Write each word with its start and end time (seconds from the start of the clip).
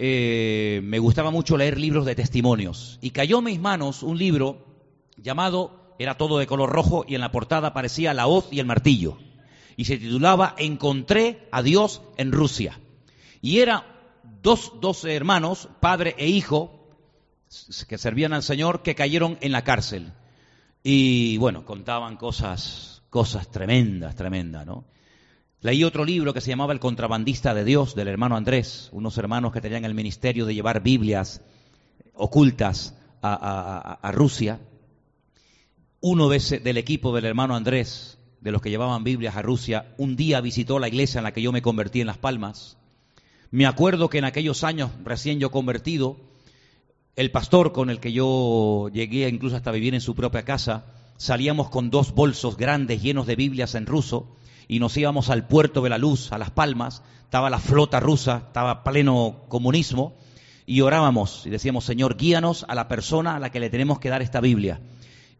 eh, 0.00 0.80
me 0.84 1.00
gustaba 1.00 1.32
mucho 1.32 1.56
leer 1.56 1.76
libros 1.76 2.06
de 2.06 2.14
testimonios. 2.14 3.00
Y 3.02 3.10
cayó 3.10 3.38
en 3.38 3.46
mis 3.46 3.58
manos 3.58 4.04
un 4.04 4.16
libro 4.16 4.64
llamado, 5.16 5.96
era 5.98 6.16
todo 6.16 6.38
de 6.38 6.46
color 6.46 6.70
rojo 6.70 7.04
y 7.08 7.16
en 7.16 7.20
la 7.20 7.32
portada 7.32 7.68
aparecía 7.68 8.14
la 8.14 8.28
hoz 8.28 8.46
y 8.52 8.60
el 8.60 8.66
martillo. 8.66 9.18
Y 9.76 9.86
se 9.86 9.98
titulaba 9.98 10.54
Encontré 10.56 11.48
a 11.50 11.62
Dios 11.62 12.00
en 12.16 12.30
Rusia. 12.30 12.78
Y 13.42 13.58
era 13.58 13.86
dos, 14.40 14.74
dos 14.80 15.04
hermanos, 15.04 15.68
padre 15.80 16.14
e 16.16 16.28
hijo, 16.28 16.94
que 17.88 17.98
servían 17.98 18.32
al 18.32 18.44
Señor, 18.44 18.82
que 18.82 18.94
cayeron 18.94 19.36
en 19.40 19.50
la 19.50 19.64
cárcel. 19.64 20.12
Y 20.84 21.38
bueno, 21.38 21.64
contaban 21.64 22.16
cosas, 22.16 23.02
cosas 23.10 23.50
tremendas, 23.50 24.14
tremendas, 24.14 24.64
¿no? 24.64 24.84
Leí 25.60 25.82
otro 25.82 26.04
libro 26.04 26.32
que 26.32 26.40
se 26.40 26.50
llamaba 26.50 26.72
El 26.72 26.78
contrabandista 26.78 27.52
de 27.52 27.64
Dios, 27.64 27.96
del 27.96 28.06
hermano 28.06 28.36
Andrés, 28.36 28.90
unos 28.92 29.18
hermanos 29.18 29.52
que 29.52 29.60
tenían 29.60 29.84
el 29.84 29.92
ministerio 29.92 30.46
de 30.46 30.54
llevar 30.54 30.84
Biblias 30.84 31.42
ocultas 32.14 32.94
a, 33.22 34.12
Rusia. 34.14 34.60
Uno 36.00 36.28
de 36.28 36.60
del 36.60 36.76
equipo 36.76 37.12
del 37.12 37.24
hermano 37.24 37.56
Andrés, 37.56 38.18
de 38.40 38.52
los 38.52 38.62
que 38.62 38.70
llevaban 38.70 39.02
Biblias 39.02 39.34
a 39.34 39.42
Rusia, 39.42 39.92
un 39.98 40.14
día 40.14 40.40
visitó 40.40 40.78
la 40.78 40.86
iglesia 40.86 41.18
en 41.18 41.24
la 41.24 41.32
que 41.32 41.42
yo 41.42 41.50
me 41.50 41.60
convertí 41.60 42.00
en 42.00 42.06
Las 42.06 42.18
Palmas. 42.18 42.76
Me 43.50 43.66
acuerdo 43.66 44.08
que 44.08 44.18
en 44.18 44.26
aquellos 44.26 44.62
años, 44.62 44.92
recién 45.02 45.40
yo 45.40 45.50
convertido, 45.50 46.18
el 47.16 47.32
pastor 47.32 47.72
con 47.72 47.90
el 47.90 47.98
que 47.98 48.12
yo 48.12 48.90
llegué 48.92 49.28
incluso 49.28 49.56
hasta 49.56 49.72
vivir 49.72 49.94
en 49.96 50.00
su 50.00 50.14
propia 50.14 50.44
casa, 50.44 50.86
salíamos 51.16 51.68
con 51.68 51.90
dos 51.90 52.14
bolsos 52.14 52.56
grandes 52.56 53.02
llenos 53.02 53.26
de 53.26 53.34
Biblias 53.34 53.74
en 53.74 53.86
ruso 53.86 54.37
y 54.68 54.78
nos 54.78 54.96
íbamos 54.96 55.30
al 55.30 55.48
puerto 55.48 55.82
de 55.82 55.90
la 55.90 55.98
luz, 55.98 56.30
a 56.30 56.38
Las 56.38 56.50
Palmas, 56.50 57.02
estaba 57.24 57.50
la 57.50 57.58
flota 57.58 57.98
rusa, 57.98 58.44
estaba 58.46 58.84
pleno 58.84 59.44
comunismo, 59.48 60.14
y 60.66 60.82
orábamos 60.82 61.46
y 61.46 61.50
decíamos, 61.50 61.84
Señor, 61.84 62.16
guíanos 62.16 62.64
a 62.68 62.74
la 62.74 62.86
persona 62.86 63.36
a 63.36 63.40
la 63.40 63.50
que 63.50 63.60
le 63.60 63.70
tenemos 63.70 63.98
que 63.98 64.10
dar 64.10 64.22
esta 64.22 64.40
Biblia. 64.40 64.80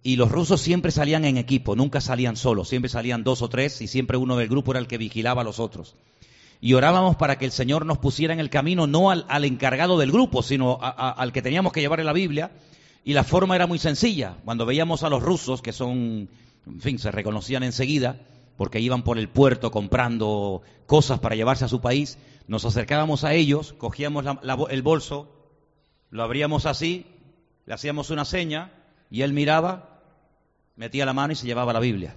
Y 0.03 0.17
los 0.17 0.31
rusos 0.33 0.61
siempre 0.61 0.91
salían 0.91 1.25
en 1.25 1.37
equipo, 1.37 1.77
nunca 1.77 2.01
salían 2.01 2.37
solos, 2.37 2.69
siempre 2.69 2.89
salían 2.89 3.25
dos 3.25 3.43
o 3.43 3.49
tres 3.49 3.81
y 3.83 3.89
siempre 3.89 4.17
uno 4.17 4.37
del 4.37 4.49
grupo 4.49 4.73
era 4.73 4.81
el 4.81 4.87
que 4.87 4.97
vigilaba 4.97 5.43
a 5.43 5.45
los 5.45 5.61
otros 5.61 5.97
y 6.61 6.75
orábamos 6.75 7.17
para 7.17 7.39
que 7.39 7.45
el 7.45 7.53
Señor 7.53 7.87
nos 7.87 7.99
pusiera 7.99 8.35
en 8.35 8.41
el 8.41 8.51
camino 8.51 8.87
no 8.87 9.11
al, 9.11 9.45
encargado 9.45 9.99
del 9.99 10.11
grupo, 10.11 10.43
sino 10.43 10.79
al 10.81 11.33
que 11.33 11.43
teníamos 11.43 11.73
que 11.73 11.81
llevarle 11.81 12.05
la 12.05 12.13
Biblia. 12.13 12.51
Y 13.05 13.13
la 13.13 13.25
forma 13.25 13.55
era 13.55 13.67
muy 13.67 13.79
sencilla. 13.79 14.37
Cuando 14.45 14.67
veíamos 14.67 15.03
a 15.03 15.09
los 15.09 15.23
rusos, 15.23 15.63
que 15.63 15.73
son, 15.73 16.29
en 16.67 16.81
fin, 16.81 16.99
se 16.99 17.11
reconocían 17.11 17.63
enseguida, 17.63 18.21
porque 18.59 18.81
iban 18.81 19.05
por 19.05 19.19
el 19.19 19.29
puerto 19.29 19.71
comprando 19.71 20.63
cosas 20.87 21.21
para 21.21 21.37
llevarse 21.37 21.65
a 21.65 21.69
su 21.69 21.81
país, 21.81 22.19
nos 22.49 22.65
acercábamos 22.65 23.23
a 23.23 23.33
ellos, 23.33 23.73
cogíamos 23.79 24.25
el 24.71 24.83
bolso, 24.83 25.29
lo 26.11 26.25
abríamos 26.25 26.67
así, 26.67 27.07
le 27.67 27.75
hacíamos 27.75 28.11
una 28.11 28.25
seña, 28.25 28.73
y 29.11 29.23
él 29.23 29.33
miraba, 29.33 30.01
metía 30.75 31.07
la 31.07 31.13
mano 31.13 31.33
y 31.33 31.37
se 31.37 31.47
llevaba 31.47 31.73
la 31.73 31.79
Biblia. 31.79 32.17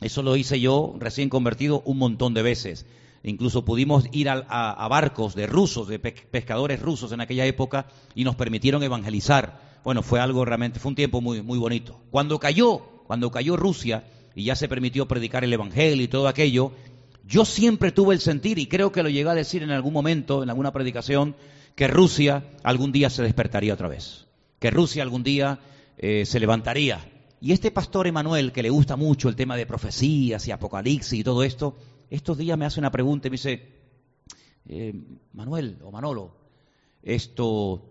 Eso 0.00 0.24
lo 0.24 0.34
hice 0.34 0.58
yo, 0.58 0.96
recién 0.98 1.28
convertido, 1.28 1.82
un 1.86 1.98
montón 1.98 2.34
de 2.34 2.42
veces. 2.42 2.84
Incluso 3.22 3.64
pudimos 3.64 4.06
ir 4.10 4.28
a, 4.28 4.88
barcos 4.88 5.36
de 5.36 5.46
rusos, 5.46 5.86
de 5.86 6.00
pescadores 6.00 6.82
rusos 6.82 7.12
en 7.12 7.20
aquella 7.20 7.46
época 7.46 7.86
y 8.16 8.24
nos 8.24 8.34
permitieron 8.34 8.82
evangelizar. 8.82 9.60
Bueno, 9.84 10.02
fue 10.02 10.18
algo 10.18 10.44
realmente, 10.44 10.80
fue 10.80 10.88
un 10.88 10.96
tiempo 10.96 11.20
muy, 11.20 11.42
muy 11.42 11.58
bonito. 11.58 12.00
Cuando 12.10 12.40
cayó, 12.40 12.78
cuando 13.06 13.30
cayó 13.30 13.56
Rusia 13.56 14.04
y 14.36 14.44
ya 14.44 14.54
se 14.54 14.68
permitió 14.68 15.08
predicar 15.08 15.44
el 15.44 15.52
evangelio 15.52 16.04
y 16.04 16.08
todo 16.08 16.28
aquello, 16.28 16.72
yo 17.24 17.46
siempre 17.46 17.90
tuve 17.90 18.14
el 18.14 18.20
sentir, 18.20 18.58
y 18.58 18.66
creo 18.66 18.92
que 18.92 19.02
lo 19.02 19.08
llegué 19.08 19.30
a 19.30 19.34
decir 19.34 19.62
en 19.62 19.70
algún 19.70 19.94
momento, 19.94 20.42
en 20.42 20.50
alguna 20.50 20.72
predicación, 20.72 21.34
que 21.74 21.88
Rusia 21.88 22.44
algún 22.62 22.92
día 22.92 23.08
se 23.08 23.22
despertaría 23.22 23.72
otra 23.72 23.88
vez, 23.88 24.26
que 24.58 24.70
Rusia 24.70 25.02
algún 25.02 25.22
día 25.22 25.58
eh, 25.96 26.26
se 26.26 26.38
levantaría. 26.38 27.00
Y 27.40 27.52
este 27.52 27.70
pastor 27.70 28.06
Emanuel, 28.06 28.52
que 28.52 28.62
le 28.62 28.68
gusta 28.68 28.96
mucho 28.96 29.30
el 29.30 29.36
tema 29.36 29.56
de 29.56 29.64
profecías 29.64 30.46
y 30.46 30.50
apocalipsis 30.50 31.18
y 31.18 31.24
todo 31.24 31.42
esto, 31.42 31.74
estos 32.10 32.36
días 32.36 32.58
me 32.58 32.66
hace 32.66 32.78
una 32.78 32.92
pregunta 32.92 33.28
y 33.28 33.30
me 33.30 33.36
dice, 33.36 33.72
eh, 34.68 34.94
Manuel 35.32 35.78
o 35.82 35.90
Manolo, 35.90 36.36
esto, 37.02 37.90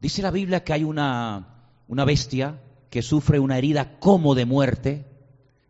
dice 0.00 0.22
la 0.22 0.30
Biblia 0.30 0.64
que 0.64 0.72
hay 0.72 0.84
una, 0.84 1.68
una 1.88 2.06
bestia 2.06 2.58
que 2.88 3.02
sufre 3.02 3.38
una 3.38 3.58
herida 3.58 3.98
como 3.98 4.34
de 4.34 4.46
muerte 4.46 5.13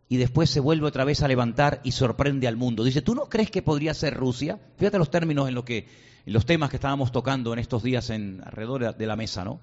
y 0.07 0.17
después 0.17 0.49
se 0.49 0.59
vuelve 0.59 0.87
otra 0.87 1.03
vez 1.03 1.23
a 1.23 1.27
levantar 1.27 1.81
y 1.83 1.91
sorprende 1.91 2.47
al 2.47 2.57
mundo. 2.57 2.83
Dice, 2.83 3.01
¿tú 3.01 3.15
no 3.15 3.27
crees 3.27 3.49
que 3.49 3.61
podría 3.61 3.93
ser 3.93 4.13
Rusia? 4.13 4.59
Fíjate 4.77 4.99
los 4.99 5.09
términos 5.09 5.47
en, 5.47 5.55
lo 5.55 5.65
que, 5.65 5.87
en 6.25 6.33
los 6.33 6.45
temas 6.45 6.69
que 6.69 6.77
estábamos 6.77 7.11
tocando 7.11 7.53
en 7.53 7.59
estos 7.59 7.83
días 7.83 8.09
en, 8.09 8.41
alrededor 8.45 8.95
de 8.95 9.07
la 9.07 9.15
mesa, 9.15 9.43
¿no? 9.43 9.59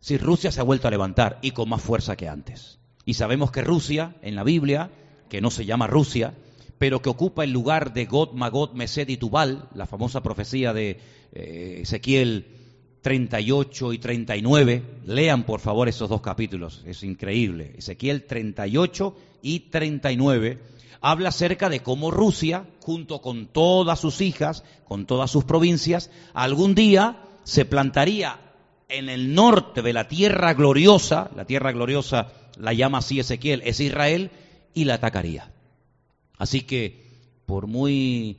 Si 0.00 0.16
Rusia 0.16 0.50
se 0.50 0.60
ha 0.60 0.64
vuelto 0.64 0.88
a 0.88 0.90
levantar 0.90 1.38
y 1.42 1.50
con 1.50 1.68
más 1.68 1.82
fuerza 1.82 2.16
que 2.16 2.28
antes. 2.28 2.78
Y 3.04 3.14
sabemos 3.14 3.50
que 3.50 3.62
Rusia, 3.62 4.16
en 4.22 4.34
la 4.34 4.44
Biblia, 4.44 4.90
que 5.28 5.40
no 5.40 5.50
se 5.50 5.66
llama 5.66 5.86
Rusia, 5.86 6.34
pero 6.78 7.02
que 7.02 7.10
ocupa 7.10 7.44
el 7.44 7.52
lugar 7.52 7.92
de 7.92 8.06
God, 8.06 8.32
Magot, 8.32 8.72
Mesed 8.72 9.08
y 9.08 9.18
Tubal, 9.18 9.68
la 9.74 9.86
famosa 9.86 10.22
profecía 10.22 10.72
de 10.72 10.98
eh, 11.32 11.80
Ezequiel 11.82 12.59
38 13.02 13.92
y 13.92 13.98
39. 13.98 14.82
Lean 15.06 15.44
por 15.44 15.60
favor 15.60 15.88
esos 15.88 16.08
dos 16.08 16.20
capítulos, 16.20 16.82
es 16.86 17.02
increíble. 17.02 17.74
Ezequiel 17.76 18.24
38 18.24 19.16
y 19.42 19.60
39 19.60 20.58
habla 21.00 21.30
acerca 21.30 21.68
de 21.68 21.80
cómo 21.80 22.10
Rusia, 22.10 22.66
junto 22.80 23.20
con 23.20 23.46
todas 23.46 24.00
sus 24.00 24.20
hijas, 24.20 24.64
con 24.86 25.06
todas 25.06 25.30
sus 25.30 25.44
provincias, 25.44 26.10
algún 26.34 26.74
día 26.74 27.22
se 27.44 27.64
plantaría 27.64 28.38
en 28.88 29.08
el 29.08 29.34
norte 29.34 29.82
de 29.82 29.92
la 29.92 30.08
tierra 30.08 30.52
gloriosa, 30.52 31.30
la 31.34 31.44
tierra 31.44 31.72
gloriosa 31.72 32.32
la 32.58 32.72
llama 32.72 32.98
así 32.98 33.20
Ezequiel, 33.20 33.62
es 33.64 33.80
Israel, 33.80 34.30
y 34.74 34.84
la 34.84 34.94
atacaría. 34.94 35.50
Así 36.36 36.62
que, 36.62 37.08
por 37.46 37.66
muy 37.66 38.38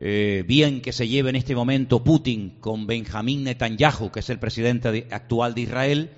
eh, 0.00 0.44
bien 0.46 0.80
que 0.80 0.92
se 0.92 1.08
lleve 1.08 1.30
en 1.30 1.36
este 1.36 1.56
momento 1.56 2.04
Putin 2.04 2.58
con 2.60 2.86
Benjamín 2.86 3.42
Netanyahu, 3.42 4.12
que 4.12 4.20
es 4.20 4.30
el 4.30 4.38
presidente 4.38 5.08
actual 5.10 5.54
de 5.54 5.60
Israel, 5.62 6.10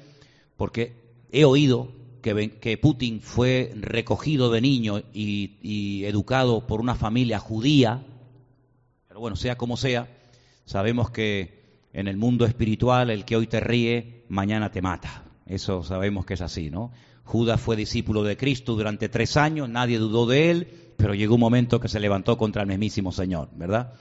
porque 0.56 0.92
he 1.32 1.46
oído 1.46 1.90
que, 2.20 2.78
Putin 2.80 3.22
fue 3.22 3.72
recogido 3.74 4.50
de 4.50 4.60
niño 4.60 5.02
y, 5.14 6.04
educado 6.04 6.66
por 6.66 6.80
una 6.80 6.94
familia 6.94 7.38
judía, 7.38 8.04
pero 9.08 9.20
bueno, 9.20 9.36
sea 9.36 9.56
como 9.56 9.78
sea, 9.78 10.08
sabemos 10.66 11.10
que 11.10 11.88
en 11.94 12.06
el 12.06 12.18
mundo 12.18 12.44
espiritual 12.44 13.08
el 13.08 13.24
que 13.24 13.36
hoy 13.36 13.46
te 13.46 13.60
ríe, 13.60 14.24
mañana 14.28 14.70
te 14.70 14.82
mata. 14.82 15.24
Eso 15.46 15.82
sabemos 15.82 16.26
que 16.26 16.34
es 16.34 16.42
así, 16.42 16.70
¿no? 16.70 16.92
Judas 17.24 17.60
fue 17.60 17.76
discípulo 17.76 18.22
de 18.24 18.36
Cristo 18.36 18.74
durante 18.74 19.08
tres 19.08 19.36
años, 19.36 19.68
nadie 19.68 19.98
dudó 19.98 20.26
de 20.26 20.50
él, 20.50 20.89
pero 21.00 21.14
llegó 21.14 21.34
un 21.34 21.40
momento 21.40 21.80
que 21.80 21.88
se 21.88 22.00
levantó 22.00 22.36
contra 22.36 22.62
el 22.62 22.68
mismísimo 22.68 23.12
Señor, 23.12 23.48
¿verdad? 23.54 23.94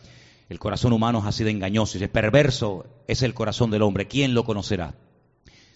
El 0.49 0.59
corazón 0.59 0.93
humano 0.93 1.23
ha 1.25 1.31
sido 1.31 1.49
engañoso 1.49 1.97
y 1.97 2.03
es 2.03 2.09
perverso 2.09 2.85
es 3.07 3.21
el 3.21 3.33
corazón 3.33 3.71
del 3.71 3.83
hombre. 3.83 4.07
¿Quién 4.07 4.33
lo 4.33 4.43
conocerá? 4.43 4.95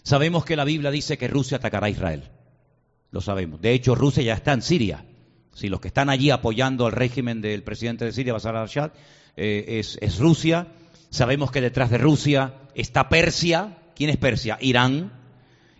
Sabemos 0.02 0.44
que 0.44 0.56
la 0.56 0.64
Biblia 0.64 0.90
dice 0.90 1.16
que 1.16 1.28
Rusia 1.28 1.58
atacará 1.58 1.86
a 1.86 1.90
Israel. 1.90 2.24
Lo 3.10 3.20
sabemos. 3.20 3.60
De 3.60 3.72
hecho, 3.72 3.94
Rusia 3.94 4.22
ya 4.22 4.34
está 4.34 4.52
en 4.52 4.62
Siria. 4.62 5.04
Si 5.54 5.68
los 5.68 5.80
que 5.80 5.88
están 5.88 6.10
allí 6.10 6.30
apoyando 6.30 6.86
al 6.86 6.92
régimen 6.92 7.40
del 7.40 7.62
presidente 7.62 8.04
de 8.04 8.12
Siria, 8.12 8.32
Bashar 8.32 8.56
al-Assad, 8.56 8.90
eh, 9.36 9.78
es, 9.78 9.96
es 10.00 10.18
Rusia. 10.18 10.66
Sabemos 11.10 11.52
que 11.52 11.60
detrás 11.60 11.90
de 11.90 11.98
Rusia 11.98 12.54
está 12.74 13.08
Persia. 13.08 13.78
¿Quién 13.94 14.10
es 14.10 14.16
Persia? 14.16 14.58
Irán. 14.60 15.12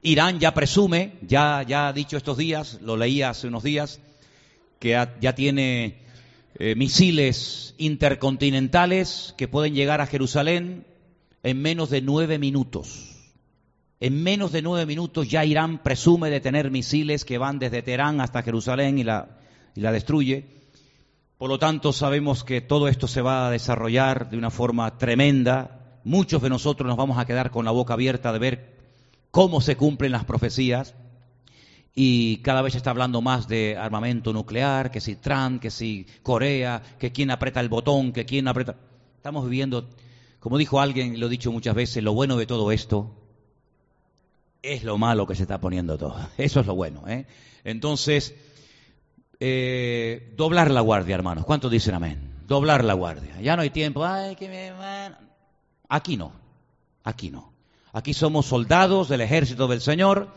Irán 0.03 0.39
ya 0.39 0.55
presume, 0.55 1.15
ya, 1.23 1.65
ya 1.67 1.89
ha 1.89 1.93
dicho 1.93 2.17
estos 2.17 2.37
días, 2.37 2.79
lo 2.83 2.97
leía 2.97 3.31
hace 3.31 3.49
unos 3.49 3.63
días, 3.63 4.01
que 4.79 4.91
ya 5.21 5.35
tiene 5.35 6.05
eh, 6.57 6.77
misiles 6.77 7.75
intercontinentales 7.79 9.35
que 9.37 9.49
pueden 9.49 9.75
llegar 9.75 10.01
a 10.01 10.07
Jerusalén 10.07 10.87
en 11.43 11.61
menos 11.61 11.91
de 11.91 12.01
nueve 12.01 12.39
minutos. 12.39 13.11
En 13.99 14.23
menos 14.23 14.53
de 14.53 14.63
nueve 14.63 14.87
minutos 14.87 15.29
ya 15.29 15.45
Irán 15.45 15.83
presume 15.83 16.31
de 16.31 16.41
tener 16.41 16.71
misiles 16.71 17.25
que 17.25 17.39
van 17.39 17.59
desde 17.59 17.83
Teherán 17.83 18.21
hasta 18.21 18.43
Jerusalén 18.43 18.99
y 18.99 19.05
la, 19.05 19.39
y 19.75 19.81
la 19.81 19.91
destruye. 19.91 20.47
Por 21.39 21.49
lo 21.49 21.59
tanto, 21.59 21.93
sabemos 21.93 22.45
que 22.45 22.61
todo 22.61 22.87
esto 22.87 23.09
se 23.09 23.21
va 23.21 23.49
a 23.49 23.51
desarrollar 23.51 24.31
de 24.31 24.37
una 24.37 24.51
forma 24.51 24.97
tremenda. 24.97 25.99
Muchos 26.05 26.41
de 26.41 26.51
nosotros 26.51 26.87
nos 26.87 26.97
vamos 26.97 27.19
a 27.19 27.25
quedar 27.25 27.51
con 27.51 27.65
la 27.65 27.73
boca 27.73 27.95
abierta 27.95 28.33
de 28.33 28.39
ver 28.39 28.75
cómo 29.33 29.61
se 29.61 29.77
cumplen 29.77 30.13
las 30.13 30.25
profecías 30.25 30.95
y 31.95 32.39
cada 32.39 32.63
vez 32.63 32.73
se 32.73 32.79
está 32.79 32.91
hablando 32.91 33.21
más 33.23 33.47
de 33.47 33.77
armamento 33.77 34.33
nuclear, 34.33 34.91
que 34.91 35.01
si 35.01 35.17
Trump, 35.17 35.61
que 35.61 35.71
si 35.71 36.07
Corea, 36.23 36.83
que 36.99 37.13
quién 37.13 37.31
aprieta 37.31 37.61
el 37.61 37.69
botón, 37.69 38.13
que 38.13 38.25
quién 38.25 38.49
aprieta... 38.49 38.77
Estamos 39.17 39.45
viviendo, 39.45 39.89
como 40.41 40.59
dijo 40.59 40.81
alguien, 40.81 41.19
lo 41.21 41.27
he 41.27 41.31
dicho 41.31 41.53
muchas 41.53 41.75
veces, 41.75 42.03
lo 42.03 42.13
bueno 42.13 42.37
de 42.37 42.47
todo 42.47 42.73
esto 42.73 43.15
es 44.65 44.83
lo 44.83 44.99
malo 44.99 45.27
que 45.27 45.35
se 45.35 45.43
está 45.43 45.61
poniendo 45.61 45.99
todo. 45.99 46.17
Eso 46.39 46.61
es 46.61 46.67
lo 46.67 46.75
bueno. 46.75 47.05
¿eh? 47.07 47.27
Entonces, 47.65 48.35
eh, 49.39 50.33
doblar 50.37 50.71
la 50.71 50.81
guardia, 50.81 51.15
hermanos. 51.15 51.45
¿Cuántos 51.45 51.71
dicen 51.71 51.95
amén? 51.95 52.33
Doblar 52.47 52.83
la 52.83 52.95
guardia. 52.95 53.41
Ya 53.41 53.57
no 53.57 53.63
hay 53.63 53.71
tiempo. 53.71 54.05
Ay, 54.05 54.37
que 54.37 54.49
me... 54.49 54.73
Aquí 55.89 56.17
no. 56.17 56.33
Aquí 57.05 57.31
no. 57.31 57.53
Aquí 57.93 58.15
somos 58.15 58.47
soldados 58.47 59.09
del 59.09 59.21
ejército 59.21 59.69
del 59.69 59.81
Señor 59.81 60.33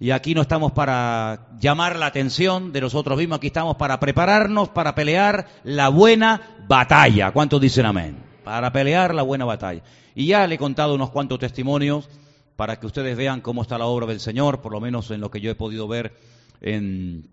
y 0.00 0.12
aquí 0.12 0.34
no 0.34 0.40
estamos 0.40 0.72
para 0.72 1.50
llamar 1.60 1.96
la 1.96 2.06
atención 2.06 2.72
de 2.72 2.80
nosotros 2.80 3.18
mismos, 3.18 3.36
aquí 3.36 3.48
estamos 3.48 3.76
para 3.76 4.00
prepararnos 4.00 4.70
para 4.70 4.94
pelear 4.94 5.46
la 5.62 5.90
buena 5.90 6.56
batalla. 6.66 7.32
¿Cuántos 7.32 7.60
dicen 7.60 7.84
amén? 7.84 8.16
Para 8.42 8.72
pelear 8.72 9.14
la 9.14 9.20
buena 9.20 9.44
batalla. 9.44 9.82
Y 10.14 10.24
ya 10.28 10.46
le 10.46 10.54
he 10.54 10.58
contado 10.58 10.94
unos 10.94 11.10
cuantos 11.10 11.38
testimonios 11.38 12.08
para 12.56 12.80
que 12.80 12.86
ustedes 12.86 13.14
vean 13.14 13.42
cómo 13.42 13.60
está 13.60 13.76
la 13.76 13.84
obra 13.84 14.06
del 14.06 14.20
Señor, 14.20 14.62
por 14.62 14.72
lo 14.72 14.80
menos 14.80 15.10
en 15.10 15.20
lo 15.20 15.30
que 15.30 15.42
yo 15.42 15.50
he 15.50 15.54
podido 15.54 15.86
ver 15.86 16.14
en, 16.62 17.28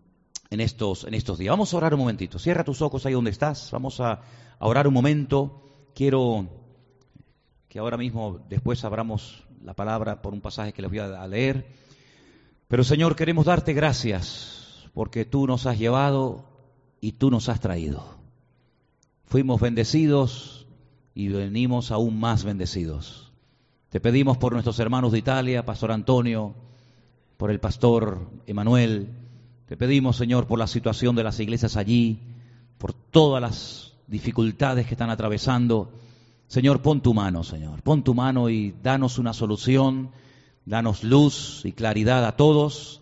estos, 0.49 1.05
en 1.05 1.13
estos 1.13 1.37
días. 1.37 1.51
Vamos 1.51 1.73
a 1.73 1.77
orar 1.77 1.93
un 1.93 2.01
momentito. 2.01 2.37
Cierra 2.37 2.65
tus 2.65 2.81
ojos 2.81 3.05
ahí 3.05 3.13
donde 3.13 3.31
estás. 3.31 3.71
Vamos 3.71 4.01
a, 4.01 4.19
a 4.59 4.67
orar 4.67 4.89
un 4.89 4.93
momento. 4.93 5.61
Quiero 5.95 6.49
que 7.69 7.79
ahora 7.79 7.95
mismo, 7.95 8.41
después 8.49 8.83
abramos 8.83 9.45
la 9.63 9.73
palabra 9.73 10.21
por 10.21 10.33
un 10.33 10.41
pasaje 10.41 10.73
que 10.73 10.81
les 10.81 10.91
voy 10.91 10.99
a 10.99 11.25
leer. 11.29 11.86
Pero 12.67 12.83
Señor, 12.83 13.15
queremos 13.15 13.45
darte 13.45 13.73
gracias 13.73 14.89
porque 14.93 15.23
tú 15.23 15.47
nos 15.47 15.65
has 15.65 15.79
llevado 15.79 16.45
y 16.99 17.13
tú 17.13 17.31
nos 17.31 17.47
has 17.49 17.59
traído. 17.59 18.17
Fuimos 19.25 19.61
bendecidos 19.61 20.67
y 21.13 21.29
venimos 21.29 21.91
aún 21.91 22.19
más 22.19 22.43
bendecidos. 22.43 23.31
Te 23.89 24.01
pedimos 24.01 24.37
por 24.37 24.51
nuestros 24.51 24.79
hermanos 24.79 25.13
de 25.13 25.19
Italia, 25.19 25.65
Pastor 25.65 25.91
Antonio, 25.91 26.55
por 27.37 27.51
el 27.51 27.59
Pastor 27.59 28.29
Emanuel. 28.45 29.09
Te 29.67 29.77
pedimos, 29.77 30.17
Señor, 30.17 30.45
por 30.45 30.59
la 30.59 30.67
situación 30.67 31.15
de 31.15 31.23
las 31.23 31.39
iglesias 31.39 31.77
allí, 31.77 32.19
por 32.77 32.93
todas 32.93 33.41
las 33.41 33.93
dificultades 34.07 34.87
que 34.87 34.93
están 34.93 35.09
atravesando. 35.09 35.93
Señor, 36.47 36.81
pon 36.81 37.01
tu 37.01 37.13
mano, 37.13 37.43
Señor, 37.43 37.81
pon 37.81 38.03
tu 38.03 38.13
mano 38.13 38.49
y 38.49 38.75
danos 38.83 39.19
una 39.19 39.33
solución 39.33 40.09
Danos 40.67 41.05
luz 41.05 41.61
y 41.63 41.71
claridad 41.71 42.25
a 42.25 42.35
todos 42.35 42.99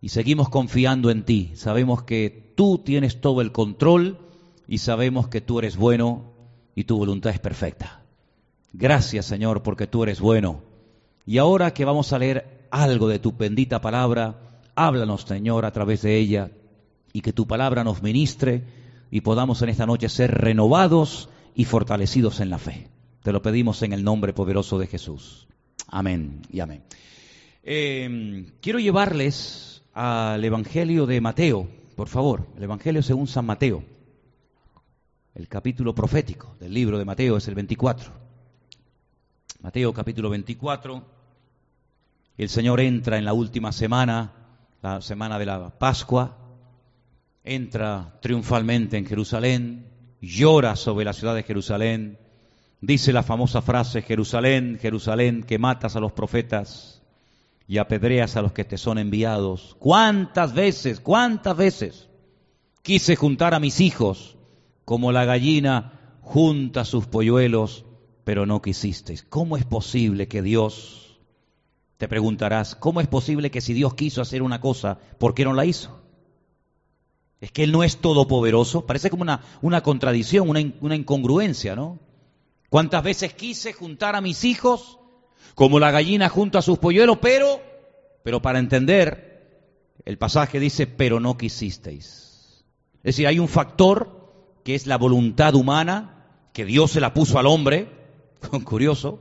y 0.00 0.10
seguimos 0.10 0.48
confiando 0.48 1.10
en 1.10 1.24
ti. 1.24 1.50
Sabemos 1.56 2.04
que 2.04 2.52
tú 2.54 2.78
tienes 2.78 3.20
todo 3.20 3.40
el 3.40 3.50
control 3.50 4.16
y 4.68 4.78
sabemos 4.78 5.26
que 5.26 5.40
tú 5.40 5.58
eres 5.58 5.76
bueno 5.76 6.34
y 6.76 6.84
tu 6.84 6.96
voluntad 6.96 7.32
es 7.32 7.40
perfecta. 7.40 8.04
Gracias 8.72 9.26
Señor 9.26 9.64
porque 9.64 9.88
tú 9.88 10.04
eres 10.04 10.20
bueno. 10.20 10.62
Y 11.26 11.38
ahora 11.38 11.74
que 11.74 11.84
vamos 11.84 12.12
a 12.12 12.20
leer 12.20 12.68
algo 12.70 13.08
de 13.08 13.18
tu 13.18 13.32
bendita 13.32 13.80
palabra, 13.80 14.38
háblanos 14.76 15.22
Señor 15.22 15.64
a 15.64 15.72
través 15.72 16.02
de 16.02 16.16
ella 16.16 16.52
y 17.12 17.22
que 17.22 17.32
tu 17.32 17.48
palabra 17.48 17.82
nos 17.82 18.04
ministre 18.04 18.62
y 19.10 19.22
podamos 19.22 19.62
en 19.62 19.70
esta 19.70 19.84
noche 19.84 20.08
ser 20.08 20.30
renovados 20.30 21.28
y 21.56 21.64
fortalecidos 21.64 22.38
en 22.38 22.50
la 22.50 22.58
fe. 22.58 22.88
Te 23.24 23.32
lo 23.32 23.42
pedimos 23.42 23.82
en 23.82 23.92
el 23.92 24.04
nombre 24.04 24.32
poderoso 24.32 24.78
de 24.78 24.86
Jesús. 24.86 25.48
Amén 25.88 26.42
y 26.50 26.60
amén. 26.60 26.82
Em, 27.62 28.46
quiero 28.60 28.78
llevarles 28.78 29.82
al 29.94 30.44
Evangelio 30.44 31.06
de 31.06 31.20
Mateo, 31.20 31.68
por 31.96 32.08
favor, 32.08 32.46
el 32.56 32.62
Evangelio 32.62 33.02
según 33.02 33.26
San 33.26 33.46
Mateo. 33.46 33.82
El 35.34 35.48
capítulo 35.48 35.94
profético 35.94 36.56
del 36.60 36.74
libro 36.74 36.98
de 36.98 37.04
Mateo 37.04 37.38
es 37.38 37.48
el 37.48 37.54
24. 37.54 38.12
Mateo 39.60 39.92
capítulo 39.94 40.30
24. 40.30 41.04
El 42.36 42.48
Señor 42.48 42.80
entra 42.80 43.18
en 43.18 43.24
la 43.24 43.32
última 43.32 43.72
semana, 43.72 44.32
la 44.82 45.00
semana 45.00 45.38
de 45.38 45.46
la 45.46 45.70
Pascua, 45.70 46.36
entra 47.44 48.18
triunfalmente 48.20 48.98
en 48.98 49.06
Jerusalén, 49.06 49.86
llora 50.20 50.76
sobre 50.76 51.04
la 51.04 51.12
ciudad 51.12 51.34
de 51.34 51.42
Jerusalén, 51.44 52.18
Dice 52.80 53.12
la 53.12 53.24
famosa 53.24 53.60
frase, 53.60 54.02
Jerusalén, 54.02 54.78
Jerusalén, 54.80 55.42
que 55.42 55.58
matas 55.58 55.96
a 55.96 56.00
los 56.00 56.12
profetas 56.12 57.02
y 57.66 57.78
apedreas 57.78 58.36
a 58.36 58.42
los 58.42 58.52
que 58.52 58.64
te 58.64 58.78
son 58.78 58.98
enviados. 58.98 59.76
¿Cuántas 59.80 60.54
veces, 60.54 61.00
cuántas 61.00 61.56
veces 61.56 62.08
quise 62.82 63.16
juntar 63.16 63.52
a 63.52 63.60
mis 63.60 63.80
hijos 63.80 64.36
como 64.84 65.10
la 65.10 65.24
gallina 65.24 66.18
junta 66.20 66.84
sus 66.84 67.06
polluelos, 67.06 67.84
pero 68.22 68.46
no 68.46 68.62
quisisteis? 68.62 69.24
¿Cómo 69.24 69.56
es 69.56 69.64
posible 69.64 70.28
que 70.28 70.40
Dios, 70.40 71.18
te 71.96 72.06
preguntarás, 72.06 72.76
¿cómo 72.76 73.00
es 73.00 73.08
posible 73.08 73.50
que 73.50 73.60
si 73.60 73.74
Dios 73.74 73.94
quiso 73.94 74.22
hacer 74.22 74.40
una 74.40 74.60
cosa, 74.60 74.98
¿por 75.18 75.34
qué 75.34 75.44
no 75.44 75.52
la 75.52 75.64
hizo? 75.64 76.00
Es 77.40 77.50
que 77.50 77.64
Él 77.64 77.72
no 77.72 77.82
es 77.82 77.96
todopoderoso, 77.96 78.86
parece 78.86 79.10
como 79.10 79.22
una, 79.22 79.42
una 79.62 79.82
contradicción, 79.82 80.48
una, 80.48 80.60
una 80.80 80.94
incongruencia, 80.94 81.74
¿no? 81.74 81.98
¿Cuántas 82.68 83.02
veces 83.02 83.32
quise 83.34 83.72
juntar 83.72 84.14
a 84.14 84.20
mis 84.20 84.44
hijos 84.44 84.98
como 85.54 85.78
la 85.78 85.90
gallina 85.90 86.28
junto 86.28 86.58
a 86.58 86.62
sus 86.62 86.78
polluelos? 86.78 87.18
Pero, 87.20 87.60
pero 88.22 88.42
para 88.42 88.58
entender, 88.58 89.28
el 90.04 90.18
pasaje 90.18 90.60
dice, 90.60 90.86
pero 90.86 91.20
no 91.20 91.38
quisisteis. 91.38 92.64
Es 92.98 93.14
decir, 93.14 93.26
hay 93.26 93.38
un 93.38 93.48
factor 93.48 94.60
que 94.64 94.74
es 94.74 94.86
la 94.86 94.98
voluntad 94.98 95.54
humana, 95.54 96.26
que 96.52 96.66
Dios 96.66 96.90
se 96.90 97.00
la 97.00 97.14
puso 97.14 97.38
al 97.38 97.46
hombre, 97.46 97.88
curioso, 98.64 99.20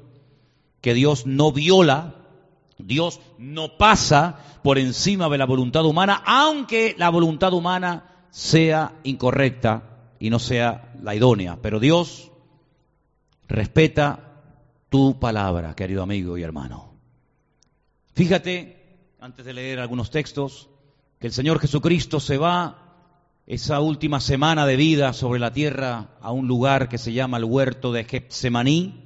que 0.82 0.94
Dios 0.94 1.26
no 1.26 1.52
viola, 1.52 2.16
Dios 2.78 3.22
no 3.38 3.78
pasa 3.78 4.40
por 4.62 4.78
encima 4.78 5.30
de 5.30 5.38
la 5.38 5.46
voluntad 5.46 5.86
humana, 5.86 6.22
aunque 6.26 6.96
la 6.98 7.10
voluntad 7.10 7.54
humana 7.54 8.28
sea 8.30 9.00
incorrecta 9.04 10.14
y 10.20 10.30
no 10.30 10.40
sea 10.40 10.92
la 11.02 11.16
idónea. 11.16 11.58
Pero 11.62 11.80
Dios 11.80 12.32
Respeta 13.48 14.28
tu 14.90 15.20
palabra, 15.20 15.76
querido 15.76 16.04
amigo 16.04 16.38
y 16.38 16.44
hermano. 16.44 16.94
Fíjate, 18.14 18.78
antes 19.20 19.46
de 19.46 19.54
leer 19.54 19.80
algunos 19.80 20.12
textos, 20.12 20.70
que 21.20 21.28
el 21.28 21.34
Señor 21.34 21.60
Jesucristo 21.60 22.20
se 22.20 22.38
va 22.38 22.84
esa 23.46 23.80
última 23.80 24.20
semana 24.20 24.66
de 24.66 24.76
vida 24.76 25.14
sobre 25.14 25.40
la 25.40 25.54
tierra 25.54 26.18
a 26.22 26.32
un 26.32 26.48
lugar 26.48 26.90
que 26.90 26.98
se 26.98 27.14
llama 27.14 27.38
el 27.38 27.46
huerto 27.46 27.94
de 27.94 28.04
Getsemaní. 28.04 29.06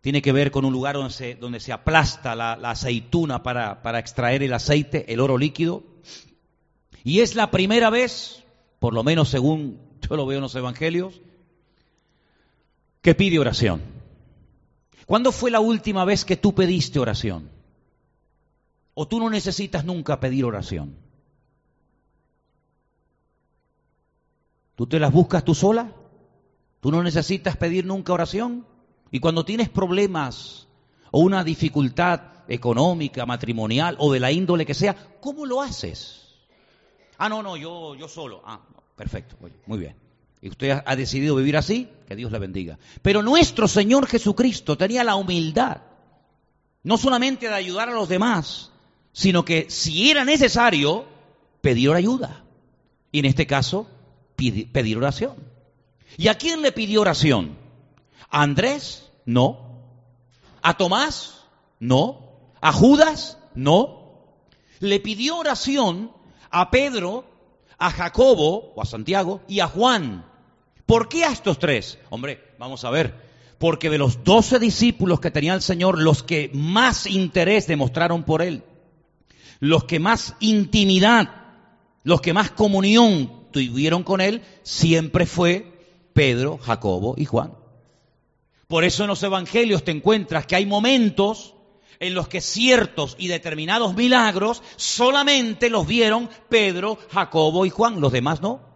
Tiene 0.00 0.20
que 0.20 0.32
ver 0.32 0.50
con 0.50 0.64
un 0.64 0.72
lugar 0.72 0.96
donde 0.96 1.12
se, 1.12 1.36
donde 1.36 1.60
se 1.60 1.72
aplasta 1.72 2.34
la, 2.34 2.56
la 2.56 2.72
aceituna 2.72 3.44
para, 3.44 3.82
para 3.82 4.00
extraer 4.00 4.42
el 4.42 4.52
aceite, 4.52 5.12
el 5.12 5.20
oro 5.20 5.38
líquido. 5.38 5.84
Y 7.04 7.20
es 7.20 7.36
la 7.36 7.52
primera 7.52 7.88
vez, 7.88 8.42
por 8.80 8.94
lo 8.94 9.04
menos 9.04 9.28
según 9.28 9.78
yo 10.08 10.16
lo 10.16 10.26
veo 10.26 10.38
en 10.38 10.42
los 10.42 10.54
evangelios, 10.56 11.20
que 13.02 13.14
pide 13.16 13.38
oración. 13.38 13.82
¿Cuándo 15.06 15.32
fue 15.32 15.50
la 15.50 15.60
última 15.60 16.04
vez 16.04 16.24
que 16.24 16.36
tú 16.36 16.54
pediste 16.54 17.00
oración? 17.00 17.50
¿O 18.94 19.08
tú 19.08 19.18
no 19.18 19.28
necesitas 19.28 19.84
nunca 19.84 20.20
pedir 20.20 20.44
oración? 20.44 20.96
¿Tú 24.76 24.86
te 24.86 25.00
las 25.00 25.12
buscas 25.12 25.44
tú 25.44 25.54
sola? 25.54 25.92
¿Tú 26.80 26.90
no 26.90 27.02
necesitas 27.02 27.56
pedir 27.56 27.84
nunca 27.84 28.12
oración? 28.12 28.66
Y 29.10 29.20
cuando 29.20 29.44
tienes 29.44 29.68
problemas 29.68 30.68
o 31.10 31.20
una 31.20 31.44
dificultad 31.44 32.20
económica, 32.48 33.26
matrimonial 33.26 33.96
o 33.98 34.12
de 34.12 34.20
la 34.20 34.30
índole 34.30 34.64
que 34.64 34.74
sea, 34.74 34.96
¿cómo 35.20 35.44
lo 35.44 35.60
haces? 35.60 36.38
Ah, 37.18 37.28
no, 37.28 37.42
no, 37.42 37.56
yo, 37.56 37.94
yo 37.96 38.08
solo. 38.08 38.42
Ah, 38.44 38.60
perfecto, 38.96 39.36
muy 39.66 39.78
bien 39.78 40.01
y 40.42 40.48
usted 40.48 40.82
ha 40.84 40.96
decidido 40.96 41.36
vivir 41.36 41.56
así, 41.56 41.88
que 42.08 42.16
Dios 42.16 42.32
le 42.32 42.40
bendiga. 42.40 42.76
Pero 43.00 43.22
nuestro 43.22 43.68
Señor 43.68 44.08
Jesucristo 44.08 44.76
tenía 44.76 45.04
la 45.04 45.14
humildad, 45.14 45.82
no 46.82 46.98
solamente 46.98 47.46
de 47.48 47.54
ayudar 47.54 47.88
a 47.88 47.92
los 47.92 48.08
demás, 48.08 48.72
sino 49.12 49.44
que 49.44 49.70
si 49.70 50.10
era 50.10 50.24
necesario, 50.24 51.06
pedir 51.60 51.92
ayuda. 51.92 52.42
Y 53.12 53.20
en 53.20 53.26
este 53.26 53.46
caso, 53.46 53.86
pedir 54.34 54.96
oración. 54.96 55.36
¿Y 56.16 56.26
a 56.26 56.36
quién 56.36 56.60
le 56.60 56.72
pidió 56.72 57.02
oración? 57.02 57.56
¿A 58.28 58.42
Andrés? 58.42 59.08
No. 59.24 59.78
¿A 60.60 60.76
Tomás? 60.76 61.44
No. 61.78 62.32
¿A 62.60 62.72
Judas? 62.72 63.38
No. 63.54 64.24
Le 64.80 64.98
pidió 64.98 65.36
oración 65.36 66.10
a 66.50 66.72
Pedro, 66.72 67.26
a 67.78 67.90
Jacobo 67.92 68.72
o 68.74 68.82
a 68.82 68.86
Santiago 68.86 69.40
y 69.46 69.60
a 69.60 69.68
Juan. 69.68 70.31
¿Por 70.92 71.08
qué 71.08 71.24
a 71.24 71.32
estos 71.32 71.58
tres? 71.58 71.98
Hombre, 72.10 72.52
vamos 72.58 72.84
a 72.84 72.90
ver. 72.90 73.14
Porque 73.56 73.88
de 73.88 73.96
los 73.96 74.24
doce 74.24 74.58
discípulos 74.58 75.20
que 75.20 75.30
tenía 75.30 75.54
el 75.54 75.62
Señor, 75.62 75.98
los 75.98 76.22
que 76.22 76.50
más 76.52 77.06
interés 77.06 77.66
demostraron 77.66 78.24
por 78.24 78.42
Él, 78.42 78.62
los 79.58 79.84
que 79.84 79.98
más 79.98 80.36
intimidad, 80.40 81.30
los 82.02 82.20
que 82.20 82.34
más 82.34 82.50
comunión 82.50 83.46
tuvieron 83.52 84.02
con 84.02 84.20
Él, 84.20 84.42
siempre 84.64 85.24
fue 85.24 85.80
Pedro, 86.12 86.58
Jacobo 86.58 87.14
y 87.16 87.24
Juan. 87.24 87.54
Por 88.68 88.84
eso 88.84 89.04
en 89.04 89.08
los 89.08 89.22
evangelios 89.22 89.84
te 89.84 89.92
encuentras 89.92 90.44
que 90.44 90.56
hay 90.56 90.66
momentos 90.66 91.54
en 92.00 92.12
los 92.12 92.28
que 92.28 92.42
ciertos 92.42 93.16
y 93.18 93.28
determinados 93.28 93.94
milagros 93.94 94.62
solamente 94.76 95.70
los 95.70 95.86
vieron 95.86 96.28
Pedro, 96.50 96.98
Jacobo 97.10 97.64
y 97.64 97.70
Juan, 97.70 98.02
los 98.02 98.12
demás 98.12 98.42
no. 98.42 98.71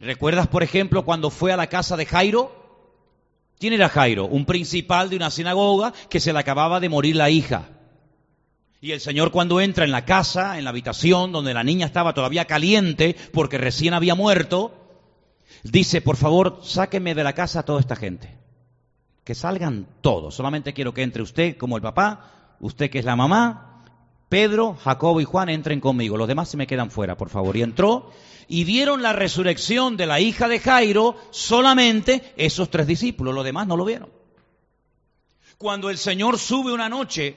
¿Recuerdas, 0.00 0.46
por 0.46 0.62
ejemplo, 0.62 1.04
cuando 1.04 1.30
fue 1.30 1.52
a 1.52 1.56
la 1.56 1.68
casa 1.68 1.96
de 1.96 2.06
Jairo? 2.06 2.54
¿Quién 3.58 3.72
era 3.72 3.88
Jairo? 3.88 4.26
Un 4.26 4.44
principal 4.46 5.10
de 5.10 5.16
una 5.16 5.30
sinagoga 5.30 5.92
que 6.08 6.20
se 6.20 6.32
le 6.32 6.38
acababa 6.38 6.78
de 6.78 6.88
morir 6.88 7.16
la 7.16 7.30
hija. 7.30 7.68
Y 8.80 8.92
el 8.92 9.00
Señor 9.00 9.32
cuando 9.32 9.60
entra 9.60 9.84
en 9.84 9.90
la 9.90 10.04
casa, 10.04 10.56
en 10.56 10.64
la 10.64 10.70
habitación 10.70 11.32
donde 11.32 11.52
la 11.52 11.64
niña 11.64 11.86
estaba 11.86 12.14
todavía 12.14 12.44
caliente 12.44 13.16
porque 13.32 13.58
recién 13.58 13.92
había 13.92 14.14
muerto, 14.14 14.72
dice, 15.64 16.00
por 16.00 16.16
favor, 16.16 16.60
sáqueme 16.62 17.16
de 17.16 17.24
la 17.24 17.32
casa 17.32 17.60
a 17.60 17.64
toda 17.64 17.80
esta 17.80 17.96
gente. 17.96 18.38
Que 19.24 19.34
salgan 19.34 19.88
todos. 20.00 20.36
Solamente 20.36 20.72
quiero 20.72 20.94
que 20.94 21.02
entre 21.02 21.22
usted 21.22 21.56
como 21.56 21.74
el 21.74 21.82
papá, 21.82 22.56
usted 22.60 22.88
que 22.88 23.00
es 23.00 23.04
la 23.04 23.16
mamá, 23.16 23.67
Pedro, 24.28 24.76
Jacobo 24.82 25.20
y 25.20 25.24
Juan 25.24 25.48
entren 25.48 25.80
conmigo. 25.80 26.16
Los 26.16 26.28
demás 26.28 26.48
se 26.48 26.56
me 26.56 26.66
quedan 26.66 26.90
fuera, 26.90 27.16
por 27.16 27.30
favor. 27.30 27.56
Y 27.56 27.62
entró 27.62 28.10
y 28.46 28.64
vieron 28.64 29.02
la 29.02 29.12
resurrección 29.12 29.96
de 29.96 30.06
la 30.06 30.20
hija 30.20 30.48
de 30.48 30.60
Jairo 30.60 31.16
solamente 31.30 32.32
esos 32.36 32.70
tres 32.70 32.86
discípulos. 32.86 33.34
Los 33.34 33.44
demás 33.44 33.66
no 33.66 33.76
lo 33.76 33.84
vieron. 33.84 34.10
Cuando 35.56 35.90
el 35.90 35.98
Señor 35.98 36.38
sube 36.38 36.72
una 36.72 36.88
noche, 36.88 37.36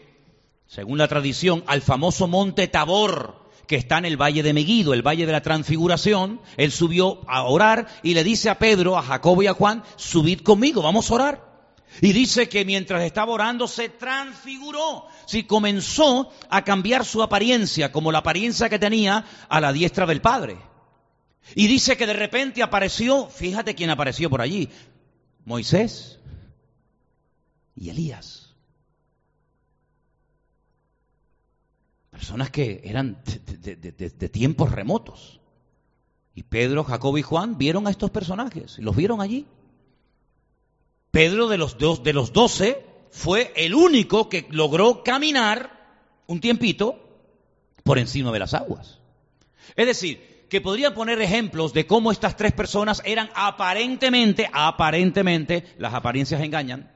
según 0.67 0.97
la 0.97 1.07
tradición, 1.07 1.63
al 1.67 1.81
famoso 1.81 2.27
monte 2.27 2.67
Tabor, 2.67 3.41
que 3.67 3.77
está 3.77 3.97
en 3.97 4.05
el 4.05 4.21
valle 4.21 4.43
de 4.43 4.53
Meguido, 4.53 4.93
el 4.93 5.05
valle 5.05 5.25
de 5.25 5.31
la 5.31 5.41
transfiguración, 5.41 6.41
él 6.57 6.71
subió 6.71 7.21
a 7.27 7.43
orar 7.43 7.87
y 8.03 8.13
le 8.13 8.23
dice 8.23 8.49
a 8.49 8.59
Pedro, 8.59 8.97
a 8.97 9.01
Jacobo 9.01 9.43
y 9.43 9.47
a 9.47 9.53
Juan, 9.53 9.83
subid 9.95 10.41
conmigo, 10.41 10.81
vamos 10.81 11.09
a 11.09 11.13
orar. 11.15 11.50
Y 11.99 12.13
dice 12.13 12.47
que 12.47 12.63
mientras 12.63 13.03
estaba 13.03 13.33
orando 13.33 13.67
se 13.67 13.89
transfiguró, 13.89 15.07
si 15.25 15.43
comenzó 15.43 16.31
a 16.49 16.63
cambiar 16.63 17.03
su 17.03 17.21
apariencia, 17.21 17.91
como 17.91 18.11
la 18.11 18.19
apariencia 18.19 18.69
que 18.69 18.79
tenía 18.79 19.25
a 19.49 19.59
la 19.59 19.73
diestra 19.73 20.05
del 20.05 20.21
Padre. 20.21 20.57
Y 21.55 21.67
dice 21.67 21.97
que 21.97 22.07
de 22.07 22.13
repente 22.13 22.63
apareció, 22.63 23.27
fíjate 23.27 23.75
quién 23.75 23.89
apareció 23.89 24.29
por 24.29 24.41
allí, 24.41 24.69
Moisés 25.43 26.19
y 27.75 27.89
Elías. 27.89 28.55
Personas 32.09 32.51
que 32.51 32.81
eran 32.83 33.21
de, 33.25 33.75
de, 33.75 34.29
tiempos 34.29 34.71
remotos. 34.71 35.41
Y 36.35 36.43
Pedro, 36.43 36.83
Jacobo 36.83 37.17
y 37.17 37.21
Juan 37.21 37.57
vieron 37.57 37.87
a 37.87 37.89
estos 37.89 38.11
personajes, 38.11 38.77
los 38.79 38.95
vieron 38.95 39.19
allí. 39.19 39.47
Pedro 41.11 41.47
de 41.49 41.57
los, 41.57 41.77
dos, 41.77 42.03
de 42.03 42.13
los 42.13 42.31
doce 42.33 42.85
fue 43.11 43.53
el 43.55 43.75
único 43.75 44.29
que 44.29 44.47
logró 44.49 45.03
caminar 45.03 45.79
un 46.27 46.39
tiempito 46.39 46.95
por 47.83 47.99
encima 47.99 48.31
de 48.31 48.39
las 48.39 48.53
aguas. 48.53 48.99
Es 49.75 49.85
decir, 49.85 50.45
que 50.49 50.61
podría 50.61 50.93
poner 50.93 51.21
ejemplos 51.21 51.73
de 51.73 51.85
cómo 51.85 52.11
estas 52.11 52.35
tres 52.35 52.53
personas 52.53 53.01
eran 53.05 53.29
aparentemente, 53.35 54.49
aparentemente, 54.51 55.65
las 55.77 55.93
apariencias 55.93 56.41
engañan, 56.41 56.91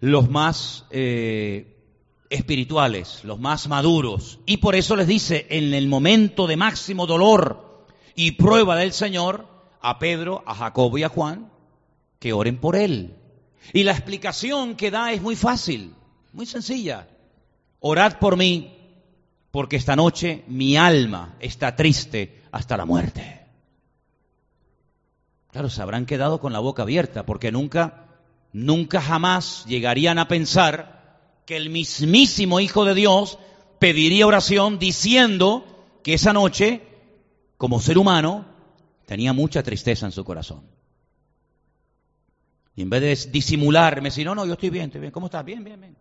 los 0.00 0.28
más 0.28 0.86
eh, 0.90 1.76
espirituales, 2.30 3.24
los 3.24 3.38
más 3.38 3.68
maduros. 3.68 4.40
Y 4.46 4.58
por 4.58 4.74
eso 4.74 4.96
les 4.96 5.06
dice, 5.06 5.46
en 5.50 5.74
el 5.74 5.88
momento 5.88 6.46
de 6.46 6.56
máximo 6.56 7.06
dolor 7.06 7.86
y 8.14 8.32
prueba 8.32 8.76
del 8.76 8.92
Señor, 8.92 9.46
a 9.80 9.98
Pedro, 9.98 10.42
a 10.46 10.54
Jacobo 10.54 10.98
y 10.98 11.04
a 11.04 11.08
Juan, 11.08 11.50
que 12.18 12.32
oren 12.32 12.58
por 12.58 12.76
él. 12.76 13.14
Y 13.72 13.84
la 13.84 13.92
explicación 13.92 14.74
que 14.76 14.90
da 14.90 15.12
es 15.12 15.20
muy 15.20 15.36
fácil, 15.36 15.94
muy 16.32 16.46
sencilla. 16.46 17.08
Orad 17.80 18.18
por 18.18 18.36
mí, 18.36 18.76
porque 19.50 19.76
esta 19.76 19.96
noche 19.96 20.44
mi 20.48 20.76
alma 20.76 21.36
está 21.40 21.76
triste 21.76 22.42
hasta 22.50 22.76
la 22.76 22.84
muerte. 22.84 23.46
Claro, 25.50 25.70
se 25.70 25.82
habrán 25.82 26.06
quedado 26.06 26.40
con 26.40 26.52
la 26.52 26.58
boca 26.58 26.82
abierta, 26.82 27.24
porque 27.24 27.50
nunca, 27.50 28.06
nunca 28.52 29.00
jamás 29.00 29.64
llegarían 29.66 30.18
a 30.18 30.28
pensar 30.28 30.98
que 31.46 31.56
el 31.56 31.70
mismísimo 31.70 32.60
Hijo 32.60 32.84
de 32.84 32.94
Dios 32.94 33.38
pediría 33.78 34.26
oración 34.26 34.78
diciendo 34.78 35.64
que 36.02 36.14
esa 36.14 36.32
noche, 36.32 36.82
como 37.56 37.80
ser 37.80 37.96
humano, 37.96 38.44
tenía 39.06 39.32
mucha 39.32 39.62
tristeza 39.62 40.06
en 40.06 40.12
su 40.12 40.24
corazón. 40.24 40.77
Y 42.78 42.82
en 42.82 42.90
vez 42.90 43.24
de 43.24 43.32
disimularme, 43.32 44.08
si 44.08 44.22
no, 44.22 44.36
no, 44.36 44.46
yo 44.46 44.52
estoy 44.52 44.70
bien, 44.70 44.84
estoy 44.84 45.00
bien. 45.00 45.10
¿Cómo 45.10 45.26
estás? 45.26 45.44
Bien, 45.44 45.64
bien, 45.64 45.80
bien. 45.80 45.96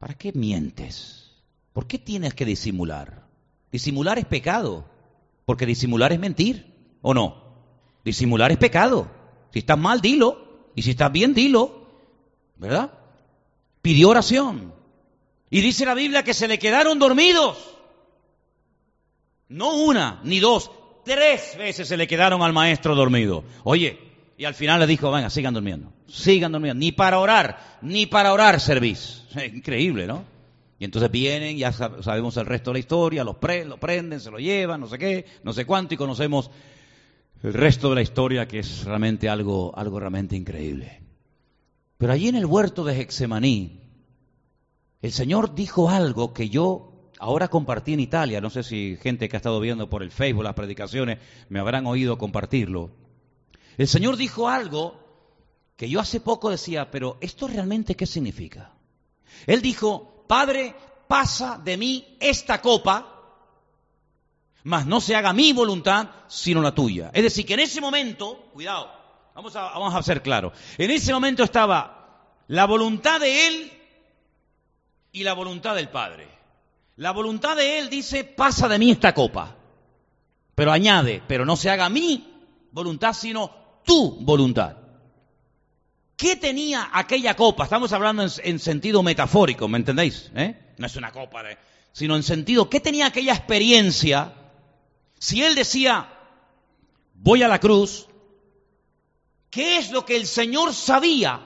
¿Para 0.00 0.14
qué 0.14 0.32
mientes? 0.32 1.30
¿Por 1.72 1.86
qué 1.86 1.96
tienes 1.96 2.34
que 2.34 2.44
disimular? 2.44 3.24
Disimular 3.70 4.18
es 4.18 4.24
pecado, 4.24 4.84
porque 5.44 5.64
disimular 5.64 6.12
es 6.12 6.18
mentir, 6.18 6.74
¿o 7.02 7.14
no? 7.14 7.36
Disimular 8.04 8.50
es 8.50 8.58
pecado. 8.58 9.08
Si 9.52 9.60
estás 9.60 9.78
mal, 9.78 10.00
dilo. 10.00 10.72
Y 10.74 10.82
si 10.82 10.90
estás 10.90 11.12
bien, 11.12 11.34
dilo. 11.34 11.86
¿Verdad? 12.56 12.90
Pidió 13.80 14.08
oración. 14.08 14.74
Y 15.50 15.60
dice 15.60 15.86
la 15.86 15.94
Biblia 15.94 16.24
que 16.24 16.34
se 16.34 16.48
le 16.48 16.58
quedaron 16.58 16.98
dormidos. 16.98 17.58
No 19.46 19.76
una, 19.76 20.20
ni 20.24 20.40
dos, 20.40 20.68
tres 21.04 21.56
veces 21.56 21.86
se 21.86 21.96
le 21.96 22.08
quedaron 22.08 22.42
al 22.42 22.52
maestro 22.52 22.96
dormido. 22.96 23.44
Oye, 23.62 24.11
y 24.36 24.44
al 24.44 24.54
final 24.54 24.80
le 24.80 24.86
dijo, 24.86 25.10
venga, 25.10 25.30
sigan 25.30 25.54
durmiendo, 25.54 25.92
sigan 26.06 26.52
durmiendo. 26.52 26.78
Ni 26.78 26.92
para 26.92 27.18
orar, 27.18 27.78
ni 27.82 28.06
para 28.06 28.32
orar 28.32 28.60
servís. 28.60 29.24
Increíble, 29.54 30.06
¿no? 30.06 30.24
Y 30.78 30.84
entonces 30.84 31.10
vienen, 31.12 31.56
ya 31.56 31.70
sabemos 31.70 32.36
el 32.36 32.46
resto 32.46 32.70
de 32.70 32.74
la 32.74 32.78
historia, 32.80 33.22
los 33.22 33.36
lo 33.66 33.78
prenden, 33.78 34.18
se 34.18 34.32
lo 34.32 34.38
llevan, 34.38 34.80
no 34.80 34.88
sé 34.88 34.98
qué, 34.98 35.26
no 35.44 35.52
sé 35.52 35.64
cuánto, 35.64 35.94
y 35.94 35.96
conocemos 35.96 36.50
el 37.42 37.54
resto 37.54 37.90
de 37.90 37.94
la 37.94 38.02
historia 38.02 38.48
que 38.48 38.58
es 38.58 38.84
realmente 38.84 39.28
algo, 39.28 39.72
algo 39.76 40.00
realmente 40.00 40.34
increíble. 40.34 41.00
Pero 41.98 42.12
allí 42.12 42.26
en 42.26 42.34
el 42.34 42.46
huerto 42.46 42.82
de 42.82 43.00
Hexemaní, 43.00 43.80
el 45.02 45.12
Señor 45.12 45.54
dijo 45.54 45.88
algo 45.88 46.34
que 46.34 46.48
yo 46.48 47.10
ahora 47.20 47.46
compartí 47.46 47.92
en 47.92 48.00
Italia, 48.00 48.40
no 48.40 48.50
sé 48.50 48.64
si 48.64 48.96
gente 49.00 49.28
que 49.28 49.36
ha 49.36 49.38
estado 49.38 49.60
viendo 49.60 49.88
por 49.88 50.02
el 50.02 50.10
Facebook 50.10 50.42
las 50.42 50.54
predicaciones 50.54 51.18
me 51.48 51.60
habrán 51.60 51.86
oído 51.86 52.18
compartirlo. 52.18 52.90
El 53.78 53.88
Señor 53.88 54.16
dijo 54.16 54.48
algo 54.48 55.02
que 55.76 55.88
yo 55.88 56.00
hace 56.00 56.20
poco 56.20 56.50
decía, 56.50 56.90
pero 56.90 57.18
¿esto 57.20 57.48
realmente 57.48 57.96
qué 57.96 58.06
significa? 58.06 58.72
Él 59.46 59.62
dijo, 59.62 60.24
Padre, 60.28 60.74
pasa 61.08 61.60
de 61.62 61.76
mí 61.76 62.16
esta 62.20 62.60
copa, 62.60 63.08
mas 64.64 64.86
no 64.86 65.00
se 65.00 65.16
haga 65.16 65.32
mi 65.32 65.52
voluntad, 65.52 66.08
sino 66.28 66.60
la 66.62 66.74
tuya. 66.74 67.10
Es 67.12 67.22
decir, 67.22 67.44
que 67.44 67.54
en 67.54 67.60
ese 67.60 67.80
momento, 67.80 68.50
cuidado, 68.52 68.92
vamos 69.34 69.56
a, 69.56 69.62
vamos 69.62 69.94
a 69.94 70.02
ser 70.02 70.22
claros, 70.22 70.52
en 70.78 70.90
ese 70.90 71.12
momento 71.12 71.42
estaba 71.42 72.36
la 72.48 72.66
voluntad 72.66 73.20
de 73.20 73.46
Él 73.48 73.72
y 75.12 75.24
la 75.24 75.32
voluntad 75.32 75.74
del 75.74 75.88
Padre. 75.88 76.28
La 76.96 77.10
voluntad 77.10 77.56
de 77.56 77.78
Él 77.78 77.88
dice, 77.88 78.24
pasa 78.24 78.68
de 78.68 78.78
mí 78.78 78.90
esta 78.90 79.14
copa, 79.14 79.56
pero 80.54 80.70
añade, 80.70 81.22
pero 81.26 81.44
no 81.44 81.56
se 81.56 81.70
haga 81.70 81.88
mi 81.88 82.28
voluntad, 82.70 83.14
sino 83.14 83.61
tu 83.84 84.16
voluntad. 84.20 84.76
¿Qué 86.16 86.36
tenía 86.36 86.90
aquella 86.92 87.34
copa? 87.34 87.64
Estamos 87.64 87.92
hablando 87.92 88.24
en, 88.44 88.58
sentido 88.58 89.02
metafórico, 89.02 89.66
¿me 89.66 89.78
entendéis? 89.78 90.30
¿Eh? 90.36 90.54
No 90.78 90.86
es 90.86 90.96
una 90.96 91.10
copa, 91.10 91.42
sino 91.92 92.14
en 92.16 92.22
sentido, 92.22 92.70
¿qué 92.70 92.80
tenía 92.80 93.06
aquella 93.06 93.34
experiencia? 93.34 94.32
Si 95.18 95.42
él 95.42 95.54
decía, 95.54 96.08
voy 97.14 97.42
a 97.42 97.48
la 97.48 97.58
cruz, 97.58 98.06
¿qué 99.50 99.78
es 99.78 99.90
lo 99.90 100.04
que 100.04 100.16
el 100.16 100.26
Señor 100.26 100.74
sabía? 100.74 101.40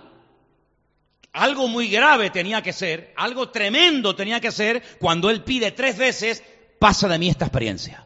Algo 1.33 1.69
muy 1.69 1.89
grave 1.89 2.31
tenía 2.31 2.63
que 2.63 2.73
ser, 2.73 3.13
algo 3.17 3.51
tremendo 3.51 4.15
tenía 4.17 4.41
que 4.41 4.53
ser 4.53 4.83
cuando 4.99 5.29
él 5.31 5.43
pide 5.43 5.73
tres 5.73 5.99
veces, 5.99 6.43
pasa 6.79 7.09
de 7.09 7.19
mí 7.19 7.29
esta 7.29 7.47
experiencia. 7.47 8.06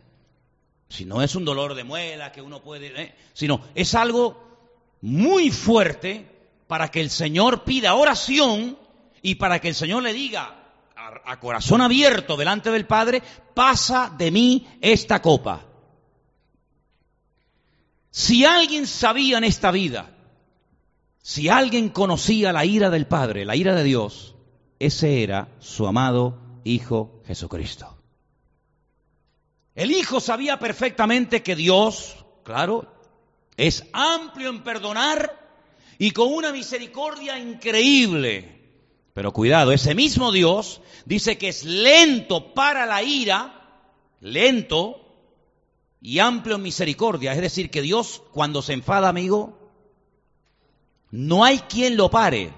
Si 0.90 1.04
no 1.04 1.22
es 1.22 1.36
un 1.36 1.44
dolor 1.44 1.74
de 1.74 1.84
muela 1.84 2.32
que 2.32 2.42
uno 2.42 2.60
puede, 2.60 2.88
¿eh? 3.00 3.14
sino 3.32 3.62
es 3.76 3.94
algo 3.94 4.42
muy 5.00 5.52
fuerte 5.52 6.26
para 6.66 6.90
que 6.90 7.00
el 7.00 7.10
Señor 7.10 7.62
pida 7.62 7.94
oración 7.94 8.76
y 9.22 9.36
para 9.36 9.60
que 9.60 9.68
el 9.68 9.76
Señor 9.76 10.02
le 10.02 10.12
diga 10.12 10.72
a, 10.96 11.32
a 11.32 11.38
corazón 11.38 11.80
abierto 11.80 12.36
delante 12.36 12.72
del 12.72 12.86
Padre, 12.86 13.22
pasa 13.54 14.12
de 14.18 14.32
mí 14.32 14.66
esta 14.80 15.22
copa. 15.22 15.64
Si 18.10 18.44
alguien 18.44 18.88
sabía 18.88 19.38
en 19.38 19.44
esta 19.44 19.70
vida, 19.70 20.10
si 21.22 21.48
alguien 21.48 21.90
conocía 21.90 22.52
la 22.52 22.64
ira 22.64 22.90
del 22.90 23.06
Padre, 23.06 23.44
la 23.44 23.54
ira 23.54 23.76
de 23.76 23.84
Dios, 23.84 24.34
ese 24.80 25.22
era 25.22 25.50
su 25.60 25.86
amado 25.86 26.40
Hijo 26.64 27.22
Jesucristo. 27.28 27.99
El 29.80 29.92
Hijo 29.92 30.20
sabía 30.20 30.58
perfectamente 30.58 31.42
que 31.42 31.56
Dios, 31.56 32.14
claro, 32.44 32.86
es 33.56 33.82
amplio 33.94 34.50
en 34.50 34.62
perdonar 34.62 35.34
y 35.96 36.10
con 36.10 36.34
una 36.34 36.52
misericordia 36.52 37.38
increíble. 37.38 38.60
Pero 39.14 39.32
cuidado, 39.32 39.72
ese 39.72 39.94
mismo 39.94 40.32
Dios 40.32 40.82
dice 41.06 41.38
que 41.38 41.48
es 41.48 41.64
lento 41.64 42.52
para 42.52 42.84
la 42.84 43.02
ira, 43.02 43.80
lento 44.20 45.00
y 46.02 46.18
amplio 46.18 46.56
en 46.56 46.62
misericordia. 46.62 47.32
Es 47.32 47.40
decir, 47.40 47.70
que 47.70 47.80
Dios 47.80 48.20
cuando 48.32 48.60
se 48.60 48.74
enfada, 48.74 49.08
amigo, 49.08 49.58
No 51.10 51.42
hay 51.42 51.58
quien 51.60 51.96
lo 51.96 52.10
pare. 52.10 52.52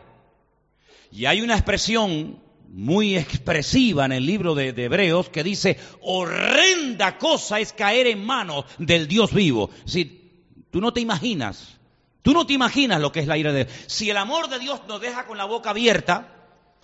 Y 1.13 1.27
hay 1.27 1.41
una 1.41 1.55
expresión 1.55 2.42
muy 2.73 3.19
expresiva 3.19 4.07
en 4.07 4.13
el 4.13 4.25
libro 4.25 4.55
de, 4.55 4.69
Hebreos 4.71 5.29
que 5.29 5.45
dice, 5.45 5.79
horrenda 6.01 7.19
cosa 7.19 7.61
es 7.61 7.75
caer 7.75 8.07
en 8.07 8.25
manos 8.25 8.65
del 8.79 9.07
Dios 9.07 9.33
vivo. 9.33 9.71
Decir, 9.85 10.47
tú 10.71 10.81
no 10.81 10.93
te 10.93 11.01
imaginas, 11.01 11.79
tú 12.23 12.33
no 12.33 12.47
te 12.47 12.55
imaginas 12.55 13.01
lo 13.01 13.13
que 13.13 13.21
es 13.21 13.27
la 13.27 13.37
ira 13.37 13.53
de 13.53 13.67
Dios. 13.67 13.77
Si 13.87 14.09
el 14.09 14.17
amor 14.17 14.49
de 14.49 14.59
Dios 14.59 14.81
nos 14.89 15.03
deja 15.03 15.27
con 15.27 15.37
la 15.37 15.45
boca 15.45 15.71
abierta, 15.71 16.35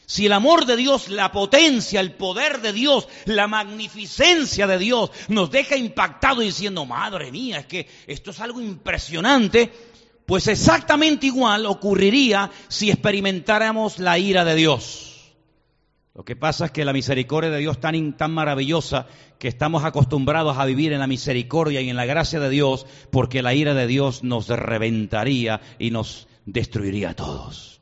si 0.04 0.26
el 0.26 0.32
amor 0.32 0.66
de 0.66 0.76
Dios, 0.76 1.08
la 1.08 1.32
potencia, 1.32 2.00
el 2.00 2.12
poder 2.12 2.60
de 2.60 2.74
Dios, 2.74 3.08
la 3.24 3.46
magnificencia 3.46 4.66
de 4.66 4.78
Dios 4.78 5.10
nos 5.28 5.50
deja 5.50 5.76
impactado 5.76 6.42
diciendo, 6.42 6.84
madre 6.84 7.32
mía, 7.32 7.60
es 7.60 7.66
que 7.66 7.88
esto 8.06 8.30
es 8.30 8.40
algo 8.40 8.60
impresionante, 8.60 9.72
pues 10.26 10.48
exactamente 10.48 11.26
igual 11.26 11.64
ocurriría 11.64 12.50
si 12.68 12.90
experimentáramos 12.90 13.98
la 13.98 14.18
ira 14.18 14.44
de 14.44 14.54
Dios. 14.54 15.07
Lo 16.18 16.24
que 16.24 16.34
pasa 16.34 16.64
es 16.64 16.72
que 16.72 16.84
la 16.84 16.92
misericordia 16.92 17.48
de 17.48 17.60
Dios 17.60 17.76
es 17.76 17.80
tan, 17.80 18.16
tan 18.16 18.32
maravillosa 18.32 19.06
que 19.38 19.46
estamos 19.46 19.84
acostumbrados 19.84 20.58
a 20.58 20.64
vivir 20.64 20.92
en 20.92 20.98
la 20.98 21.06
misericordia 21.06 21.80
y 21.80 21.90
en 21.90 21.94
la 21.94 22.06
gracia 22.06 22.40
de 22.40 22.50
Dios 22.50 22.86
porque 23.12 23.40
la 23.40 23.54
ira 23.54 23.72
de 23.72 23.86
Dios 23.86 24.24
nos 24.24 24.48
reventaría 24.48 25.60
y 25.78 25.92
nos 25.92 26.26
destruiría 26.44 27.10
a 27.10 27.14
todos. 27.14 27.80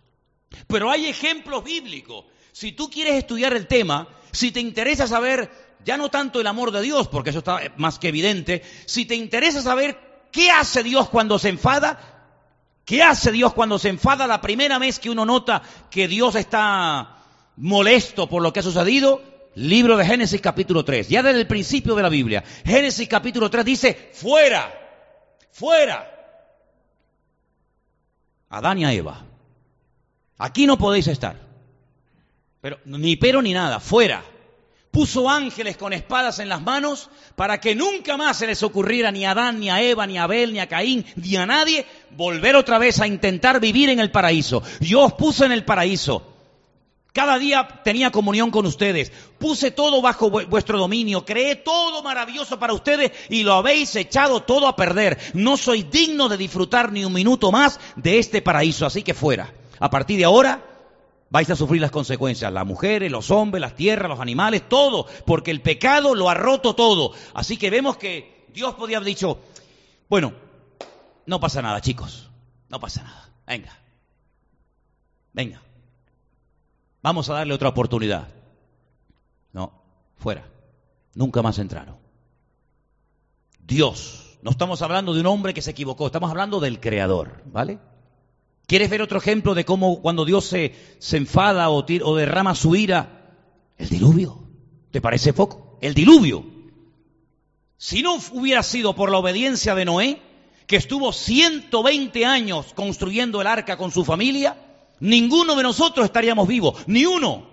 Pero 0.66 0.90
hay 0.90 1.06
ejemplos 1.06 1.64
bíblicos. 1.64 2.26
Si 2.52 2.72
tú 2.72 2.90
quieres 2.90 3.14
estudiar 3.14 3.54
el 3.54 3.66
tema, 3.66 4.06
si 4.32 4.52
te 4.52 4.60
interesa 4.60 5.06
saber 5.06 5.50
ya 5.82 5.96
no 5.96 6.10
tanto 6.10 6.38
el 6.38 6.46
amor 6.46 6.72
de 6.72 6.82
Dios, 6.82 7.08
porque 7.08 7.30
eso 7.30 7.38
está 7.38 7.58
más 7.78 7.98
que 7.98 8.08
evidente, 8.08 8.62
si 8.84 9.06
te 9.06 9.14
interesa 9.14 9.62
saber 9.62 10.28
qué 10.30 10.50
hace 10.50 10.82
Dios 10.82 11.08
cuando 11.08 11.38
se 11.38 11.48
enfada, 11.48 12.34
qué 12.84 13.02
hace 13.02 13.32
Dios 13.32 13.54
cuando 13.54 13.78
se 13.78 13.88
enfada 13.88 14.26
la 14.26 14.42
primera 14.42 14.78
vez 14.78 14.98
que 14.98 15.08
uno 15.08 15.24
nota 15.24 15.62
que 15.90 16.06
Dios 16.06 16.34
está 16.34 17.15
molesto 17.56 18.28
por 18.28 18.42
lo 18.42 18.52
que 18.52 18.60
ha 18.60 18.62
sucedido, 18.62 19.22
libro 19.54 19.96
de 19.96 20.04
Génesis 20.04 20.40
capítulo 20.40 20.84
3, 20.84 21.08
ya 21.08 21.22
desde 21.22 21.40
el 21.40 21.46
principio 21.46 21.94
de 21.94 22.02
la 22.02 22.08
Biblia. 22.08 22.44
Génesis 22.64 23.08
capítulo 23.08 23.50
3 23.50 23.64
dice, 23.64 24.10
fuera, 24.12 24.72
fuera. 25.50 26.12
Adán 28.48 28.78
y 28.78 28.84
a 28.84 28.92
Eva. 28.92 29.24
Aquí 30.38 30.66
no 30.66 30.78
podéis 30.78 31.08
estar. 31.08 31.40
Pero 32.60 32.78
ni 32.84 33.16
pero 33.16 33.42
ni 33.42 33.52
nada, 33.52 33.80
fuera. 33.80 34.22
Puso 34.90 35.28
ángeles 35.28 35.76
con 35.76 35.92
espadas 35.92 36.38
en 36.38 36.48
las 36.48 36.62
manos 36.62 37.10
para 37.34 37.60
que 37.60 37.74
nunca 37.74 38.16
más 38.16 38.38
se 38.38 38.46
les 38.46 38.62
ocurriera 38.62 39.10
ni 39.10 39.26
a 39.26 39.32
Adán, 39.32 39.60
ni 39.60 39.68
a 39.68 39.82
Eva, 39.82 40.06
ni 40.06 40.16
a 40.16 40.22
Abel, 40.22 40.52
ni 40.52 40.58
a 40.58 40.68
Caín, 40.68 41.04
ni 41.16 41.36
a 41.36 41.44
nadie 41.44 41.84
volver 42.12 42.56
otra 42.56 42.78
vez 42.78 43.00
a 43.00 43.06
intentar 43.06 43.60
vivir 43.60 43.90
en 43.90 44.00
el 44.00 44.10
paraíso. 44.10 44.62
Yo 44.80 45.02
os 45.02 45.12
puse 45.14 45.44
en 45.44 45.52
el 45.52 45.64
paraíso 45.64 46.35
cada 47.16 47.38
día 47.38 47.66
tenía 47.82 48.10
comunión 48.10 48.50
con 48.50 48.66
ustedes. 48.66 49.10
Puse 49.38 49.70
todo 49.70 50.02
bajo 50.02 50.28
vuestro 50.28 50.76
dominio. 50.76 51.24
Creé 51.24 51.56
todo 51.56 52.02
maravilloso 52.02 52.58
para 52.58 52.74
ustedes 52.74 53.10
y 53.30 53.42
lo 53.42 53.54
habéis 53.54 53.96
echado 53.96 54.42
todo 54.42 54.68
a 54.68 54.76
perder. 54.76 55.16
No 55.32 55.56
soy 55.56 55.82
digno 55.84 56.28
de 56.28 56.36
disfrutar 56.36 56.92
ni 56.92 57.06
un 57.06 57.14
minuto 57.14 57.50
más 57.50 57.80
de 57.96 58.18
este 58.18 58.42
paraíso. 58.42 58.84
Así 58.84 59.02
que 59.02 59.14
fuera. 59.14 59.50
A 59.80 59.88
partir 59.88 60.18
de 60.18 60.26
ahora 60.26 60.62
vais 61.30 61.48
a 61.48 61.56
sufrir 61.56 61.80
las 61.80 61.90
consecuencias. 61.90 62.52
Las 62.52 62.66
mujeres, 62.66 63.10
los 63.10 63.30
hombres, 63.30 63.62
las 63.62 63.76
tierras, 63.76 64.10
los 64.10 64.20
animales, 64.20 64.68
todo. 64.68 65.06
Porque 65.24 65.50
el 65.50 65.62
pecado 65.62 66.14
lo 66.14 66.28
ha 66.28 66.34
roto 66.34 66.74
todo. 66.74 67.12
Así 67.32 67.56
que 67.56 67.70
vemos 67.70 67.96
que 67.96 68.44
Dios 68.52 68.74
podía 68.74 68.98
haber 68.98 69.06
dicho, 69.06 69.40
bueno, 70.10 70.34
no 71.24 71.40
pasa 71.40 71.62
nada 71.62 71.80
chicos. 71.80 72.28
No 72.68 72.78
pasa 72.78 73.04
nada. 73.04 73.30
Venga. 73.46 73.74
Venga. 75.32 75.62
Vamos 77.06 77.30
a 77.30 77.34
darle 77.34 77.54
otra 77.54 77.68
oportunidad. 77.68 78.26
No, 79.52 79.72
fuera. 80.16 80.44
Nunca 81.14 81.40
más 81.40 81.56
entraron. 81.60 81.98
Dios. 83.60 84.38
No 84.42 84.50
estamos 84.50 84.82
hablando 84.82 85.14
de 85.14 85.20
un 85.20 85.26
hombre 85.26 85.54
que 85.54 85.62
se 85.62 85.70
equivocó, 85.70 86.06
estamos 86.06 86.30
hablando 86.30 86.58
del 86.58 86.80
Creador, 86.80 87.44
¿vale? 87.46 87.78
¿Quieres 88.66 88.90
ver 88.90 89.02
otro 89.02 89.18
ejemplo 89.18 89.54
de 89.54 89.64
cómo 89.64 90.02
cuando 90.02 90.24
Dios 90.24 90.46
se, 90.46 90.74
se 90.98 91.16
enfada 91.16 91.70
o, 91.70 91.84
derrama 91.84 92.56
su 92.56 92.74
ira? 92.74 93.36
El 93.78 93.88
diluvio. 93.88 94.42
¿Te 94.90 95.00
parece 95.00 95.32
poco? 95.32 95.78
El 95.80 95.94
diluvio. 95.94 96.44
Si 97.76 98.02
no 98.02 98.18
hubiera 98.32 98.64
sido 98.64 98.96
por 98.96 99.12
la 99.12 99.18
obediencia 99.18 99.76
de 99.76 99.84
Noé, 99.84 100.20
que 100.66 100.74
estuvo 100.74 101.12
120 101.12 102.26
años 102.26 102.72
construyendo 102.74 103.40
el 103.40 103.46
arca 103.46 103.76
con 103.76 103.92
su 103.92 104.04
familia, 104.04 104.65
ninguno 105.00 105.54
de 105.56 105.62
nosotros 105.62 106.04
estaríamos 106.06 106.48
vivos, 106.48 106.82
ni 106.86 107.06
uno. 107.06 107.48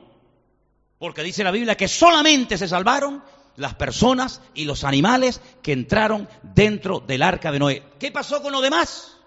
Porque 0.97 1.23
dice 1.23 1.43
la 1.43 1.51
Biblia 1.51 1.75
que 1.75 1.87
solamente 1.87 2.57
se 2.57 2.67
salvaron 2.67 3.23
las 3.55 3.75
personas 3.75 4.41
y 4.53 4.65
los 4.65 4.83
animales 4.83 5.41
que 5.61 5.73
entraron 5.73 6.27
dentro 6.41 6.99
del 6.99 7.21
arca 7.21 7.51
de 7.51 7.59
Noé. 7.59 7.83
¿Qué 7.99 8.11
pasó 8.11 8.41
con 8.41 8.51
los 8.51 8.61
demás? 8.61 9.17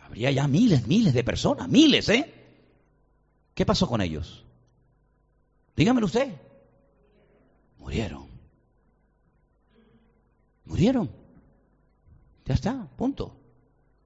Habría 0.00 0.30
ya 0.30 0.48
miles, 0.48 0.86
miles 0.86 1.14
de 1.14 1.24
personas, 1.24 1.68
miles, 1.68 2.08
¿eh? 2.08 2.32
¿Qué 3.54 3.64
pasó 3.64 3.88
con 3.88 4.00
ellos? 4.00 4.44
Dígamelo 5.76 6.06
usted. 6.06 6.34
Murieron. 7.78 8.26
Murieron. 10.64 11.10
Ya 12.44 12.54
está, 12.54 12.88
punto. 12.96 13.36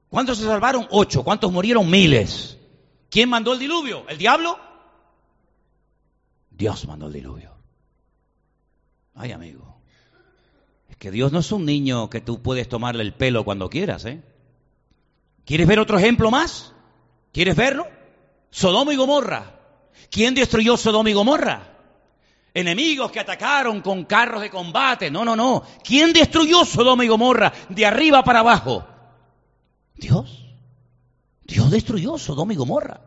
¿Cuántos 0.09 0.39
se 0.39 0.45
salvaron? 0.45 0.87
Ocho. 0.91 1.23
¿Cuántos 1.25 1.53
murieron? 1.53 1.89
Miles. 1.91 2.58
¿Quién 3.11 3.29
mandó 3.29 3.53
el 3.53 3.59
diluvio? 3.59 4.05
¿El 4.09 4.19
diablo? 4.19 4.59
Dios 6.51 6.87
mandó 6.87 7.07
el 7.07 7.13
diluvio. 7.13 7.53
Ay, 9.15 9.33
amigo. 9.33 9.81
Es 10.89 10.97
que 10.97 11.11
Dios 11.11 11.33
no 11.33 11.39
es 11.41 11.53
un 11.53 11.65
niño 11.65 12.11
que 12.11 12.21
tú 12.21 12.43
puedes 12.43 12.69
tomarle 12.69 13.03
el 13.03 13.15
pelo 13.15 13.45
cuando 13.45 13.71
quieras, 13.71 14.05
¿eh? 14.05 14.23
¿Quieres 15.45 15.67
ver 15.67 15.79
otro 15.79 15.99
ejemplo 15.99 16.31
más? 16.31 16.75
¿Quieres 17.33 17.57
verlo? 17.57 17.87
Sodoma 18.51 18.93
y 18.93 18.97
Gomorra. 18.97 19.59
¿Quién 20.11 20.35
destruyó 20.35 20.77
Sodoma 20.77 21.11
y 21.11 21.15
Gomorra? 21.15 21.75
Enemigos 22.53 23.11
que 23.11 23.21
atacaron 23.21 23.81
con 23.81 24.05
carros 24.05 24.43
de 24.43 24.51
combate. 24.51 25.11
No, 25.11 25.25
no, 25.25 25.37
no. 25.37 25.63
¿Quién 25.85 26.13
destruyó 26.13 26.65
Sodoma 26.65 27.05
y 27.05 27.09
Gomorra 27.09 27.53
de 27.69 27.87
arriba 27.87 28.25
para 28.25 28.41
abajo? 28.41 28.87
Dios. 29.95 30.48
Dios 31.49 31.71
destruyó 31.71 32.19
Sodoma 32.19 32.53
y 32.53 32.57
Gomorra. 32.57 33.01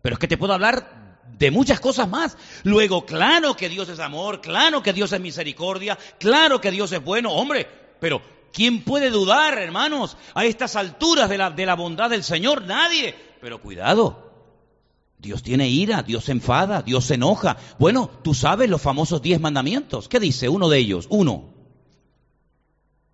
Pero 0.00 0.14
es 0.14 0.18
que 0.20 0.28
te 0.28 0.38
puedo 0.38 0.54
hablar 0.54 1.26
de 1.36 1.50
muchas 1.50 1.80
cosas 1.80 2.08
más. 2.08 2.38
Luego, 2.62 3.04
claro 3.04 3.56
que 3.56 3.68
Dios 3.68 3.88
es 3.88 3.98
amor, 3.98 4.40
claro 4.40 4.82
que 4.82 4.92
Dios 4.92 5.12
es 5.12 5.20
misericordia, 5.20 5.98
claro 6.18 6.60
que 6.60 6.70
Dios 6.70 6.92
es 6.92 7.02
bueno, 7.02 7.32
hombre, 7.32 7.66
pero 7.98 8.22
¿quién 8.52 8.84
puede 8.84 9.10
dudar, 9.10 9.58
hermanos, 9.58 10.16
a 10.34 10.44
estas 10.44 10.76
alturas 10.76 11.28
de 11.28 11.38
la, 11.38 11.50
de 11.50 11.66
la 11.66 11.74
bondad 11.74 12.08
del 12.08 12.22
Señor? 12.22 12.62
Nadie. 12.64 13.14
Pero 13.40 13.60
cuidado, 13.60 14.30
Dios 15.18 15.42
tiene 15.42 15.68
ira, 15.68 16.02
Dios 16.02 16.24
se 16.24 16.32
enfada, 16.32 16.82
Dios 16.82 17.06
se 17.06 17.14
enoja. 17.14 17.56
Bueno, 17.78 18.08
tú 18.22 18.34
sabes 18.34 18.70
los 18.70 18.80
famosos 18.80 19.20
diez 19.20 19.40
mandamientos. 19.40 20.08
¿Qué 20.08 20.20
dice 20.20 20.48
uno 20.48 20.68
de 20.68 20.78
ellos? 20.78 21.06
Uno, 21.10 21.52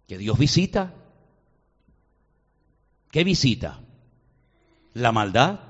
que 0.06 0.18
Dios 0.18 0.38
visita. 0.38 0.92
¿Qué 3.10 3.24
visita? 3.24 3.80
La 4.96 5.12
maldad 5.12 5.60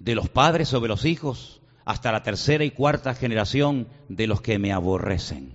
de 0.00 0.16
los 0.16 0.28
padres 0.28 0.68
sobre 0.68 0.88
los 0.88 1.04
hijos 1.04 1.60
hasta 1.84 2.10
la 2.10 2.24
tercera 2.24 2.64
y 2.64 2.72
cuarta 2.72 3.14
generación 3.14 3.86
de 4.08 4.26
los 4.26 4.40
que 4.40 4.58
me 4.58 4.72
aborrecen. 4.72 5.54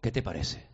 ¿Qué 0.00 0.10
te 0.10 0.22
parece? 0.22 0.66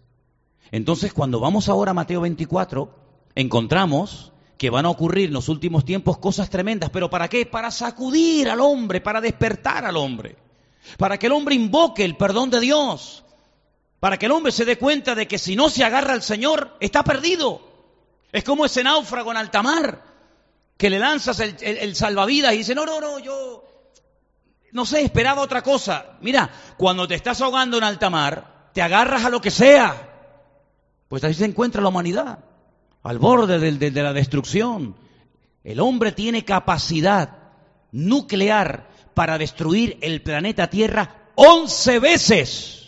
Entonces, 0.70 1.12
cuando 1.12 1.40
vamos 1.40 1.68
ahora 1.68 1.90
a 1.90 1.94
Mateo 1.94 2.20
24, 2.20 2.94
encontramos 3.34 4.32
que 4.56 4.70
van 4.70 4.86
a 4.86 4.90
ocurrir 4.90 5.28
en 5.28 5.34
los 5.34 5.48
últimos 5.48 5.84
tiempos 5.84 6.18
cosas 6.18 6.50
tremendas, 6.50 6.90
pero 6.90 7.10
¿para 7.10 7.26
qué? 7.26 7.44
Para 7.44 7.72
sacudir 7.72 8.48
al 8.48 8.60
hombre, 8.60 9.00
para 9.00 9.20
despertar 9.20 9.84
al 9.84 9.96
hombre, 9.96 10.36
para 10.98 11.18
que 11.18 11.26
el 11.26 11.32
hombre 11.32 11.56
invoque 11.56 12.04
el 12.04 12.16
perdón 12.16 12.50
de 12.50 12.60
Dios, 12.60 13.24
para 13.98 14.18
que 14.18 14.26
el 14.26 14.32
hombre 14.32 14.52
se 14.52 14.64
dé 14.64 14.78
cuenta 14.78 15.16
de 15.16 15.26
que 15.26 15.38
si 15.38 15.56
no 15.56 15.68
se 15.68 15.82
agarra 15.82 16.12
al 16.12 16.22
Señor, 16.22 16.76
está 16.78 17.02
perdido. 17.02 17.69
Es 18.32 18.44
como 18.44 18.64
ese 18.64 18.84
náufrago 18.84 19.30
en 19.30 19.36
alta 19.36 19.62
mar, 19.62 20.04
que 20.76 20.90
le 20.90 20.98
lanzas 20.98 21.40
el, 21.40 21.94
salvavidas 21.94 22.54
y 22.54 22.58
dice, 22.58 22.74
no, 22.74 22.86
no, 22.86 23.00
no, 23.00 23.18
yo 23.18 23.64
no 24.72 24.86
sé, 24.86 25.02
esperaba 25.02 25.42
otra 25.42 25.62
cosa. 25.62 26.18
Mira, 26.20 26.48
cuando 26.76 27.08
te 27.08 27.14
estás 27.14 27.40
ahogando 27.40 27.78
en 27.78 27.84
alta 27.84 28.08
mar, 28.08 28.70
te 28.72 28.82
agarras 28.82 29.24
a 29.24 29.30
lo 29.30 29.40
que 29.40 29.50
sea. 29.50 30.08
Pues 31.08 31.24
ahí 31.24 31.34
se 31.34 31.44
encuentra 31.44 31.82
la 31.82 31.88
humanidad, 31.88 32.38
al 33.02 33.18
borde 33.18 33.58
de, 33.58 33.90
de 33.90 34.02
la 34.02 34.12
destrucción. 34.12 34.96
El 35.64 35.80
hombre 35.80 36.12
tiene 36.12 36.44
capacidad 36.44 37.36
nuclear 37.90 38.88
para 39.12 39.36
destruir 39.38 39.98
el 40.00 40.22
planeta 40.22 40.70
Tierra 40.70 41.32
once 41.34 41.98
veces 41.98 42.79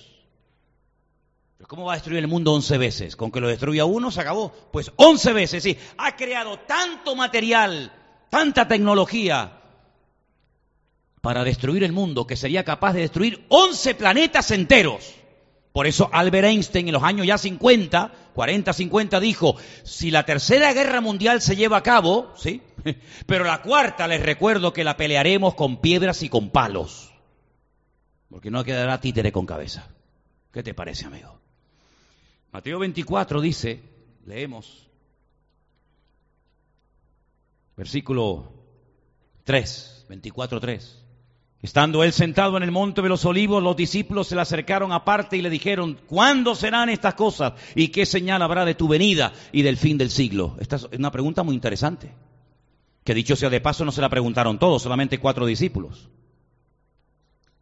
¿Cómo 1.72 1.86
va 1.86 1.94
a 1.94 1.96
destruir 1.96 2.18
el 2.18 2.28
mundo 2.28 2.52
once 2.52 2.76
veces? 2.76 3.16
Con 3.16 3.32
que 3.32 3.40
lo 3.40 3.48
destruya 3.48 3.86
uno 3.86 4.10
se 4.10 4.20
acabó. 4.20 4.52
Pues 4.70 4.92
once 4.96 5.32
veces, 5.32 5.62
sí. 5.62 5.78
Ha 5.96 6.16
creado 6.16 6.58
tanto 6.58 7.16
material, 7.16 7.90
tanta 8.28 8.68
tecnología 8.68 9.58
para 11.22 11.44
destruir 11.44 11.82
el 11.82 11.92
mundo 11.92 12.26
que 12.26 12.36
sería 12.36 12.62
capaz 12.62 12.92
de 12.92 13.00
destruir 13.00 13.46
once 13.48 13.94
planetas 13.94 14.50
enteros. 14.50 15.14
Por 15.72 15.86
eso 15.86 16.10
Albert 16.12 16.48
Einstein 16.48 16.88
en 16.88 16.92
los 16.92 17.02
años 17.02 17.26
ya 17.26 17.38
50, 17.38 18.12
40, 18.34 18.70
50 18.74 19.20
dijo, 19.20 19.56
si 19.82 20.10
la 20.10 20.26
tercera 20.26 20.74
guerra 20.74 21.00
mundial 21.00 21.40
se 21.40 21.56
lleva 21.56 21.78
a 21.78 21.82
cabo, 21.82 22.34
¿sí? 22.36 22.60
Pero 23.26 23.44
la 23.44 23.62
cuarta 23.62 24.06
les 24.06 24.20
recuerdo 24.20 24.74
que 24.74 24.84
la 24.84 24.98
pelearemos 24.98 25.54
con 25.54 25.78
piedras 25.78 26.22
y 26.22 26.28
con 26.28 26.50
palos. 26.50 27.14
Porque 28.28 28.50
no 28.50 28.62
quedará 28.62 29.00
títere 29.00 29.32
con 29.32 29.46
cabeza. 29.46 29.88
¿Qué 30.52 30.62
te 30.62 30.74
parece, 30.74 31.06
amigo? 31.06 31.41
Mateo 32.52 32.78
24 32.78 33.40
dice, 33.40 33.82
leemos, 34.26 34.86
versículo 37.74 38.52
3, 39.44 40.06
24, 40.10 40.60
3. 40.60 40.98
Estando 41.62 42.04
él 42.04 42.12
sentado 42.12 42.56
en 42.58 42.62
el 42.64 42.70
monte 42.70 43.00
de 43.00 43.08
los 43.08 43.24
olivos, 43.24 43.62
los 43.62 43.76
discípulos 43.76 44.26
se 44.26 44.34
le 44.34 44.42
acercaron 44.42 44.92
aparte 44.92 45.36
y 45.38 45.42
le 45.42 45.48
dijeron, 45.48 45.98
¿cuándo 46.06 46.54
serán 46.54 46.90
estas 46.90 47.14
cosas? 47.14 47.54
¿Y 47.74 47.88
qué 47.88 48.04
señal 48.04 48.42
habrá 48.42 48.66
de 48.66 48.74
tu 48.74 48.86
venida 48.86 49.32
y 49.52 49.62
del 49.62 49.78
fin 49.78 49.96
del 49.96 50.10
siglo? 50.10 50.56
Esta 50.60 50.76
es 50.76 50.88
una 50.98 51.10
pregunta 51.10 51.42
muy 51.42 51.54
interesante, 51.54 52.12
que 53.02 53.14
dicho 53.14 53.34
sea 53.34 53.48
de 53.48 53.60
paso 53.62 53.84
no 53.86 53.92
se 53.92 54.00
la 54.02 54.10
preguntaron 54.10 54.58
todos, 54.58 54.82
solamente 54.82 55.18
cuatro 55.18 55.46
discípulos. 55.46 56.10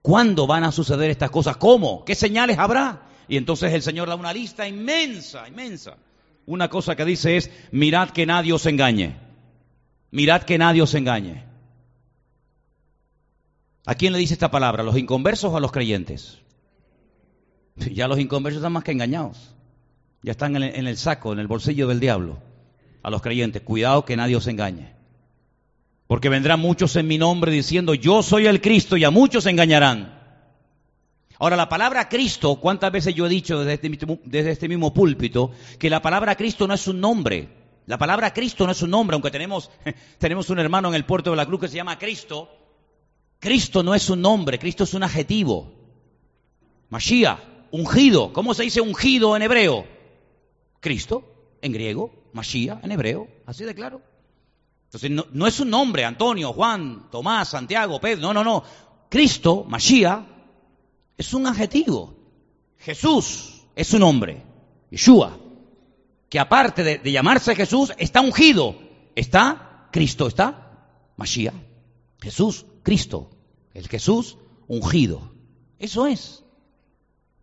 ¿Cuándo 0.02 0.48
van 0.48 0.64
a 0.64 0.72
suceder 0.72 1.10
estas 1.10 1.30
cosas? 1.30 1.58
¿Cómo? 1.58 2.04
¿Qué 2.04 2.14
señales 2.14 2.58
habrá? 2.58 3.09
Y 3.30 3.36
entonces 3.36 3.72
el 3.72 3.80
Señor 3.80 4.08
da 4.08 4.16
una 4.16 4.32
lista 4.32 4.66
inmensa, 4.66 5.46
inmensa. 5.46 5.96
Una 6.46 6.68
cosa 6.68 6.96
que 6.96 7.04
dice 7.04 7.36
es, 7.36 7.48
mirad 7.70 8.10
que 8.10 8.26
nadie 8.26 8.52
os 8.52 8.66
engañe. 8.66 9.16
Mirad 10.10 10.42
que 10.42 10.58
nadie 10.58 10.82
os 10.82 10.92
engañe. 10.94 11.44
¿A 13.86 13.94
quién 13.94 14.12
le 14.12 14.18
dice 14.18 14.34
esta 14.34 14.50
palabra? 14.50 14.82
¿A 14.82 14.84
los 14.84 14.98
inconversos 14.98 15.52
o 15.52 15.56
a 15.56 15.60
los 15.60 15.70
creyentes? 15.70 16.38
Ya 17.92 18.08
los 18.08 18.18
inconversos 18.18 18.58
están 18.58 18.72
más 18.72 18.82
que 18.82 18.90
engañados. 18.90 19.54
Ya 20.22 20.32
están 20.32 20.56
en 20.56 20.86
el, 20.88 20.96
saco, 20.96 21.32
en 21.32 21.38
el 21.38 21.46
bolsillo 21.46 21.86
del 21.86 22.00
diablo. 22.00 22.42
A 23.04 23.10
los 23.10 23.22
creyentes, 23.22 23.62
cuidado 23.62 24.04
que 24.04 24.16
nadie 24.16 24.34
os 24.34 24.48
engañe. 24.48 24.92
Porque 26.08 26.28
vendrán 26.28 26.58
muchos 26.58 26.96
en 26.96 27.06
mi 27.06 27.16
nombre 27.16 27.52
diciendo, 27.52 27.94
yo 27.94 28.24
soy 28.24 28.46
el 28.46 28.60
Cristo 28.60 28.96
y 28.96 29.04
a 29.04 29.12
muchos 29.12 29.46
engañarán. 29.46 30.19
Ahora, 31.40 31.56
la 31.56 31.70
palabra 31.70 32.06
Cristo, 32.06 32.56
¿cuántas 32.56 32.92
veces 32.92 33.14
yo 33.14 33.24
he 33.24 33.30
dicho 33.30 33.64
desde 33.64 33.72
este, 33.88 34.18
desde 34.26 34.50
este 34.50 34.68
mismo 34.68 34.92
púlpito 34.92 35.52
que 35.78 35.88
la 35.88 36.02
palabra 36.02 36.36
Cristo 36.36 36.68
no 36.68 36.74
es 36.74 36.86
un 36.86 37.00
nombre? 37.00 37.48
La 37.86 37.96
palabra 37.96 38.34
Cristo 38.34 38.66
no 38.66 38.72
es 38.72 38.82
un 38.82 38.90
nombre, 38.90 39.14
aunque 39.14 39.30
tenemos, 39.30 39.70
tenemos 40.18 40.50
un 40.50 40.58
hermano 40.58 40.88
en 40.88 40.94
el 40.94 41.06
puerto 41.06 41.30
de 41.30 41.36
la 41.36 41.46
cruz 41.46 41.60
que 41.60 41.68
se 41.68 41.76
llama 41.76 41.98
Cristo. 41.98 42.50
Cristo 43.38 43.82
no 43.82 43.94
es 43.94 44.10
un 44.10 44.20
nombre, 44.20 44.58
Cristo 44.58 44.84
es 44.84 44.92
un 44.92 45.02
adjetivo. 45.02 45.72
Mashiach, 46.90 47.38
ungido. 47.70 48.34
¿Cómo 48.34 48.52
se 48.52 48.64
dice 48.64 48.82
ungido 48.82 49.34
en 49.34 49.40
hebreo? 49.40 49.86
Cristo, 50.80 51.56
en 51.62 51.72
griego, 51.72 52.12
Mashiach 52.34 52.84
en 52.84 52.92
hebreo, 52.92 53.28
así 53.46 53.64
de 53.64 53.74
claro. 53.74 54.02
Entonces 54.84 55.10
no, 55.10 55.24
no, 55.32 55.46
es 55.46 55.58
un 55.58 55.70
nombre, 55.70 56.04
Antonio, 56.04 56.52
Juan, 56.52 57.08
Tomás, 57.10 57.48
Santiago, 57.48 57.98
Pedro, 57.98 58.20
no, 58.20 58.34
no, 58.34 58.44
no. 58.44 58.62
Cristo, 59.08 59.64
Mashiach, 59.66 60.39
es 61.20 61.34
un 61.34 61.46
adjetivo. 61.46 62.14
Jesús 62.78 63.66
es 63.76 63.92
un 63.92 64.00
nombre, 64.00 64.42
Yeshua, 64.90 65.38
que 66.30 66.38
aparte 66.38 66.82
de, 66.82 67.12
llamarse 67.12 67.54
Jesús, 67.54 67.92
está 67.98 68.22
ungido, 68.22 68.74
está 69.14 69.88
Cristo, 69.92 70.26
está 70.26 70.88
Mashiach, 71.18 71.52
Jesús, 72.22 72.64
Cristo, 72.82 73.28
el 73.74 73.86
Jesús 73.86 74.38
ungido. 74.66 75.30
Eso 75.78 76.06
es. 76.06 76.42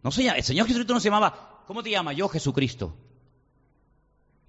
No 0.01 0.09
se 0.09 0.23
llama, 0.23 0.37
el 0.37 0.43
Señor 0.43 0.65
Jesucristo 0.65 0.95
no 0.95 0.99
se 0.99 1.09
llamaba, 1.09 1.61
¿cómo 1.67 1.83
te 1.83 1.91
llamas? 1.91 2.15
Yo 2.15 2.27
Jesucristo. 2.29 2.95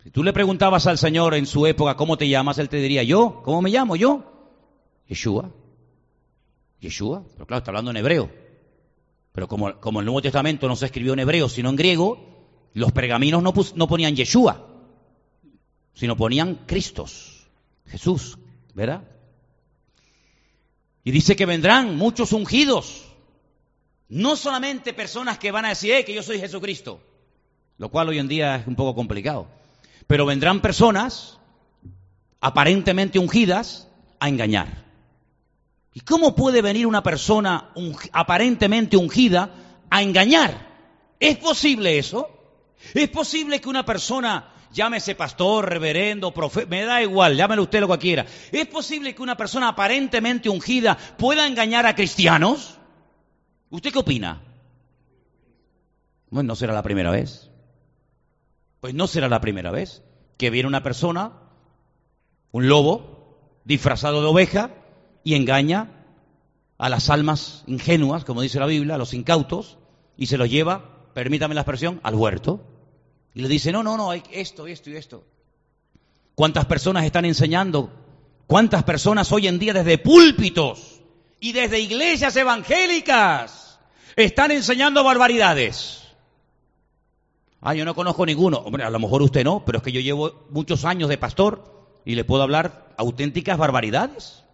Si 0.04 0.10
tú 0.10 0.22
le 0.22 0.32
preguntabas 0.32 0.86
al 0.86 0.96
Señor 0.96 1.34
en 1.34 1.44
su 1.44 1.66
época 1.66 1.96
cómo 1.96 2.16
te 2.16 2.30
llamas, 2.30 2.56
Él 2.56 2.70
te 2.70 2.78
diría, 2.78 3.02
yo, 3.02 3.42
¿cómo 3.44 3.60
me 3.60 3.68
llamo? 3.68 3.94
Yo, 3.94 4.24
Yeshua. 5.06 5.50
Yeshua, 6.80 7.24
pero 7.34 7.46
claro, 7.46 7.58
está 7.58 7.72
hablando 7.72 7.90
en 7.90 7.98
hebreo. 7.98 8.47
Pero 9.38 9.46
como, 9.46 9.78
como, 9.78 10.00
el 10.00 10.06
Nuevo 10.06 10.20
Testamento 10.20 10.66
no 10.66 10.74
se 10.74 10.86
escribió 10.86 11.12
en 11.12 11.20
hebreo, 11.20 11.48
sino 11.48 11.70
en 11.70 11.76
griego, 11.76 12.18
los 12.74 12.90
pergaminos 12.90 13.40
no, 13.40 13.54
no 13.76 13.86
ponían 13.86 14.16
Yeshua, 14.16 14.66
sino 15.94 16.16
ponían 16.16 16.56
Cristos, 16.66 17.46
Jesús, 17.86 18.36
¿verdad? 18.74 19.04
Y 21.04 21.12
dice 21.12 21.36
que 21.36 21.46
vendrán 21.46 21.96
muchos 21.96 22.32
ungidos, 22.32 23.04
no 24.08 24.34
solamente 24.34 24.92
personas 24.92 25.38
que 25.38 25.52
van 25.52 25.66
a 25.66 25.68
decir, 25.68 25.92
eh, 25.92 26.04
que 26.04 26.14
yo 26.14 26.24
soy 26.24 26.40
Jesucristo, 26.40 27.00
lo 27.76 27.90
cual 27.90 28.08
hoy 28.08 28.18
en 28.18 28.26
día 28.26 28.56
es 28.56 28.66
un 28.66 28.74
poco 28.74 28.96
complicado, 28.96 29.46
pero 30.08 30.26
vendrán 30.26 30.60
personas 30.60 31.38
aparentemente 32.40 33.20
ungidas 33.20 33.86
a 34.18 34.28
engañar. 34.28 34.87
¿Y 35.98 36.02
cómo 36.02 36.36
puede 36.36 36.62
venir 36.62 36.86
una 36.86 37.02
persona 37.02 37.70
aparentemente 38.12 38.96
ungida 38.96 39.50
a 39.90 40.00
engañar? 40.00 41.16
¿Es 41.18 41.38
posible 41.38 41.98
eso? 41.98 42.30
¿Es 42.94 43.08
posible 43.08 43.60
que 43.60 43.68
una 43.68 43.84
persona, 43.84 44.52
llámese 44.72 45.16
pastor, 45.16 45.68
reverendo, 45.68 46.32
profeta, 46.32 46.68
me 46.68 46.84
da 46.84 47.02
igual, 47.02 47.36
llámelo 47.36 47.64
usted 47.64 47.80
lo 47.80 47.88
que 47.88 47.98
quiera, 47.98 48.26
¿es 48.52 48.68
posible 48.68 49.12
que 49.12 49.22
una 49.22 49.36
persona 49.36 49.70
aparentemente 49.70 50.48
ungida 50.48 50.96
pueda 51.16 51.48
engañar 51.48 51.84
a 51.84 51.96
cristianos? 51.96 52.78
¿Usted 53.68 53.92
qué 53.92 53.98
opina? 53.98 54.40
Bueno, 56.30 56.46
no 56.46 56.54
será 56.54 56.74
la 56.74 56.84
primera 56.84 57.10
vez. 57.10 57.50
Pues 58.78 58.94
no 58.94 59.08
será 59.08 59.28
la 59.28 59.40
primera 59.40 59.72
vez 59.72 60.04
que 60.36 60.50
viene 60.50 60.68
una 60.68 60.84
persona, 60.84 61.32
un 62.52 62.68
lobo, 62.68 63.40
disfrazado 63.64 64.20
de 64.20 64.28
oveja, 64.28 64.70
y 65.24 65.34
engaña 65.34 65.90
a 66.78 66.88
las 66.88 67.10
almas 67.10 67.64
ingenuas, 67.66 68.24
como 68.24 68.42
dice 68.42 68.60
la 68.60 68.66
Biblia, 68.66 68.94
a 68.94 68.98
los 68.98 69.14
incautos, 69.14 69.78
y 70.16 70.26
se 70.26 70.38
los 70.38 70.48
lleva, 70.48 71.10
permítame 71.14 71.54
la 71.54 71.62
expresión, 71.62 72.00
al 72.02 72.14
huerto. 72.14 72.64
Y 73.34 73.42
le 73.42 73.48
dice, 73.48 73.72
no, 73.72 73.82
no, 73.82 73.96
no, 73.96 74.10
hay 74.10 74.22
esto, 74.32 74.66
esto 74.66 74.90
y 74.90 74.96
esto. 74.96 75.24
¿Cuántas 76.34 76.66
personas 76.66 77.04
están 77.04 77.24
enseñando? 77.24 77.90
¿Cuántas 78.46 78.84
personas 78.84 79.30
hoy 79.32 79.46
en 79.48 79.58
día 79.58 79.72
desde 79.72 79.98
púlpitos 79.98 81.00
y 81.40 81.52
desde 81.52 81.80
iglesias 81.80 82.34
evangélicas 82.36 83.78
están 84.16 84.52
enseñando 84.52 85.04
barbaridades? 85.04 86.04
Ah, 87.60 87.74
yo 87.74 87.84
no 87.84 87.94
conozco 87.94 88.24
ninguno. 88.24 88.58
Hombre, 88.58 88.84
a 88.84 88.90
lo 88.90 88.98
mejor 88.98 89.22
usted 89.22 89.44
no, 89.44 89.64
pero 89.64 89.78
es 89.78 89.84
que 89.84 89.92
yo 89.92 90.00
llevo 90.00 90.46
muchos 90.50 90.84
años 90.84 91.08
de 91.08 91.18
pastor 91.18 91.90
y 92.04 92.14
le 92.14 92.24
puedo 92.24 92.42
hablar 92.42 92.94
auténticas 92.96 93.58
barbaridades. 93.58 94.44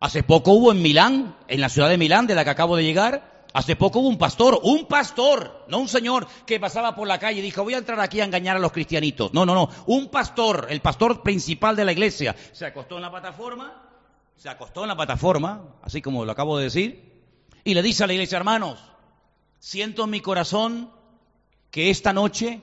Hace 0.00 0.22
poco 0.22 0.52
hubo 0.52 0.72
en 0.72 0.80
Milán, 0.80 1.36
en 1.46 1.60
la 1.60 1.68
ciudad 1.68 1.90
de 1.90 1.98
Milán, 1.98 2.26
de 2.26 2.34
la 2.34 2.42
que 2.42 2.48
acabo 2.48 2.74
de 2.74 2.84
llegar, 2.84 3.44
hace 3.52 3.76
poco 3.76 3.98
hubo 3.98 4.08
un 4.08 4.16
pastor, 4.16 4.58
un 4.62 4.86
pastor, 4.86 5.66
no 5.68 5.78
un 5.78 5.88
señor 5.88 6.26
que 6.46 6.58
pasaba 6.58 6.96
por 6.96 7.06
la 7.06 7.18
calle 7.18 7.40
y 7.40 7.42
dijo, 7.42 7.62
voy 7.64 7.74
a 7.74 7.78
entrar 7.78 8.00
aquí 8.00 8.18
a 8.18 8.24
engañar 8.24 8.56
a 8.56 8.60
los 8.60 8.72
cristianitos. 8.72 9.34
No, 9.34 9.44
no, 9.44 9.54
no, 9.54 9.68
un 9.86 10.08
pastor, 10.08 10.68
el 10.70 10.80
pastor 10.80 11.22
principal 11.22 11.76
de 11.76 11.84
la 11.84 11.92
iglesia, 11.92 12.34
se 12.52 12.64
acostó 12.64 12.96
en 12.96 13.02
la 13.02 13.10
plataforma, 13.10 13.90
se 14.36 14.48
acostó 14.48 14.84
en 14.84 14.88
la 14.88 14.96
plataforma, 14.96 15.74
así 15.82 16.00
como 16.00 16.24
lo 16.24 16.32
acabo 16.32 16.56
de 16.56 16.64
decir, 16.64 17.22
y 17.62 17.74
le 17.74 17.82
dice 17.82 18.02
a 18.02 18.06
la 18.06 18.14
iglesia, 18.14 18.38
hermanos, 18.38 18.78
siento 19.58 20.04
en 20.04 20.10
mi 20.10 20.20
corazón 20.20 20.90
que 21.70 21.90
esta 21.90 22.14
noche 22.14 22.62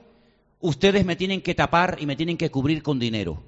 ustedes 0.59 1.05
me 1.05 1.15
tienen 1.15 1.41
que 1.41 1.53
tapar 1.53 1.97
y 1.99 2.07
me 2.07 2.15
tienen 2.15 2.35
que 2.35 2.49
cubrir 2.49 2.81
con 2.81 2.97
dinero. 2.97 3.43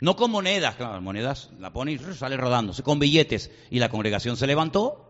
No 0.00 0.14
con 0.14 0.30
monedas, 0.30 0.76
claro, 0.76 1.00
monedas 1.00 1.50
la 1.58 1.72
pone 1.72 1.92
y 1.92 1.98
sale 1.98 2.36
rodándose, 2.36 2.82
con 2.82 2.98
billetes. 2.98 3.50
Y 3.70 3.78
la 3.78 3.88
congregación 3.88 4.36
se 4.36 4.46
levantó 4.46 5.08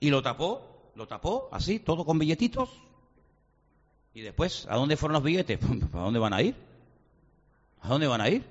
y 0.00 0.10
lo 0.10 0.22
tapó, 0.22 0.92
lo 0.96 1.06
tapó, 1.06 1.48
así, 1.52 1.78
todo 1.78 2.04
con 2.04 2.18
billetitos. 2.18 2.70
Y 4.12 4.22
después, 4.22 4.66
¿a 4.68 4.76
dónde 4.76 4.96
fueron 4.96 5.14
los 5.14 5.22
billetes? 5.22 5.60
¿A 5.92 5.98
dónde 5.98 6.18
van 6.18 6.32
a 6.32 6.42
ir? 6.42 6.56
¿A 7.82 7.88
dónde 7.88 8.08
van 8.08 8.20
a 8.20 8.28
ir? 8.28 8.44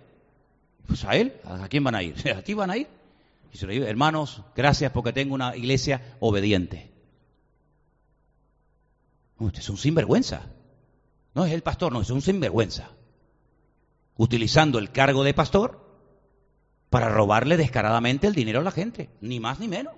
Pues 0.87 1.03
a 1.03 1.15
él, 1.15 1.35
¿a 1.43 1.67
quién 1.67 1.83
van 1.83 1.95
a 1.95 2.03
ir? 2.03 2.15
¿A 2.35 2.41
ti 2.41 2.53
van 2.53 2.71
a 2.71 2.77
ir? 2.77 2.87
Y 3.51 3.57
se 3.57 3.65
lo 3.65 3.73
digo, 3.73 3.85
hermanos, 3.85 4.41
gracias 4.55 4.91
porque 4.91 5.11
tengo 5.11 5.33
una 5.33 5.57
iglesia 5.57 6.15
obediente. 6.19 6.89
usted 9.39 9.59
es 9.59 9.69
un 9.69 9.77
sinvergüenza. 9.77 10.43
No 11.33 11.45
es 11.45 11.51
el 11.51 11.63
pastor, 11.63 11.91
no, 11.91 12.01
es 12.01 12.09
un 12.11 12.21
sinvergüenza 12.21 12.91
utilizando 14.19 14.79
el 14.79 14.91
cargo 14.91 15.23
de 15.23 15.33
pastor 15.33 15.79
para 16.89 17.07
robarle 17.07 17.55
descaradamente 17.55 18.27
el 18.27 18.35
dinero 18.35 18.59
a 18.59 18.63
la 18.63 18.71
gente, 18.71 19.09
ni 19.21 19.39
más 19.39 19.61
ni 19.61 19.69
menos. 19.69 19.93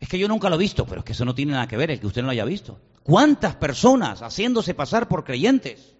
Es 0.00 0.08
que 0.08 0.18
yo 0.18 0.26
nunca 0.26 0.48
lo 0.48 0.56
he 0.56 0.60
visto, 0.60 0.86
pero 0.86 1.00
es 1.00 1.04
que 1.04 1.12
eso 1.12 1.26
no 1.26 1.34
tiene 1.34 1.52
nada 1.52 1.68
que 1.68 1.76
ver, 1.76 1.90
el 1.90 2.00
que 2.00 2.06
usted 2.06 2.22
no 2.22 2.28
lo 2.28 2.32
haya 2.32 2.46
visto. 2.46 2.80
¿Cuántas 3.02 3.56
personas 3.56 4.22
haciéndose 4.22 4.72
pasar 4.72 5.06
por 5.06 5.22
creyentes, 5.22 5.96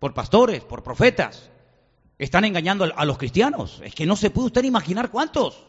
por 0.00 0.12
pastores, 0.12 0.64
por 0.64 0.82
profetas, 0.82 1.50
están 2.18 2.44
engañando 2.46 2.84
a 2.84 3.04
los 3.04 3.16
cristianos? 3.16 3.80
Es 3.84 3.94
que 3.94 4.04
no 4.04 4.16
se 4.16 4.30
puede 4.30 4.46
usted 4.46 4.64
imaginar 4.64 5.08
cuántos. 5.08 5.68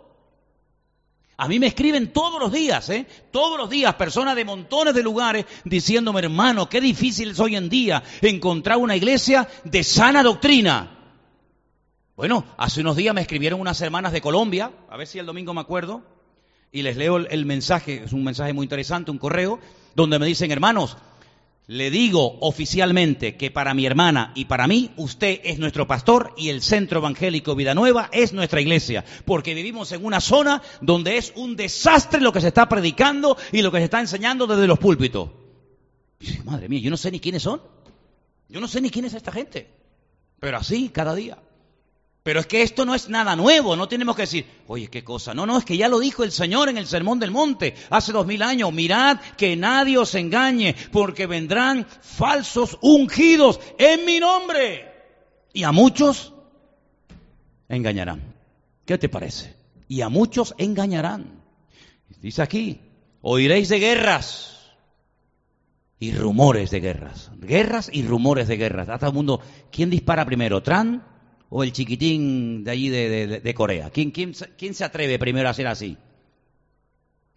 A 1.38 1.48
mí 1.48 1.60
me 1.60 1.67
escriben 1.67 2.13
todos 2.13 2.39
los 2.39 2.52
días, 2.52 2.89
¿eh? 2.89 3.08
Todos 3.32 3.58
los 3.58 3.69
días 3.69 3.96
personas 3.96 4.36
de 4.36 4.46
montones 4.46 4.93
de 4.93 5.02
lugares 5.02 5.46
diciéndome, 5.65 6.19
hermano, 6.19 6.69
qué 6.69 6.80
difícil 6.80 7.32
es 7.32 7.39
hoy 7.39 7.56
en 7.56 7.69
día 7.69 8.04
encontrar 8.22 8.78
una 8.78 8.96
iglesia 8.96 9.48
de 9.63 9.84
sana 9.84 10.22
doctrina. 10.22 11.00
Bueno, 12.15 12.46
hace 12.58 12.82
unos 12.82 12.96
días 12.96 13.15
me 13.15 13.22
escribieron 13.22 13.60
unas 13.60 13.82
hermanas 13.82 14.12
de 14.13 14.22
Colombia, 14.22 14.72
a 14.89 14.98
ver 14.98 15.08
si 15.08 15.17
el 15.17 15.26
domingo 15.26 15.54
me 15.56 15.62
acuerdo, 15.62 16.04
y 16.72 16.84
les 16.84 16.98
leo 16.98 17.17
el, 17.17 17.46
mensaje, 17.46 18.04
es 18.06 18.13
un 18.13 18.24
mensaje 18.24 18.54
muy 18.54 18.65
interesante, 18.65 19.10
un 19.10 19.17
correo, 19.17 19.60
donde 19.96 20.19
me 20.19 20.28
dicen, 20.28 20.52
hermanos, 20.52 20.98
le 21.67 21.89
digo 21.89 22.38
oficialmente 22.41 23.38
que 23.38 23.49
para 23.49 23.73
mi 23.73 23.86
hermana 23.86 24.32
y 24.36 24.45
para 24.45 24.67
mí, 24.67 24.91
usted 24.97 25.39
es 25.43 25.60
nuestro 25.60 25.88
pastor 25.88 26.34
y 26.38 26.49
el 26.49 26.62
Centro 26.62 26.99
Evangélico 26.99 27.56
Vida 27.56 27.73
Nueva 27.73 28.10
es 28.12 28.34
nuestra 28.34 28.60
iglesia, 28.60 29.06
porque 29.26 29.54
vivimos 29.54 29.91
en 29.91 30.04
una 30.04 30.19
zona 30.19 30.62
donde 30.82 31.17
es 31.17 31.32
un 31.36 31.56
desastre 31.56 32.21
lo 32.21 32.34
que 32.34 32.41
se 32.41 32.49
está 32.49 32.67
predicando 32.67 33.38
y 33.52 33.62
lo 33.62 33.71
que 33.71 33.78
se 33.78 33.86
está 33.86 34.02
enseñando 34.02 34.45
desde 34.45 34.67
los 34.67 34.80
púlpitos. 34.80 35.30
madre 36.43 36.67
mía, 36.67 36.82
yo 36.82 36.89
no 36.89 36.97
sé 36.97 37.12
ni 37.12 37.19
quiénes 37.19 37.43
son. 37.43 37.62
Yo 38.49 38.60
no 38.60 38.67
sé 38.67 38.82
ni 38.82 38.89
quién 38.89 39.06
es 39.06 39.13
esta 39.13 39.32
gente. 39.32 39.69
Pero 40.39 40.58
así, 40.58 40.89
cada 40.89 41.15
día. 41.15 41.38
Pero 42.24 42.40
es 42.40 42.48
que 42.48 42.62
esto 42.62 42.86
no 42.86 42.96
es 42.96 43.10
nada 43.10 43.36
nuevo, 43.36 43.76
no 43.76 43.90
tenemos 43.90 44.16
que 44.16 44.22
decir, 44.22 44.46
oye, 44.68 44.88
qué 44.88 45.04
cosa. 45.04 45.34
No, 45.34 45.46
no, 45.46 45.58
es 45.58 45.66
que 45.66 45.76
ya 45.76 45.90
lo 45.90 46.00
dijo 46.00 46.24
el 46.24 46.32
Señor 46.32 46.70
en 46.70 46.78
el 46.78 46.88
Sermón 46.88 47.20
del 47.20 47.32
Monte 47.32 47.76
hace 47.90 48.14
dos 48.14 48.26
mil 48.26 48.42
años. 48.42 48.72
Mirad 48.72 49.20
que 49.38 49.58
nadie 49.58 49.98
os 49.98 50.16
engañe, 50.16 50.74
porque 50.94 51.28
vendrán 51.28 51.86
falsos 52.02 52.78
ungidos 52.82 53.60
en 53.78 54.06
mi 54.06 54.22
nombre. 54.22 54.90
Y 55.52 55.64
a 55.64 55.74
muchos 55.74 56.34
engañarán. 57.68 58.34
¿Qué 58.86 58.98
te 58.98 59.10
parece? 59.10 59.58
Y 59.90 60.00
a 60.00 60.08
muchos 60.08 60.56
engañarán. 60.58 61.44
Dice 62.22 62.42
aquí, 62.42 62.80
oiréis 63.22 63.68
de 63.68 63.80
guerras 63.80 64.72
y 66.00 66.14
rumores 66.14 66.72
de 66.72 66.80
guerras. 66.80 67.32
Guerras 67.38 67.90
y 67.92 68.04
rumores 68.04 68.48
de 68.48 68.56
guerras. 68.56 68.88
A 68.88 68.98
todo 68.98 69.10
el 69.10 69.16
mundo, 69.16 69.42
¿quién 69.74 69.90
dispara 69.90 70.26
primero? 70.26 70.64
¿Tran 70.64 71.12
o 71.56 71.62
el 71.62 71.72
chiquitín 71.72 72.63
de 72.63 72.72
allí 72.72 72.89
de, 72.89 73.54
Corea? 73.54 73.92
¿Quién, 73.92 74.10
quién, 74.10 74.34
quién, 74.58 74.74
se 74.74 74.84
atreve 74.84 75.20
primero 75.20 75.48
a 75.48 75.52
hacer 75.52 75.68
así? 75.68 75.98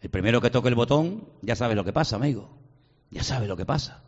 El 0.00 0.08
primero 0.08 0.40
que 0.40 0.48
toque 0.48 0.70
el 0.70 0.74
botón, 0.74 1.28
ya 1.42 1.54
sabe 1.54 1.74
lo 1.74 1.84
que 1.84 1.92
pasa, 1.92 2.16
amigo. 2.16 2.48
Ya 3.10 3.22
sabe 3.22 3.46
lo 3.46 3.58
que 3.58 3.66
pasa. 3.66 4.02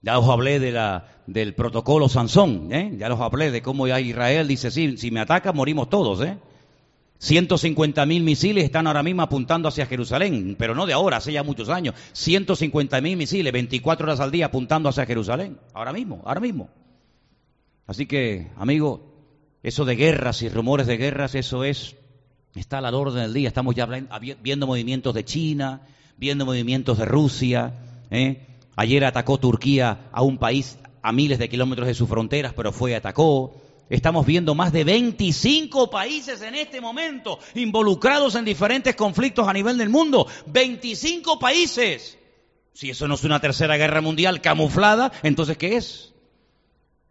Ya 0.00 0.18
os 0.18 0.26
hablé 0.26 0.58
de 0.58 1.02
del 1.26 1.54
protocolo 1.54 2.08
Sansón, 2.08 2.72
¿eh? 2.72 2.94
ya 2.96 3.12
os 3.12 3.20
hablé 3.20 3.50
de 3.50 3.60
cómo 3.60 3.86
ya 3.86 4.00
Israel 4.00 4.48
dice, 4.48 4.70
sí, 4.70 4.96
si 4.96 5.10
me 5.10 5.20
ataca 5.20 5.52
morimos 5.52 5.90
todos. 5.90 6.22
¿eh? 6.22 6.38
150.000 7.20 8.22
misiles 8.22 8.64
están 8.64 8.86
ahora 8.86 9.02
mismo 9.02 9.20
apuntando 9.20 9.68
hacia 9.68 9.84
Jerusalén, 9.84 10.56
pero 10.58 10.74
no 10.74 10.86
de 10.86 10.94
ahora, 10.94 11.18
hace 11.18 11.32
ya 11.32 11.42
muchos 11.42 11.68
años. 11.68 11.94
150.000 12.14 13.16
misiles, 13.16 13.52
24 13.52 14.06
horas 14.06 14.20
al 14.20 14.30
día 14.30 14.46
apuntando 14.46 14.88
hacia 14.88 15.04
Jerusalén, 15.04 15.58
ahora 15.74 15.92
mismo, 15.92 16.22
ahora 16.24 16.40
mismo. 16.40 16.70
Así 17.86 18.06
que, 18.06 18.50
amigo, 18.56 19.15
eso 19.66 19.84
de 19.84 19.96
guerras 19.96 20.42
y 20.42 20.48
rumores 20.48 20.86
de 20.86 20.96
guerras, 20.96 21.34
eso 21.34 21.64
es, 21.64 21.96
está 22.54 22.78
a 22.78 22.80
la 22.80 22.96
orden 22.96 23.24
del 23.24 23.34
día. 23.34 23.48
Estamos 23.48 23.74
ya 23.74 23.84
viendo 24.40 24.68
movimientos 24.68 25.12
de 25.12 25.24
China, 25.24 25.80
viendo 26.16 26.46
movimientos 26.46 26.98
de 26.98 27.04
Rusia. 27.04 27.74
¿eh? 28.12 28.46
Ayer 28.76 29.04
atacó 29.04 29.38
Turquía 29.38 30.08
a 30.12 30.22
un 30.22 30.38
país 30.38 30.78
a 31.02 31.10
miles 31.10 31.40
de 31.40 31.48
kilómetros 31.48 31.88
de 31.88 31.94
sus 31.94 32.08
fronteras, 32.08 32.54
pero 32.54 32.70
fue 32.70 32.92
y 32.92 32.94
atacó. 32.94 33.60
Estamos 33.90 34.24
viendo 34.24 34.54
más 34.54 34.72
de 34.72 34.84
25 34.84 35.90
países 35.90 36.42
en 36.42 36.54
este 36.54 36.80
momento 36.80 37.40
involucrados 37.56 38.36
en 38.36 38.44
diferentes 38.44 38.94
conflictos 38.94 39.48
a 39.48 39.52
nivel 39.52 39.78
del 39.78 39.88
mundo. 39.88 40.28
25 40.46 41.40
países. 41.40 42.16
Si 42.72 42.90
eso 42.90 43.08
no 43.08 43.16
es 43.16 43.24
una 43.24 43.40
tercera 43.40 43.76
guerra 43.76 44.00
mundial 44.00 44.40
camuflada, 44.40 45.10
entonces 45.24 45.58
¿qué 45.58 45.76
es? 45.76 46.14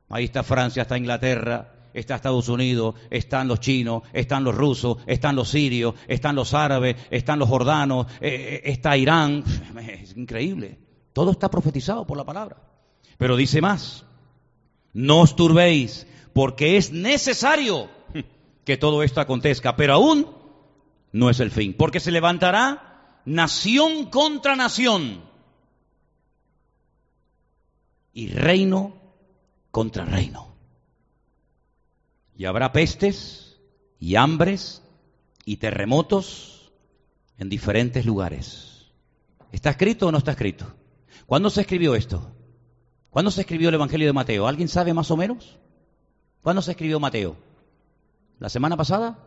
Ahí 0.07 0.23
está 0.23 0.41
Francia, 0.41 0.83
está 0.83 0.97
Inglaterra, 0.97 1.74
está 1.95 2.15
Estados 2.15 2.49
Unidos, 2.49 2.95
están 3.09 3.47
los 3.47 3.59
chinos, 3.59 4.03
están 4.13 4.43
los 4.43 4.53
rusos, 4.53 4.97
están 5.07 5.35
los 5.35 5.49
sirios, 5.49 5.95
están 6.07 6.35
los 6.35 6.53
árabes, 6.53 6.95
están 7.09 7.39
los 7.39 7.49
jordanos, 7.49 8.07
eh, 8.21 8.61
eh, 8.63 8.71
está 8.71 8.97
Irán. 8.97 9.43
Es 9.85 10.15
increíble. 10.15 10.77
Todo 11.13 11.31
está 11.31 11.49
profetizado 11.49 12.05
por 12.05 12.17
la 12.17 12.25
palabra. 12.25 12.57
Pero 13.17 13.37
dice 13.37 13.61
más, 13.61 14.05
no 14.93 15.21
os 15.21 15.35
turbéis, 15.35 16.05
porque 16.33 16.77
es 16.77 16.91
necesario 16.91 17.89
que 18.65 18.77
todo 18.77 19.03
esto 19.03 19.21
acontezca, 19.21 19.75
pero 19.75 19.93
aún 19.93 20.27
no 21.11 21.29
es 21.29 21.39
el 21.39 21.51
fin, 21.51 21.73
porque 21.77 21.99
se 21.99 22.11
levantará 22.11 23.21
nación 23.25 24.09
contra 24.09 24.55
nación 24.55 25.23
y 28.13 28.27
reino 28.27 28.95
contra 29.71 30.05
reino. 30.05 30.54
Y 32.37 32.45
habrá 32.45 32.71
pestes 32.71 33.59
y 33.99 34.15
hambres 34.15 34.83
y 35.45 35.57
terremotos 35.57 36.71
en 37.37 37.49
diferentes 37.49 38.05
lugares. 38.05 38.91
¿Está 39.51 39.69
escrito 39.71 40.07
o 40.07 40.11
no 40.11 40.17
está 40.17 40.31
escrito? 40.31 40.65
¿Cuándo 41.25 41.49
se 41.49 41.61
escribió 41.61 41.95
esto? 41.95 42.31
¿Cuándo 43.09 43.31
se 43.31 43.41
escribió 43.41 43.69
el 43.69 43.75
Evangelio 43.75 44.07
de 44.07 44.13
Mateo? 44.13 44.47
¿Alguien 44.47 44.67
sabe 44.67 44.93
más 44.93 45.09
o 45.11 45.17
menos? 45.17 45.57
¿Cuándo 46.41 46.61
se 46.61 46.71
escribió 46.71 46.99
Mateo? 46.99 47.37
¿La 48.39 48.49
semana 48.49 48.75
pasada? 48.75 49.17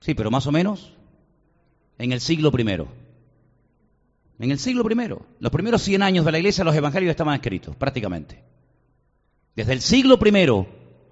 Sí, 0.00 0.14
pero 0.14 0.30
más 0.30 0.46
o 0.46 0.52
menos 0.52 0.94
en 1.98 2.12
el 2.12 2.20
siglo 2.20 2.50
primero. 2.50 2.88
En 4.38 4.50
el 4.50 4.58
siglo 4.58 4.82
primero. 4.82 5.26
Los 5.38 5.52
primeros 5.52 5.82
100 5.82 6.02
años 6.02 6.24
de 6.24 6.32
la 6.32 6.38
iglesia 6.38 6.64
los 6.64 6.74
evangelios 6.74 7.10
estaban 7.10 7.34
escritos, 7.34 7.76
prácticamente. 7.76 8.42
Desde 9.54 9.72
el 9.72 9.80
siglo 9.82 10.18
primero 10.18 10.66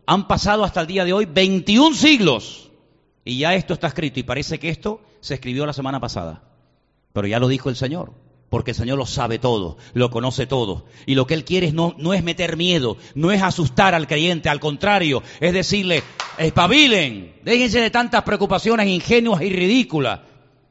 han 0.07 0.27
pasado 0.27 0.65
hasta 0.65 0.81
el 0.81 0.87
día 0.87 1.05
de 1.05 1.13
hoy 1.13 1.27
21 1.27 1.95
siglos 1.95 2.71
y 3.25 3.39
ya 3.39 3.55
esto 3.55 3.75
está 3.75 3.89
escrito 3.89 4.19
y 4.19 4.23
parece 4.23 4.59
que 4.59 4.71
esto 4.71 5.03
se 5.21 5.35
escribió 5.35 5.67
la 5.67 5.73
semana 5.73 6.01
pasada. 6.01 6.43
Pero 7.13 7.27
ya 7.27 7.39
lo 7.39 7.49
dijo 7.49 7.69
el 7.69 7.77
Señor, 7.77 8.13
porque 8.49 8.71
el 8.71 8.77
Señor 8.77 8.97
lo 8.97 9.05
sabe 9.05 9.39
todo, 9.39 9.77
lo 9.93 10.11
conoce 10.11 10.47
todo. 10.47 10.87
Y 11.07 11.17
lo 11.17 11.27
que 11.27 11.35
Él 11.35 11.45
quiere 11.45 11.71
no, 11.73 11.95
no 11.99 12.15
es 12.15 12.25
meter 12.25 12.57
miedo, 12.57 12.97
no 13.15 13.31
es 13.31 13.43
asustar 13.43 13.95
al 13.95 14.07
creyente, 14.07 14.49
al 14.49 14.61
contrario, 14.61 15.23
es 15.41 15.53
decirle, 15.53 16.03
espabilen, 16.39 17.35
déjense 17.45 17.81
de 17.81 17.91
tantas 17.91 18.23
preocupaciones 18.23 18.87
ingenuas 18.87 19.43
y 19.43 19.51
ridículas, 19.51 20.21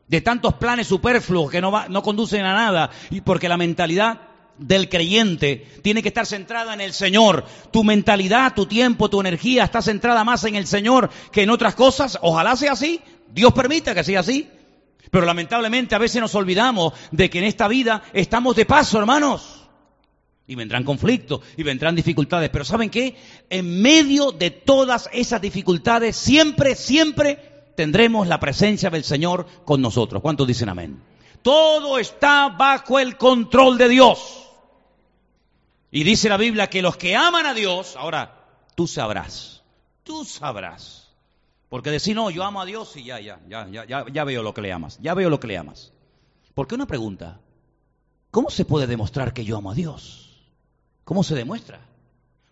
de 0.08 0.21
tantos 0.21 0.55
planes 0.55 0.88
superfluos 0.88 1.51
que 1.51 1.62
no, 1.62 1.88
no 1.88 2.01
conducen 2.01 2.45
a 2.45 2.53
nada, 2.53 2.89
y 3.12 3.21
porque 3.21 3.47
la 3.47 3.58
mentalidad 3.58 4.28
del 4.60 4.89
creyente 4.89 5.65
tiene 5.82 6.02
que 6.02 6.10
estar 6.10 6.26
centrada 6.26 6.74
en 6.74 6.82
el 6.82 6.93
Señor. 6.93 7.45
Tu 7.72 7.84
mentalidad, 7.84 8.54
tu 8.54 8.65
tiempo, 8.65 9.10
tu 9.10 9.19
energía 9.19 9.63
está 9.63 9.82
centrada 9.82 10.24
más 10.24 10.43
en 10.43 10.56
el 10.56 10.67
Señor 10.67 11.10
que 11.32 11.43
en 11.43 11.50
otras 11.50 11.76
cosas. 11.76 12.19
Ojalá 12.22 12.56
sea 12.56 12.74
así. 12.74 13.02
Dios 13.32 13.54
permita 13.54 13.95
que 13.95 14.04
sea 14.04 14.19
así. 14.19 14.48
Pero 15.12 15.26
lamentablemente 15.26 15.95
a 15.95 16.00
veces 16.00 16.22
nos 16.22 16.36
olvidamos 16.36 16.93
de 17.12 17.30
que 17.30 17.39
en 17.39 17.45
esta 17.45 17.67
vida 17.67 18.04
estamos 18.13 18.56
de 18.56 18.65
paso, 18.65 19.00
hermanos. 19.00 19.67
Y 20.45 20.56
vendrán 20.56 20.84
conflictos 20.84 21.41
y 21.58 21.63
vendrán 21.63 21.95
dificultades. 21.95 22.50
Pero 22.50 22.65
¿saben 22.65 22.89
qué? 22.89 23.15
En 23.50 23.82
medio 23.82 24.32
de 24.32 24.52
todas 24.52 25.10
esas 25.13 25.41
dificultades, 25.41 26.15
siempre, 26.15 26.76
siempre 26.76 27.39
tendremos 27.76 28.28
la 28.28 28.39
presencia 28.39 28.89
del 28.89 29.04
Señor 29.04 29.48
con 29.63 29.82
nosotros. 29.82 30.22
¿Cuántos 30.22 30.48
dicen 30.48 30.69
amén? 30.69 31.02
Todo 31.41 31.98
está 31.98 32.50
bajo 32.50 33.00
el 33.00 33.15
control 33.15 33.78
de 33.78 33.89
Dios. 33.89 34.48
Y 35.91 36.04
dice 36.04 36.30
la 36.30 36.38
Biblia 36.38 36.69
que 36.69 36.82
los 36.82 36.97
que 36.97 37.15
aman 37.15 37.45
a 37.45 37.54
Dios, 37.54 37.95
ahora 37.95 38.45
tú 38.75 38.88
sabrás, 38.88 39.63
tú 40.04 40.23
sabrás. 40.25 41.10
Porque 41.69 41.91
decir, 41.91 42.15
no, 42.15 42.32
yo 42.32 42.43
amo 42.43 42.62
a 42.62 42.65
Dios 42.65 42.95
y 42.97 43.04
ya, 43.04 43.19
ya, 43.19 43.39
ya, 43.47 43.67
ya, 43.67 44.06
ya 44.12 44.23
veo 44.23 44.41
lo 44.41 44.54
que 44.54 44.62
le 44.62 44.73
amas, 44.73 44.99
ya 45.02 45.13
veo 45.13 45.30
lo 45.30 45.39
que 45.39 45.47
le 45.47 45.58
amas. 45.58 45.93
Porque 46.54 46.75
una 46.75 46.88
pregunta, 46.88 47.39
¿cómo 48.32 48.49
se 48.49 48.65
puede 48.65 48.88
demostrar 48.88 49.34
que 49.34 49.45
yo 49.45 49.58
amo 49.58 49.71
a 49.71 49.75
Dios? 49.75 50.47
¿Cómo 51.04 51.23
se 51.23 51.36
demuestra? 51.36 51.80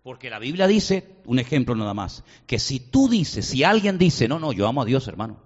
Porque 0.03 0.29
la 0.29 0.39
Biblia 0.39 0.67
dice, 0.67 1.17
un 1.25 1.39
ejemplo 1.39 1.75
nada 1.75 1.93
más, 1.93 2.23
que 2.45 2.59
si 2.59 2.79
tú 2.79 3.09
dices, 3.09 3.45
si 3.47 3.63
alguien 3.63 3.97
dice, 3.97 4.27
no, 4.27 4.39
no, 4.39 4.53
yo 4.53 4.67
amo 4.67 4.83
a 4.83 4.85
Dios, 4.85 5.07
hermano, 5.07 5.37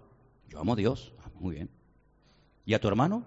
yo 0.49 0.59
amo 0.59 0.73
a 0.73 0.75
Dios, 0.75 1.13
ah, 1.25 1.29
muy 1.39 1.55
bien. 1.55 1.69
¿Y 2.65 2.73
a 2.73 2.79
tu 2.79 2.87
hermano? 2.87 3.25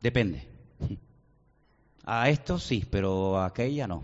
Depende. 0.00 0.48
A 2.04 2.28
esto 2.28 2.58
sí, 2.58 2.86
pero 2.90 3.38
a 3.38 3.46
aquella 3.46 3.86
no. 3.86 4.02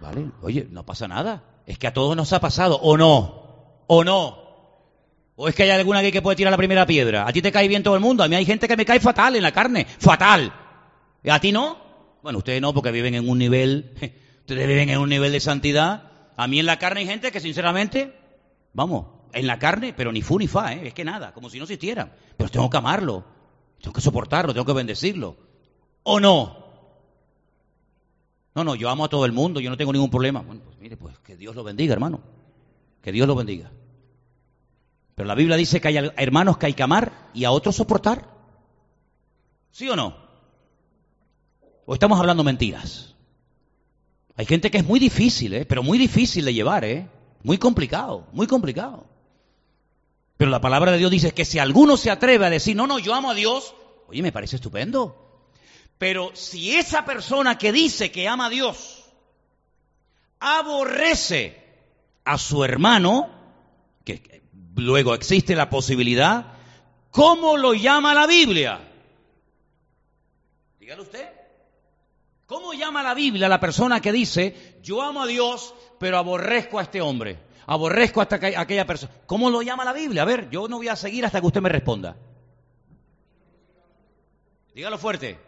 ¿Vale? 0.00 0.30
Oye, 0.42 0.66
no 0.70 0.86
pasa 0.86 1.08
nada. 1.08 1.42
Es 1.66 1.78
que 1.78 1.86
a 1.86 1.92
todos 1.92 2.16
nos 2.16 2.32
ha 2.32 2.40
pasado, 2.40 2.78
¿o 2.80 2.96
no? 2.96 3.82
¿O 3.86 4.04
no? 4.04 4.44
¿O 5.36 5.48
es 5.48 5.54
que 5.54 5.64
hay 5.64 5.70
alguna 5.70 6.02
que 6.02 6.22
puede 6.22 6.36
tirar 6.36 6.52
la 6.52 6.56
primera 6.56 6.86
piedra? 6.86 7.26
¿A 7.26 7.32
ti 7.32 7.42
te 7.42 7.50
cae 7.50 7.66
bien 7.66 7.82
todo 7.82 7.96
el 7.96 8.00
mundo? 8.00 8.22
A 8.22 8.28
mí 8.28 8.36
hay 8.36 8.44
gente 8.44 8.68
que 8.68 8.76
me 8.76 8.84
cae 8.84 9.00
fatal 9.00 9.34
en 9.34 9.42
la 9.42 9.52
carne. 9.52 9.86
¡Fatal! 9.98 10.52
¿Y 11.22 11.30
a 11.30 11.40
ti 11.40 11.50
no? 11.50 11.76
Bueno, 12.22 12.38
ustedes 12.38 12.60
no, 12.62 12.72
porque 12.72 12.92
viven 12.92 13.14
en 13.14 13.28
un 13.28 13.38
nivel, 13.38 13.92
ustedes 14.40 14.68
viven 14.68 14.90
en 14.90 14.98
un 14.98 15.08
nivel 15.08 15.32
de 15.32 15.40
santidad. 15.40 16.10
A 16.36 16.46
mí 16.46 16.60
en 16.60 16.66
la 16.66 16.78
carne 16.78 17.00
hay 17.00 17.06
gente 17.06 17.32
que 17.32 17.40
sinceramente, 17.40 18.14
vamos, 18.72 19.06
en 19.32 19.46
la 19.46 19.58
carne, 19.58 19.92
pero 19.92 20.12
ni 20.12 20.22
fu 20.22 20.38
ni 20.38 20.46
fa, 20.46 20.72
¿eh? 20.72 20.88
es 20.88 20.94
que 20.94 21.04
nada, 21.04 21.32
como 21.32 21.50
si 21.50 21.58
no 21.58 21.64
existieran. 21.64 22.12
Pero 22.36 22.48
tengo 22.50 22.70
que 22.70 22.76
amarlo, 22.76 23.24
tengo 23.84 23.92
que 23.92 24.00
soportarlo, 24.00 24.54
tengo 24.54 24.64
que 24.64 24.72
bendecirlo. 24.72 25.36
¿O 26.04 26.18
no? 26.18 26.56
No, 28.54 28.64
no, 28.64 28.74
yo 28.74 28.88
amo 28.88 29.04
a 29.04 29.10
todo 29.10 29.26
el 29.26 29.32
mundo, 29.32 29.60
yo 29.60 29.68
no 29.68 29.76
tengo 29.76 29.92
ningún 29.92 30.08
problema. 30.08 30.40
Bueno, 30.40 30.62
pues 30.64 30.78
mire, 30.78 30.96
pues 30.96 31.18
que 31.18 31.36
Dios 31.36 31.54
lo 31.54 31.62
bendiga, 31.62 31.92
hermano. 31.92 32.22
Que 33.02 33.12
Dios 33.12 33.28
lo 33.28 33.34
bendiga. 33.34 33.70
Pero 35.14 35.26
la 35.26 35.34
Biblia 35.34 35.58
dice 35.58 35.82
que 35.82 35.88
hay 35.88 35.98
hermanos 36.16 36.56
que 36.56 36.64
hay 36.64 36.72
que 36.72 36.82
amar 36.82 37.30
y 37.34 37.44
a 37.44 37.50
otros 37.50 37.76
soportar. 37.76 38.26
¿Sí 39.70 39.86
o 39.86 39.96
no? 39.96 40.16
¿O 41.84 41.92
estamos 41.92 42.18
hablando 42.18 42.42
mentiras? 42.42 43.14
Hay 44.34 44.46
gente 44.46 44.70
que 44.70 44.78
es 44.78 44.86
muy 44.86 44.98
difícil, 44.98 45.52
¿eh? 45.52 45.66
pero 45.66 45.82
muy 45.82 45.98
difícil 45.98 46.46
de 46.46 46.54
llevar, 46.54 46.86
¿eh? 46.86 47.06
Muy 47.42 47.58
complicado, 47.58 48.26
muy 48.32 48.46
complicado. 48.46 49.06
Pero 50.36 50.50
la 50.50 50.60
palabra 50.60 50.92
de 50.92 50.98
Dios 50.98 51.10
dice 51.10 51.32
que 51.32 51.44
si 51.44 51.58
alguno 51.58 51.96
se 51.96 52.10
atreve 52.10 52.46
a 52.46 52.50
decir, 52.50 52.74
no, 52.76 52.86
no, 52.86 52.98
yo 52.98 53.14
amo 53.14 53.30
a 53.30 53.34
Dios, 53.34 53.74
oye, 54.08 54.22
me 54.22 54.32
parece 54.32 54.56
estupendo. 54.56 55.50
Pero 55.98 56.32
si 56.34 56.74
esa 56.74 57.04
persona 57.04 57.56
que 57.56 57.72
dice 57.72 58.10
que 58.10 58.26
ama 58.26 58.46
a 58.46 58.50
Dios 58.50 59.04
aborrece 60.40 61.62
a 62.24 62.36
su 62.36 62.64
hermano, 62.64 63.30
que 64.04 64.42
luego 64.74 65.14
existe 65.14 65.54
la 65.54 65.70
posibilidad, 65.70 66.52
¿cómo 67.10 67.56
lo 67.56 67.74
llama 67.74 68.12
la 68.12 68.26
Biblia? 68.26 68.80
Dígalo 70.80 71.02
usted. 71.02 71.28
¿Cómo 72.46 72.74
llama 72.74 73.02
la 73.02 73.14
Biblia 73.14 73.46
a 73.46 73.48
la 73.48 73.60
persona 73.60 74.00
que 74.00 74.12
dice, 74.12 74.78
yo 74.82 75.00
amo 75.00 75.22
a 75.22 75.26
Dios, 75.26 75.74
pero 75.98 76.18
aborrezco 76.18 76.78
a 76.78 76.82
este 76.82 77.00
hombre? 77.00 77.38
Aborrezco 77.66 78.20
a 78.20 78.28
aquella 78.30 78.86
persona. 78.86 79.12
¿Cómo 79.26 79.50
lo 79.50 79.62
llama 79.62 79.84
la 79.84 79.92
Biblia? 79.92 80.22
A 80.22 80.26
ver, 80.26 80.50
yo 80.50 80.68
no 80.68 80.76
voy 80.76 80.88
a 80.88 80.96
seguir 80.96 81.24
hasta 81.24 81.40
que 81.40 81.46
usted 81.46 81.60
me 81.60 81.68
responda. 81.68 82.16
Dígalo 84.74 84.98
fuerte. 84.98 85.38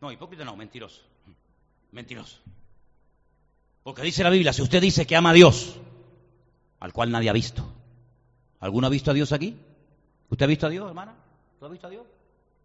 No, 0.00 0.12
hipócrita 0.12 0.44
no, 0.44 0.56
mentiroso. 0.56 1.02
Mentiroso. 1.92 2.38
Porque 3.82 4.02
dice 4.02 4.22
la 4.22 4.30
Biblia, 4.30 4.52
si 4.52 4.62
usted 4.62 4.80
dice 4.80 5.06
que 5.06 5.16
ama 5.16 5.30
a 5.30 5.32
Dios, 5.32 5.78
al 6.80 6.92
cual 6.92 7.10
nadie 7.10 7.30
ha 7.30 7.32
visto. 7.32 7.66
¿Alguno 8.60 8.86
ha 8.86 8.90
visto 8.90 9.10
a 9.10 9.14
Dios 9.14 9.32
aquí? 9.32 9.56
¿Usted 10.28 10.44
ha 10.44 10.48
visto 10.48 10.66
a 10.66 10.70
Dios, 10.70 10.86
hermana? 10.86 11.14
¿Tú 11.58 11.64
has 11.64 11.70
visto 11.70 11.86
a 11.86 11.90
Dios? 11.90 12.06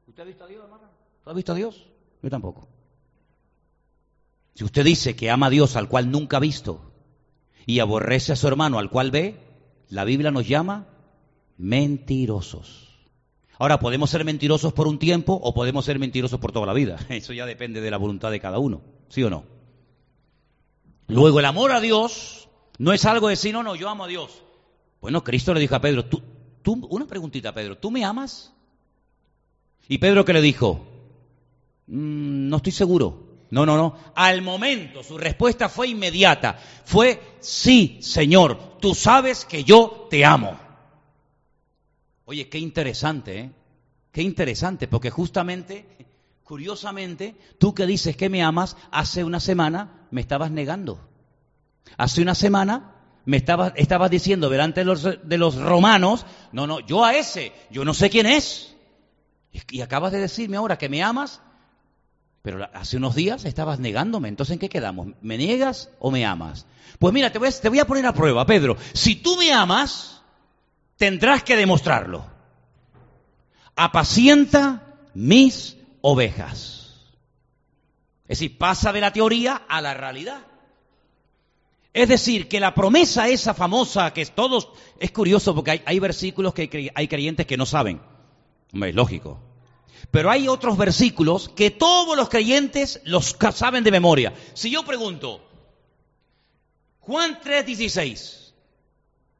¿Usted 0.07 0.23
ha 0.23 0.25
visto 0.25 0.43
a 0.43 0.47
Dios, 0.47 0.63
hermana? 0.63 0.89
¿Tú 1.23 1.29
has 1.29 1.35
visto 1.35 1.51
a 1.51 1.55
Dios? 1.55 1.87
Yo 2.21 2.29
tampoco. 2.29 2.67
Si 4.53 4.63
usted 4.63 4.83
dice 4.83 5.15
que 5.15 5.29
ama 5.29 5.47
a 5.47 5.49
Dios 5.49 5.75
al 5.75 5.87
cual 5.87 6.11
nunca 6.11 6.37
ha 6.37 6.39
visto 6.41 6.91
y 7.65 7.79
aborrece 7.79 8.33
a 8.33 8.35
su 8.35 8.47
hermano 8.47 8.79
al 8.79 8.89
cual 8.89 9.11
ve, 9.11 9.39
la 9.89 10.03
Biblia 10.03 10.31
nos 10.31 10.47
llama 10.47 10.87
mentirosos. 11.57 12.89
Ahora, 13.57 13.79
podemos 13.79 14.09
ser 14.09 14.25
mentirosos 14.25 14.73
por 14.73 14.87
un 14.87 14.97
tiempo 14.97 15.33
o 15.33 15.53
podemos 15.53 15.85
ser 15.85 15.99
mentirosos 15.99 16.39
por 16.39 16.51
toda 16.51 16.65
la 16.65 16.73
vida. 16.73 16.97
Eso 17.09 17.33
ya 17.33 17.45
depende 17.45 17.79
de 17.79 17.91
la 17.91 17.97
voluntad 17.97 18.31
de 18.31 18.39
cada 18.39 18.57
uno, 18.57 18.81
¿sí 19.09 19.23
o 19.23 19.29
no? 19.29 19.43
Luego, 21.07 21.39
el 21.39 21.45
amor 21.45 21.71
a 21.71 21.79
Dios 21.79 22.49
no 22.79 22.93
es 22.93 23.05
algo 23.05 23.27
de 23.27 23.33
decir, 23.33 23.53
no, 23.53 23.61
no, 23.61 23.75
yo 23.75 23.89
amo 23.89 24.05
a 24.05 24.07
Dios. 24.07 24.41
Bueno, 25.01 25.23
Cristo 25.23 25.53
le 25.53 25.59
dijo 25.59 25.75
a 25.75 25.81
Pedro, 25.81 26.05
tú, 26.05 26.21
tú, 26.63 26.87
una 26.89 27.05
preguntita, 27.05 27.53
Pedro, 27.53 27.77
¿tú 27.77 27.91
me 27.91 28.03
amas? 28.03 28.53
Y 29.87 29.97
Pedro 29.97 30.25
que 30.25 30.33
le 30.33 30.41
dijo, 30.41 30.85
mm, 31.87 32.49
no 32.49 32.57
estoy 32.57 32.71
seguro. 32.71 33.30
No, 33.51 33.65
no, 33.65 33.75
no. 33.75 33.95
Al 34.15 34.41
momento 34.41 35.03
su 35.03 35.17
respuesta 35.17 35.69
fue 35.69 35.89
inmediata. 35.89 36.57
Fue, 36.85 37.37
sí, 37.41 37.99
Señor, 38.01 38.79
tú 38.79 38.95
sabes 38.95 39.45
que 39.45 39.63
yo 39.63 40.07
te 40.09 40.25
amo. 40.25 40.57
Oye, 42.25 42.47
qué 42.47 42.57
interesante, 42.57 43.39
¿eh? 43.39 43.51
Qué 44.11 44.21
interesante, 44.21 44.87
porque 44.87 45.09
justamente, 45.09 45.85
curiosamente, 46.43 47.35
tú 47.59 47.73
que 47.73 47.85
dices 47.85 48.17
que 48.17 48.29
me 48.29 48.43
amas, 48.43 48.75
hace 48.91 49.23
una 49.23 49.39
semana 49.39 50.07
me 50.11 50.21
estabas 50.21 50.51
negando. 50.51 50.99
Hace 51.97 52.21
una 52.21 52.35
semana 52.35 52.95
me 53.25 53.37
estabas, 53.37 54.09
diciendo 54.09 54.49
delante 54.49 54.81
de 54.81 54.85
los, 54.85 55.03
de 55.03 55.37
los 55.37 55.55
romanos, 55.55 56.25
no, 56.51 56.67
no, 56.67 56.79
yo 56.79 57.05
a 57.05 57.15
ese, 57.15 57.53
yo 57.69 57.85
no 57.85 57.93
sé 57.93 58.09
quién 58.09 58.25
es. 58.25 58.75
Y 59.69 59.81
acabas 59.81 60.11
de 60.11 60.19
decirme 60.19 60.57
ahora 60.57 60.77
que 60.77 60.89
me 60.89 61.03
amas, 61.03 61.41
pero 62.41 62.67
hace 62.73 62.97
unos 62.97 63.15
días 63.15 63.45
estabas 63.45 63.79
negándome. 63.79 64.27
Entonces, 64.27 64.53
¿en 64.53 64.59
qué 64.59 64.69
quedamos? 64.69 65.09
¿Me 65.21 65.37
niegas 65.37 65.89
o 65.99 66.09
me 66.09 66.25
amas? 66.25 66.65
Pues 66.97 67.13
mira, 67.13 67.31
te 67.31 67.39
voy, 67.39 67.47
a, 67.47 67.51
te 67.51 67.69
voy 67.69 67.79
a 67.79 67.85
poner 67.85 68.05
a 68.05 68.13
prueba, 68.13 68.45
Pedro. 68.45 68.77
Si 68.93 69.15
tú 69.15 69.37
me 69.37 69.53
amas, 69.53 70.21
tendrás 70.97 71.43
que 71.43 71.55
demostrarlo. 71.55 72.25
Apacienta 73.75 74.97
mis 75.13 75.77
ovejas. 76.01 77.11
Es 78.23 78.39
decir, 78.39 78.57
pasa 78.57 78.91
de 78.91 79.01
la 79.01 79.13
teoría 79.13 79.61
a 79.67 79.81
la 79.81 79.93
realidad. 79.93 80.41
Es 81.93 82.07
decir, 82.07 82.47
que 82.47 82.59
la 82.59 82.73
promesa 82.73 83.27
esa 83.27 83.53
famosa 83.53 84.13
que 84.13 84.25
todos, 84.27 84.69
es 84.99 85.11
curioso 85.11 85.53
porque 85.53 85.83
hay, 85.85 85.99
versículos 85.99 86.53
que 86.53 86.91
hay 86.95 87.07
creyentes 87.07 87.45
que 87.45 87.57
no 87.57 87.65
saben. 87.65 88.01
es 88.71 88.95
lógico. 88.95 89.50
Pero 90.09 90.31
hay 90.31 90.47
otros 90.47 90.77
versículos 90.77 91.49
que 91.49 91.69
todos 91.69 92.17
los 92.17 92.29
creyentes 92.29 93.01
los 93.05 93.35
saben 93.53 93.83
de 93.83 93.91
memoria. 93.91 94.33
Si 94.53 94.71
yo 94.71 94.83
pregunto, 94.83 95.47
Juan 96.99 97.39
3:16, 97.41 98.53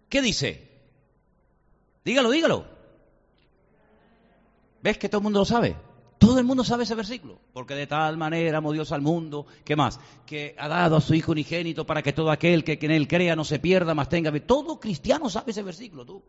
¿qué 0.10 0.21
dice? 0.21 0.69
Dígalo, 2.04 2.30
dígalo. 2.32 2.65
¿Ves 4.82 4.97
que 4.97 5.10
todo 5.10 5.19
el 5.19 5.24
mundo 5.24 5.39
lo 5.39 5.45
sabe? 5.45 5.76
Todo 6.17 6.38
el 6.38 6.45
mundo 6.45 6.63
sabe 6.63 6.84
ese 6.84 6.95
versículo. 6.95 7.39
Porque 7.54 7.76
de 7.76 7.88
tal 7.88 8.17
manera 8.17 8.60
amó 8.60 8.71
Dios 8.71 8.91
al 8.91 9.02
mundo, 9.02 9.45
¿qué 9.63 9.76
más? 9.76 10.00
Que 10.26 10.56
ha 10.58 10.67
dado 10.67 10.97
a 10.97 11.02
su 11.02 11.13
Hijo 11.13 11.32
unigénito 11.32 11.86
para 11.86 12.04
que 12.04 12.13
todo 12.13 12.32
aquel 12.32 12.63
que, 12.63 12.78
en 12.82 12.91
él 12.91 13.08
crea 13.08 13.36
no 13.36 13.43
se 13.43 13.60
pierda, 13.60 13.93
más 13.93 14.10
tenga. 14.10 14.32
Todo 14.41 14.80
cristiano 14.80 15.30
sabe 15.30 15.52
ese 15.52 15.63
versículo, 15.63 16.06
tú. 16.06 16.24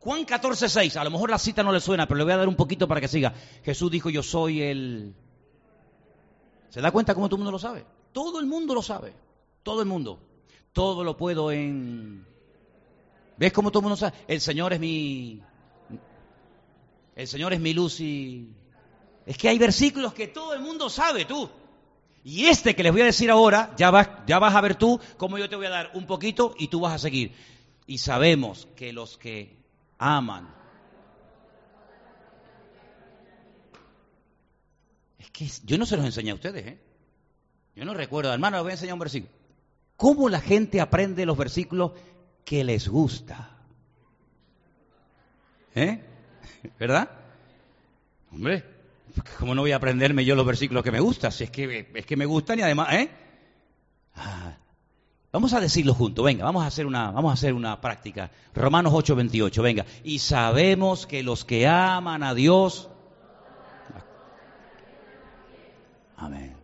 Juan 0.00 0.24
14, 0.24 0.68
6. 0.68 0.96
A 0.96 1.04
lo 1.04 1.10
mejor 1.10 1.30
la 1.30 1.38
cita 1.38 1.62
no 1.62 1.72
le 1.72 1.80
suena, 1.80 2.06
pero 2.06 2.18
le 2.18 2.24
voy 2.24 2.32
a 2.32 2.38
dar 2.38 2.48
un 2.48 2.56
poquito 2.56 2.86
para 2.86 3.00
que 3.00 3.08
siga. 3.08 3.34
Jesús 3.64 3.90
dijo, 3.90 4.10
yo 4.10 4.22
soy 4.22 4.62
el... 4.62 5.14
¿Se 6.70 6.80
da 6.80 6.90
cuenta 6.90 7.14
cómo 7.14 7.28
todo 7.28 7.36
el 7.36 7.40
mundo 7.40 7.52
lo 7.52 7.58
sabe? 7.58 7.84
Todo 8.12 8.40
el 8.40 8.46
mundo 8.46 8.74
lo 8.74 8.82
sabe. 8.82 9.14
Todo 9.62 9.80
el 9.82 9.88
mundo. 9.88 10.20
Todo 10.72 11.02
lo 11.02 11.16
puedo 11.16 11.50
en 11.50 12.26
¿Ves 13.38 13.52
cómo 13.52 13.70
todo 13.70 13.80
el 13.80 13.84
mundo 13.84 13.96
sabe? 13.96 14.16
El 14.26 14.40
Señor 14.40 14.72
es 14.72 14.80
mi... 14.80 15.40
El 17.14 17.28
Señor 17.28 17.52
es 17.52 17.60
mi 17.60 17.72
luz 17.72 18.00
y... 18.00 18.48
Es 19.24 19.38
que 19.38 19.48
hay 19.48 19.58
versículos 19.58 20.12
que 20.12 20.28
todo 20.28 20.54
el 20.54 20.60
mundo 20.60 20.90
sabe, 20.90 21.24
tú. 21.24 21.48
Y 22.24 22.46
este 22.46 22.74
que 22.74 22.82
les 22.82 22.92
voy 22.92 23.02
a 23.02 23.06
decir 23.06 23.30
ahora, 23.30 23.74
ya 23.76 23.90
vas, 23.90 24.08
ya 24.26 24.38
vas 24.38 24.54
a 24.54 24.60
ver 24.60 24.74
tú 24.74 25.00
cómo 25.16 25.38
yo 25.38 25.48
te 25.48 25.56
voy 25.56 25.66
a 25.66 25.70
dar 25.70 25.90
un 25.94 26.06
poquito 26.06 26.54
y 26.58 26.68
tú 26.68 26.80
vas 26.80 26.94
a 26.94 26.98
seguir. 26.98 27.32
Y 27.86 27.98
sabemos 27.98 28.68
que 28.74 28.92
los 28.92 29.18
que 29.18 29.57
aman... 29.98 30.56
Es 35.18 35.30
que 35.30 35.48
yo 35.64 35.78
no 35.78 35.86
se 35.86 35.96
los 35.96 36.06
enseñé 36.06 36.30
a 36.30 36.34
ustedes, 36.34 36.66
¿eh? 36.66 36.78
Yo 37.76 37.84
no 37.84 37.94
recuerdo, 37.94 38.32
hermano, 38.32 38.56
les 38.56 38.62
voy 38.62 38.70
a 38.70 38.74
enseñar 38.74 38.94
un 38.94 39.00
versículo. 39.00 39.32
¿Cómo 39.96 40.28
la 40.28 40.40
gente 40.40 40.80
aprende 40.80 41.26
los 41.26 41.36
versículos 41.36 41.92
que 42.48 42.64
les 42.64 42.88
gusta. 42.88 43.50
¿Eh? 45.74 46.02
¿Verdad? 46.78 47.10
Hombre, 48.32 48.64
¿cómo 49.38 49.54
no 49.54 49.60
voy 49.60 49.72
a 49.72 49.76
aprenderme 49.76 50.24
yo 50.24 50.34
los 50.34 50.46
versículos 50.46 50.82
que 50.82 50.90
me 50.90 51.00
gustan? 51.00 51.30
Si 51.30 51.44
es 51.44 51.50
que, 51.50 51.90
es 51.92 52.06
que 52.06 52.16
me 52.16 52.24
gustan 52.24 52.58
y 52.58 52.62
además, 52.62 52.94
¿eh? 52.94 53.10
Ah, 54.16 54.56
vamos 55.32 55.52
a 55.52 55.60
decirlo 55.60 55.94
juntos, 55.94 56.24
venga, 56.24 56.44
vamos 56.44 56.64
a 56.64 56.66
hacer 56.66 56.86
una, 56.86 57.10
vamos 57.10 57.30
a 57.30 57.34
hacer 57.34 57.54
una 57.54 57.80
práctica. 57.80 58.30
Romanos 58.54 58.92
8:28, 58.92 59.62
venga. 59.62 59.86
Y 60.04 60.18
sabemos 60.18 61.06
que 61.06 61.22
los 61.22 61.44
que 61.44 61.66
aman 61.66 62.22
a 62.22 62.34
Dios, 62.34 62.88
amén. 66.16 66.56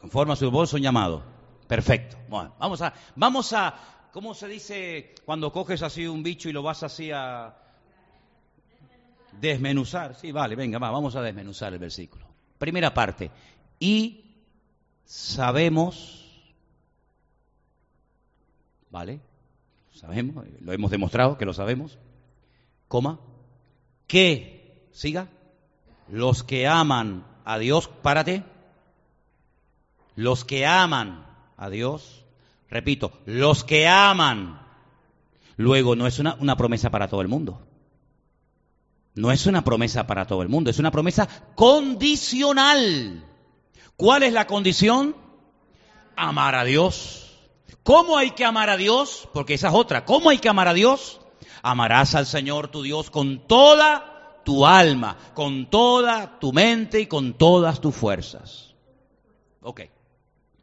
Conforme 0.00 0.32
a 0.32 0.36
su 0.36 0.50
voz 0.50 0.70
son 0.70 0.82
llamados. 0.82 1.22
Perfecto. 1.68 2.16
Bueno, 2.28 2.54
vamos 2.58 2.82
a, 2.82 2.92
vamos 3.16 3.52
a, 3.52 3.74
¿cómo 4.12 4.34
se 4.34 4.48
dice 4.48 5.14
cuando 5.24 5.52
coges 5.52 5.82
así 5.82 6.06
un 6.06 6.22
bicho 6.22 6.48
y 6.48 6.52
lo 6.52 6.62
vas 6.62 6.82
así 6.82 7.10
a 7.10 7.54
desmenuzar? 9.40 10.14
Sí, 10.14 10.32
vale, 10.32 10.54
venga, 10.56 10.78
va, 10.78 10.90
vamos 10.90 11.16
a 11.16 11.22
desmenuzar 11.22 11.72
el 11.72 11.78
versículo. 11.78 12.26
Primera 12.58 12.92
parte. 12.92 13.30
Y 13.78 14.24
sabemos, 15.04 16.21
¿vale? 18.92 19.20
Sabemos, 19.90 20.44
lo 20.60 20.72
hemos 20.72 20.90
demostrado 20.90 21.36
que 21.38 21.46
lo 21.46 21.54
sabemos, 21.54 21.98
coma, 22.86 23.18
que, 24.06 24.86
siga, 24.92 25.28
los 26.08 26.44
que 26.44 26.68
aman 26.68 27.24
a 27.44 27.58
Dios, 27.58 27.88
párate, 27.88 28.44
los 30.14 30.44
que 30.44 30.66
aman 30.66 31.26
a 31.56 31.70
Dios, 31.70 32.24
repito, 32.68 33.12
los 33.24 33.64
que 33.64 33.88
aman, 33.88 34.60
luego 35.56 35.96
no 35.96 36.06
es 36.06 36.18
una, 36.18 36.34
una 36.34 36.56
promesa 36.56 36.90
para 36.90 37.08
todo 37.08 37.22
el 37.22 37.28
mundo. 37.28 37.60
No 39.14 39.30
es 39.30 39.46
una 39.46 39.62
promesa 39.62 40.06
para 40.06 40.26
todo 40.26 40.42
el 40.42 40.48
mundo, 40.48 40.70
es 40.70 40.78
una 40.78 40.90
promesa 40.90 41.28
condicional. 41.54 43.24
¿Cuál 43.96 44.22
es 44.22 44.32
la 44.32 44.46
condición? 44.46 45.16
Amar 46.16 46.54
a 46.54 46.64
Dios. 46.64 47.21
¿Cómo 47.82 48.16
hay 48.16 48.32
que 48.32 48.44
amar 48.44 48.70
a 48.70 48.76
Dios? 48.76 49.28
Porque 49.32 49.54
esa 49.54 49.68
es 49.68 49.74
otra. 49.74 50.04
¿Cómo 50.04 50.30
hay 50.30 50.38
que 50.38 50.48
amar 50.48 50.68
a 50.68 50.74
Dios? 50.74 51.20
Amarás 51.62 52.14
al 52.14 52.26
Señor 52.26 52.68
tu 52.68 52.82
Dios 52.82 53.10
con 53.10 53.46
toda 53.46 54.40
tu 54.44 54.66
alma, 54.66 55.16
con 55.34 55.70
toda 55.70 56.38
tu 56.38 56.52
mente 56.52 57.00
y 57.00 57.06
con 57.06 57.34
todas 57.34 57.80
tus 57.80 57.94
fuerzas. 57.94 58.74
Ok. 59.60 59.82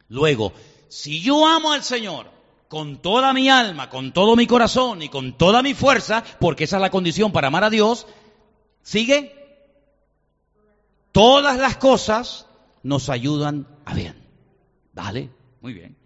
Luego, 0.08 0.52
si 0.88 1.20
yo 1.20 1.46
amo 1.46 1.72
al 1.72 1.82
Señor 1.82 2.30
con 2.68 2.98
toda 2.98 3.32
mi 3.32 3.48
alma, 3.48 3.90
con 3.90 4.12
todo 4.12 4.36
mi 4.36 4.46
corazón 4.46 5.02
y 5.02 5.08
con 5.08 5.36
toda 5.36 5.62
mi 5.62 5.74
fuerza, 5.74 6.22
porque 6.38 6.64
esa 6.64 6.76
es 6.76 6.82
la 6.82 6.90
condición 6.90 7.32
para 7.32 7.48
amar 7.48 7.64
a 7.64 7.70
Dios, 7.70 8.06
¿sigue? 8.82 9.34
Todas 11.12 11.58
las 11.58 11.76
cosas 11.76 12.46
nos 12.82 13.08
ayudan 13.08 13.66
a 13.84 13.94
bien. 13.94 14.24
¿Vale? 14.92 15.30
Muy 15.60 15.72
bien. 15.72 15.99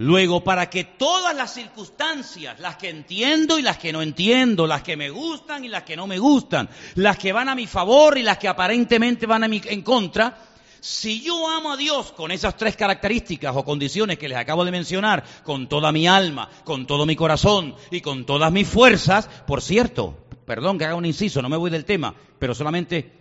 Luego, 0.00 0.42
para 0.42 0.70
que 0.70 0.84
todas 0.84 1.36
las 1.36 1.52
circunstancias, 1.52 2.58
las 2.58 2.76
que 2.76 2.88
entiendo 2.88 3.58
y 3.58 3.62
las 3.62 3.76
que 3.76 3.92
no 3.92 4.00
entiendo, 4.00 4.66
las 4.66 4.80
que 4.80 4.96
me 4.96 5.10
gustan 5.10 5.62
y 5.62 5.68
las 5.68 5.82
que 5.82 5.94
no 5.94 6.06
me 6.06 6.18
gustan, 6.18 6.70
las 6.94 7.18
que 7.18 7.34
van 7.34 7.50
a 7.50 7.54
mi 7.54 7.66
favor 7.66 8.16
y 8.16 8.22
las 8.22 8.38
que 8.38 8.48
aparentemente 8.48 9.26
van 9.26 9.44
a 9.44 9.48
mi, 9.48 9.60
en 9.62 9.82
contra, 9.82 10.38
si 10.80 11.20
yo 11.20 11.46
amo 11.46 11.74
a 11.74 11.76
Dios 11.76 12.12
con 12.12 12.30
esas 12.30 12.56
tres 12.56 12.76
características 12.76 13.54
o 13.54 13.62
condiciones 13.62 14.16
que 14.16 14.30
les 14.30 14.38
acabo 14.38 14.64
de 14.64 14.70
mencionar, 14.70 15.22
con 15.44 15.68
toda 15.68 15.92
mi 15.92 16.08
alma, 16.08 16.48
con 16.64 16.86
todo 16.86 17.04
mi 17.04 17.14
corazón 17.14 17.74
y 17.90 18.00
con 18.00 18.24
todas 18.24 18.50
mis 18.50 18.66
fuerzas, 18.66 19.28
por 19.46 19.60
cierto, 19.60 20.16
perdón 20.46 20.78
que 20.78 20.86
haga 20.86 20.94
un 20.94 21.04
inciso, 21.04 21.42
no 21.42 21.50
me 21.50 21.58
voy 21.58 21.70
del 21.70 21.84
tema, 21.84 22.14
pero 22.38 22.54
solamente, 22.54 23.12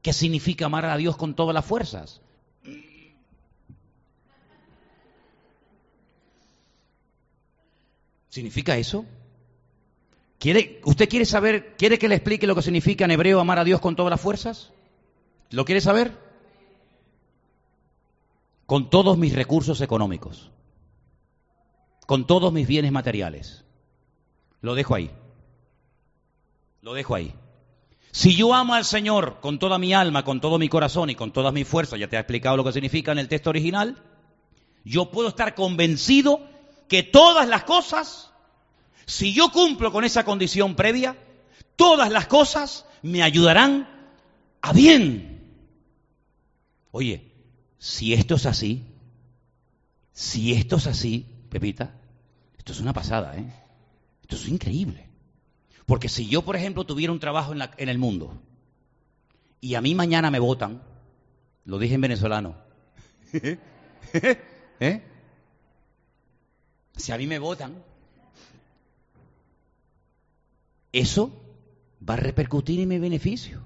¿qué 0.00 0.12
significa 0.12 0.66
amar 0.66 0.84
a 0.84 0.96
Dios 0.96 1.16
con 1.16 1.34
todas 1.34 1.52
las 1.52 1.64
fuerzas? 1.64 2.21
¿Significa 8.32 8.78
eso? 8.78 9.04
¿Quiere, 10.38 10.80
¿Usted 10.86 11.06
quiere 11.06 11.26
saber, 11.26 11.76
quiere 11.76 11.98
que 11.98 12.08
le 12.08 12.14
explique 12.14 12.46
lo 12.46 12.54
que 12.54 12.62
significa 12.62 13.04
en 13.04 13.10
hebreo 13.10 13.38
amar 13.38 13.58
a 13.58 13.64
Dios 13.64 13.78
con 13.78 13.94
todas 13.94 14.08
las 14.08 14.22
fuerzas? 14.22 14.72
¿Lo 15.50 15.66
quiere 15.66 15.82
saber? 15.82 16.16
Con 18.64 18.88
todos 18.88 19.18
mis 19.18 19.34
recursos 19.34 19.82
económicos, 19.82 20.50
con 22.06 22.26
todos 22.26 22.54
mis 22.54 22.66
bienes 22.66 22.90
materiales. 22.90 23.66
Lo 24.62 24.74
dejo 24.74 24.94
ahí. 24.94 25.10
Lo 26.80 26.94
dejo 26.94 27.14
ahí. 27.14 27.34
Si 28.12 28.34
yo 28.34 28.54
amo 28.54 28.72
al 28.72 28.86
Señor 28.86 29.40
con 29.40 29.58
toda 29.58 29.78
mi 29.78 29.92
alma, 29.92 30.24
con 30.24 30.40
todo 30.40 30.58
mi 30.58 30.70
corazón 30.70 31.10
y 31.10 31.14
con 31.14 31.32
todas 31.32 31.52
mis 31.52 31.68
fuerzas, 31.68 32.00
ya 32.00 32.08
te 32.08 32.16
he 32.16 32.18
explicado 32.18 32.56
lo 32.56 32.64
que 32.64 32.72
significa 32.72 33.12
en 33.12 33.18
el 33.18 33.28
texto 33.28 33.50
original, 33.50 34.02
yo 34.84 35.10
puedo 35.10 35.28
estar 35.28 35.54
convencido 35.54 36.50
que 36.92 37.02
todas 37.02 37.48
las 37.48 37.64
cosas, 37.64 38.30
si 39.06 39.32
yo 39.32 39.50
cumplo 39.50 39.90
con 39.92 40.04
esa 40.04 40.26
condición 40.26 40.74
previa, 40.74 41.16
todas 41.74 42.12
las 42.12 42.26
cosas 42.26 42.84
me 43.00 43.22
ayudarán 43.22 43.88
a 44.60 44.74
bien. 44.74 45.40
Oye, 46.90 47.32
si 47.78 48.12
esto 48.12 48.34
es 48.34 48.44
así, 48.44 48.84
si 50.12 50.52
esto 50.52 50.76
es 50.76 50.86
así, 50.86 51.24
Pepita, 51.48 51.94
esto 52.58 52.72
es 52.72 52.80
una 52.80 52.92
pasada, 52.92 53.38
¿eh? 53.38 53.50
Esto 54.20 54.36
es 54.36 54.46
increíble. 54.48 55.08
Porque 55.86 56.10
si 56.10 56.28
yo, 56.28 56.42
por 56.42 56.56
ejemplo, 56.56 56.84
tuviera 56.84 57.10
un 57.10 57.20
trabajo 57.20 57.54
en, 57.54 57.88
el 57.88 57.96
mundo 57.96 58.38
y 59.62 59.76
a 59.76 59.80
mí 59.80 59.94
mañana 59.94 60.30
me 60.30 60.40
votan, 60.40 60.82
lo 61.64 61.78
dije 61.78 61.94
en 61.94 62.02
venezolano, 62.02 62.54
¿eh? 63.32 65.11
Si 66.96 67.12
a 67.12 67.18
mí 67.18 67.26
me 67.26 67.38
votan, 67.38 67.82
eso 70.92 71.32
va 72.08 72.14
a 72.14 72.18
repercutir 72.18 72.80
en 72.80 72.88
mi 72.88 72.98
beneficio. 72.98 73.62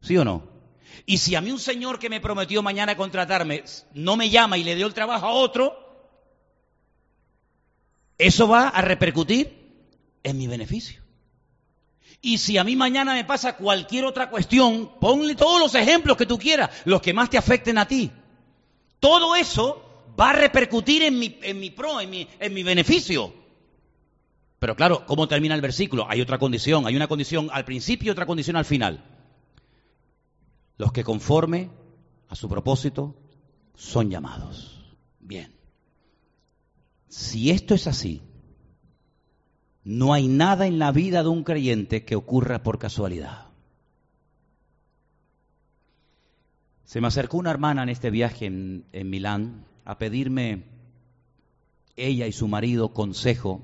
¿Sí 0.00 0.16
o 0.16 0.24
no? 0.24 0.42
Y 1.06 1.18
si 1.18 1.34
a 1.34 1.40
mí 1.40 1.50
un 1.50 1.58
señor 1.58 1.98
que 1.98 2.08
me 2.08 2.20
prometió 2.20 2.62
mañana 2.62 2.96
contratarme 2.96 3.64
no 3.94 4.16
me 4.16 4.30
llama 4.30 4.58
y 4.58 4.64
le 4.64 4.74
dio 4.74 4.86
el 4.86 4.94
trabajo 4.94 5.26
a 5.26 5.32
otro, 5.32 5.88
eso 8.16 8.48
va 8.48 8.68
a 8.68 8.82
repercutir 8.82 9.52
en 10.22 10.38
mi 10.38 10.46
beneficio. 10.46 11.02
Y 12.20 12.38
si 12.38 12.58
a 12.58 12.64
mí 12.64 12.74
mañana 12.74 13.14
me 13.14 13.24
pasa 13.24 13.56
cualquier 13.56 14.04
otra 14.04 14.28
cuestión, 14.28 14.90
ponle 15.00 15.36
todos 15.36 15.60
los 15.60 15.74
ejemplos 15.74 16.16
que 16.16 16.26
tú 16.26 16.38
quieras, 16.38 16.70
los 16.84 17.00
que 17.00 17.14
más 17.14 17.30
te 17.30 17.38
afecten 17.38 17.78
a 17.78 17.86
ti. 17.86 18.10
Todo 18.98 19.36
eso 19.36 19.87
va 20.18 20.30
a 20.30 20.32
repercutir 20.32 21.02
en 21.02 21.18
mi, 21.18 21.38
en 21.42 21.60
mi 21.60 21.70
pro, 21.70 22.00
en 22.00 22.10
mi, 22.10 22.26
en 22.40 22.54
mi 22.54 22.62
beneficio. 22.62 23.32
Pero 24.58 24.74
claro, 24.74 25.06
¿cómo 25.06 25.28
termina 25.28 25.54
el 25.54 25.60
versículo? 25.60 26.06
Hay 26.08 26.20
otra 26.20 26.38
condición, 26.38 26.86
hay 26.86 26.96
una 26.96 27.06
condición 27.06 27.48
al 27.52 27.64
principio 27.64 28.08
y 28.08 28.10
otra 28.10 28.26
condición 28.26 28.56
al 28.56 28.64
final. 28.64 29.04
Los 30.76 30.92
que 30.92 31.04
conforme 31.04 31.70
a 32.28 32.34
su 32.34 32.48
propósito 32.48 33.16
son 33.74 34.10
llamados. 34.10 34.96
Bien. 35.20 35.54
Si 37.08 37.50
esto 37.50 37.74
es 37.74 37.86
así, 37.86 38.22
no 39.84 40.12
hay 40.12 40.26
nada 40.26 40.66
en 40.66 40.78
la 40.78 40.90
vida 40.90 41.22
de 41.22 41.28
un 41.28 41.44
creyente 41.44 42.04
que 42.04 42.16
ocurra 42.16 42.62
por 42.62 42.78
casualidad. 42.78 43.46
Se 46.84 47.00
me 47.00 47.06
acercó 47.06 47.36
una 47.36 47.50
hermana 47.50 47.84
en 47.84 47.90
este 47.90 48.10
viaje 48.10 48.46
en, 48.46 48.86
en 48.92 49.10
Milán 49.10 49.67
a 49.88 49.96
pedirme 49.96 50.64
ella 51.96 52.26
y 52.26 52.32
su 52.32 52.46
marido 52.46 52.92
consejo 52.92 53.62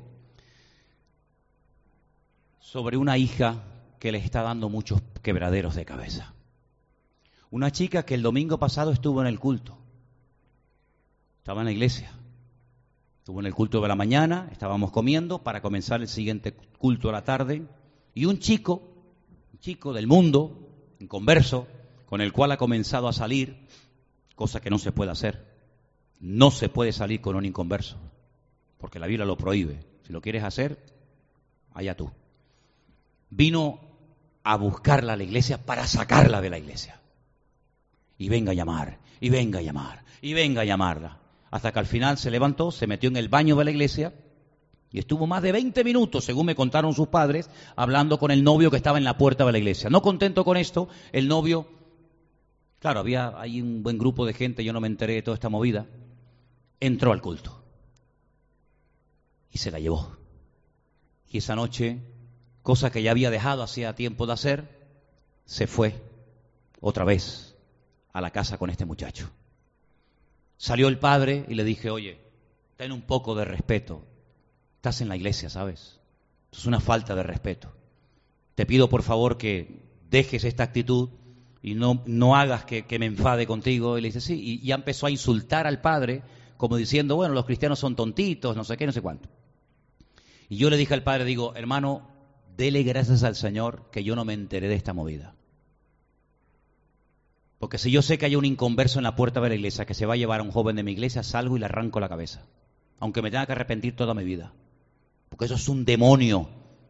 sobre 2.60 2.96
una 2.96 3.18
hija 3.18 3.62
que 3.98 4.10
le 4.10 4.16
está 4.16 4.40
dando 4.40 4.70
muchos 4.70 5.02
quebraderos 5.20 5.74
de 5.74 5.84
cabeza. 5.84 6.32
Una 7.50 7.70
chica 7.70 8.06
que 8.06 8.14
el 8.14 8.22
domingo 8.22 8.58
pasado 8.58 8.90
estuvo 8.90 9.20
en 9.20 9.26
el 9.26 9.38
culto. 9.38 9.76
Estaba 11.40 11.60
en 11.60 11.66
la 11.66 11.72
iglesia. 11.72 12.10
Estuvo 13.18 13.40
en 13.40 13.46
el 13.46 13.54
culto 13.54 13.82
de 13.82 13.88
la 13.88 13.94
mañana, 13.94 14.48
estábamos 14.50 14.92
comiendo 14.92 15.42
para 15.42 15.60
comenzar 15.60 16.00
el 16.00 16.08
siguiente 16.08 16.54
culto 16.78 17.10
a 17.10 17.12
la 17.12 17.24
tarde. 17.24 17.66
Y 18.14 18.24
un 18.24 18.38
chico, 18.38 18.80
un 19.52 19.58
chico 19.58 19.92
del 19.92 20.06
mundo, 20.06 20.70
en 21.00 21.06
converso, 21.06 21.66
con 22.06 22.22
el 22.22 22.32
cual 22.32 22.52
ha 22.52 22.56
comenzado 22.56 23.08
a 23.08 23.12
salir, 23.12 23.68
cosa 24.34 24.62
que 24.62 24.70
no 24.70 24.78
se 24.78 24.90
puede 24.90 25.10
hacer, 25.10 25.53
no 26.20 26.50
se 26.50 26.68
puede 26.68 26.92
salir 26.92 27.20
con 27.20 27.36
un 27.36 27.44
inconverso, 27.44 27.96
porque 28.78 28.98
la 28.98 29.06
Biblia 29.06 29.26
lo 29.26 29.36
prohíbe. 29.36 29.80
Si 30.06 30.12
lo 30.12 30.20
quieres 30.20 30.44
hacer, 30.44 30.78
allá 31.72 31.96
tú. 31.96 32.10
Vino 33.30 33.80
a 34.42 34.56
buscarla 34.56 35.14
a 35.14 35.16
la 35.16 35.24
iglesia 35.24 35.58
para 35.58 35.86
sacarla 35.86 36.40
de 36.40 36.50
la 36.50 36.58
iglesia. 36.58 37.00
Y 38.18 38.28
venga 38.28 38.52
a 38.52 38.54
llamar, 38.54 38.98
y 39.20 39.30
venga 39.30 39.58
a 39.58 39.62
llamar, 39.62 40.04
y 40.20 40.34
venga 40.34 40.62
a 40.62 40.64
llamarla. 40.64 41.18
Hasta 41.50 41.72
que 41.72 41.78
al 41.78 41.86
final 41.86 42.18
se 42.18 42.30
levantó, 42.30 42.70
se 42.70 42.86
metió 42.86 43.08
en 43.08 43.16
el 43.16 43.28
baño 43.28 43.56
de 43.56 43.64
la 43.64 43.70
iglesia 43.70 44.12
y 44.94 45.00
estuvo 45.00 45.26
más 45.26 45.42
de 45.42 45.50
20 45.50 45.82
minutos, 45.82 46.24
según 46.24 46.46
me 46.46 46.54
contaron 46.54 46.94
sus 46.94 47.08
padres, 47.08 47.50
hablando 47.74 48.16
con 48.16 48.30
el 48.30 48.44
novio 48.44 48.70
que 48.70 48.76
estaba 48.76 48.96
en 48.96 49.02
la 49.02 49.18
puerta 49.18 49.44
de 49.44 49.50
la 49.50 49.58
iglesia. 49.58 49.90
No 49.90 50.02
contento 50.02 50.44
con 50.44 50.56
esto, 50.56 50.88
el 51.10 51.26
novio, 51.26 51.66
claro, 52.78 53.00
había 53.00 53.32
ahí 53.36 53.60
un 53.60 53.82
buen 53.82 53.98
grupo 53.98 54.24
de 54.24 54.34
gente, 54.34 54.62
yo 54.62 54.72
no 54.72 54.80
me 54.80 54.86
enteré 54.86 55.14
de 55.14 55.22
toda 55.22 55.34
esta 55.34 55.48
movida, 55.48 55.86
entró 56.80 57.12
al 57.12 57.22
culto 57.22 57.62
y 59.50 59.58
se 59.58 59.70
la 59.70 59.78
llevó. 59.78 60.16
Y 61.30 61.38
esa 61.38 61.54
noche, 61.54 62.00
cosa 62.62 62.90
que 62.90 63.02
ya 63.02 63.10
había 63.10 63.30
dejado 63.30 63.62
hacía 63.62 63.94
tiempo 63.94 64.26
de 64.26 64.32
hacer, 64.32 64.88
se 65.44 65.66
fue 65.66 66.02
otra 66.80 67.04
vez 67.04 67.56
a 68.12 68.20
la 68.20 68.30
casa 68.30 68.58
con 68.58 68.70
este 68.70 68.84
muchacho. 68.84 69.30
Salió 70.56 70.88
el 70.88 70.98
padre 70.98 71.44
y 71.48 71.54
le 71.54 71.64
dije, 71.64 71.90
oye, 71.90 72.20
ten 72.76 72.92
un 72.92 73.02
poco 73.02 73.34
de 73.34 73.44
respeto. 73.44 74.04
Estás 74.76 75.00
en 75.00 75.08
la 75.08 75.16
iglesia, 75.16 75.50
¿sabes? 75.50 76.00
es 76.58 76.66
una 76.66 76.80
falta 76.80 77.14
de 77.14 77.22
respeto. 77.22 77.72
Te 78.54 78.66
pido 78.66 78.88
por 78.88 79.02
favor 79.02 79.36
que 79.36 79.82
dejes 80.10 80.44
esta 80.44 80.62
actitud 80.62 81.10
y 81.62 81.74
no, 81.74 82.02
no 82.06 82.36
hagas 82.36 82.64
que, 82.64 82.84
me 82.98 83.06
enfade 83.06 83.46
contigo. 83.46 83.98
Y 83.98 84.02
le 84.02 84.08
dice, 84.08 84.20
sí, 84.20 84.40
y 84.40 84.66
ya 84.66 84.76
empezó 84.76 85.06
a 85.06 85.10
insultar 85.10 85.66
al 85.66 85.80
padre, 85.80 86.22
como 86.64 86.78
diciendo, 86.78 87.14
bueno, 87.16 87.34
los 87.34 87.44
cristianos 87.44 87.78
son 87.78 87.94
tontitos, 87.94 88.56
no 88.56 88.64
sé 88.64 88.78
qué, 88.78 88.86
no 88.86 88.92
sé 88.92 89.02
cuánto. 89.02 89.28
Y 90.48 90.56
yo 90.56 90.70
le 90.70 90.78
dije 90.78 90.94
al 90.94 91.02
padre, 91.02 91.26
digo, 91.26 91.54
hermano, 91.56 92.08
dele 92.56 92.82
gracias 92.84 93.22
al 93.22 93.36
Señor 93.36 93.90
que 93.90 94.02
yo 94.02 94.16
no 94.16 94.24
me 94.24 94.32
enteré 94.32 94.68
de 94.68 94.74
esta 94.74 94.94
movida. 94.94 95.34
Porque 97.58 97.76
si 97.76 97.90
yo 97.90 98.00
sé 98.00 98.16
que 98.16 98.24
hay 98.24 98.34
un 98.34 98.46
inconverso 98.46 98.98
en 98.98 99.02
la 99.02 99.14
puerta 99.14 99.42
de 99.42 99.50
la 99.50 99.56
iglesia 99.56 99.84
que 99.84 99.92
se 99.92 100.06
va 100.06 100.14
a 100.14 100.16
llevar 100.16 100.40
a 100.40 100.42
un 100.42 100.52
joven 100.52 100.74
de 100.76 100.82
mi 100.82 100.92
iglesia, 100.92 101.22
salgo 101.22 101.54
y 101.58 101.60
le 101.60 101.66
arranco 101.66 102.00
la 102.00 102.08
cabeza. 102.08 102.46
Aunque 102.98 103.20
me 103.20 103.30
tenga 103.30 103.44
que 103.44 103.52
arrepentir 103.52 103.94
toda 103.94 104.14
mi 104.14 104.24
vida. 104.24 104.54
Porque 105.28 105.44
eso 105.44 105.56
es 105.56 105.68
un 105.68 105.84
demonio 105.84 106.48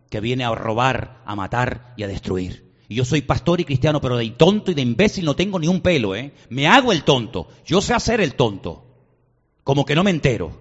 que 0.08 0.20
viene 0.20 0.44
a 0.44 0.54
robar, 0.54 1.20
a 1.26 1.34
matar 1.34 1.94
y 1.96 2.04
a 2.04 2.06
destruir. 2.06 2.70
Y 2.88 2.94
yo 2.94 3.04
soy 3.04 3.22
pastor 3.22 3.60
y 3.60 3.64
cristiano, 3.64 4.00
pero 4.00 4.18
de 4.18 4.30
tonto 4.30 4.70
y 4.70 4.74
de 4.74 4.82
imbécil 4.82 5.24
no 5.24 5.34
tengo 5.34 5.58
ni 5.58 5.66
un 5.66 5.80
pelo, 5.80 6.14
¿eh? 6.14 6.32
Me 6.48 6.68
hago 6.68 6.92
el 6.92 7.02
tonto. 7.02 7.48
Yo 7.66 7.80
sé 7.80 7.92
hacer 7.92 8.20
el 8.20 8.36
tonto. 8.36 8.83
Como 9.64 9.84
que 9.84 9.94
no 9.94 10.04
me 10.04 10.10
entero. 10.10 10.52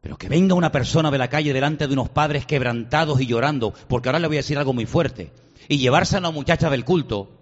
Pero 0.00 0.16
que 0.16 0.28
venga 0.28 0.54
una 0.54 0.72
persona 0.72 1.10
de 1.10 1.18
la 1.18 1.28
calle 1.28 1.52
delante 1.52 1.86
de 1.86 1.92
unos 1.92 2.08
padres 2.08 2.46
quebrantados 2.46 3.20
y 3.20 3.26
llorando, 3.26 3.72
porque 3.86 4.08
ahora 4.08 4.18
le 4.18 4.26
voy 4.26 4.38
a 4.38 4.40
decir 4.40 4.58
algo 4.58 4.72
muy 4.72 4.86
fuerte, 4.86 5.30
y 5.68 5.78
llevarse 5.78 6.16
a 6.16 6.20
una 6.20 6.30
muchacha 6.30 6.70
del 6.70 6.84
culto 6.84 7.40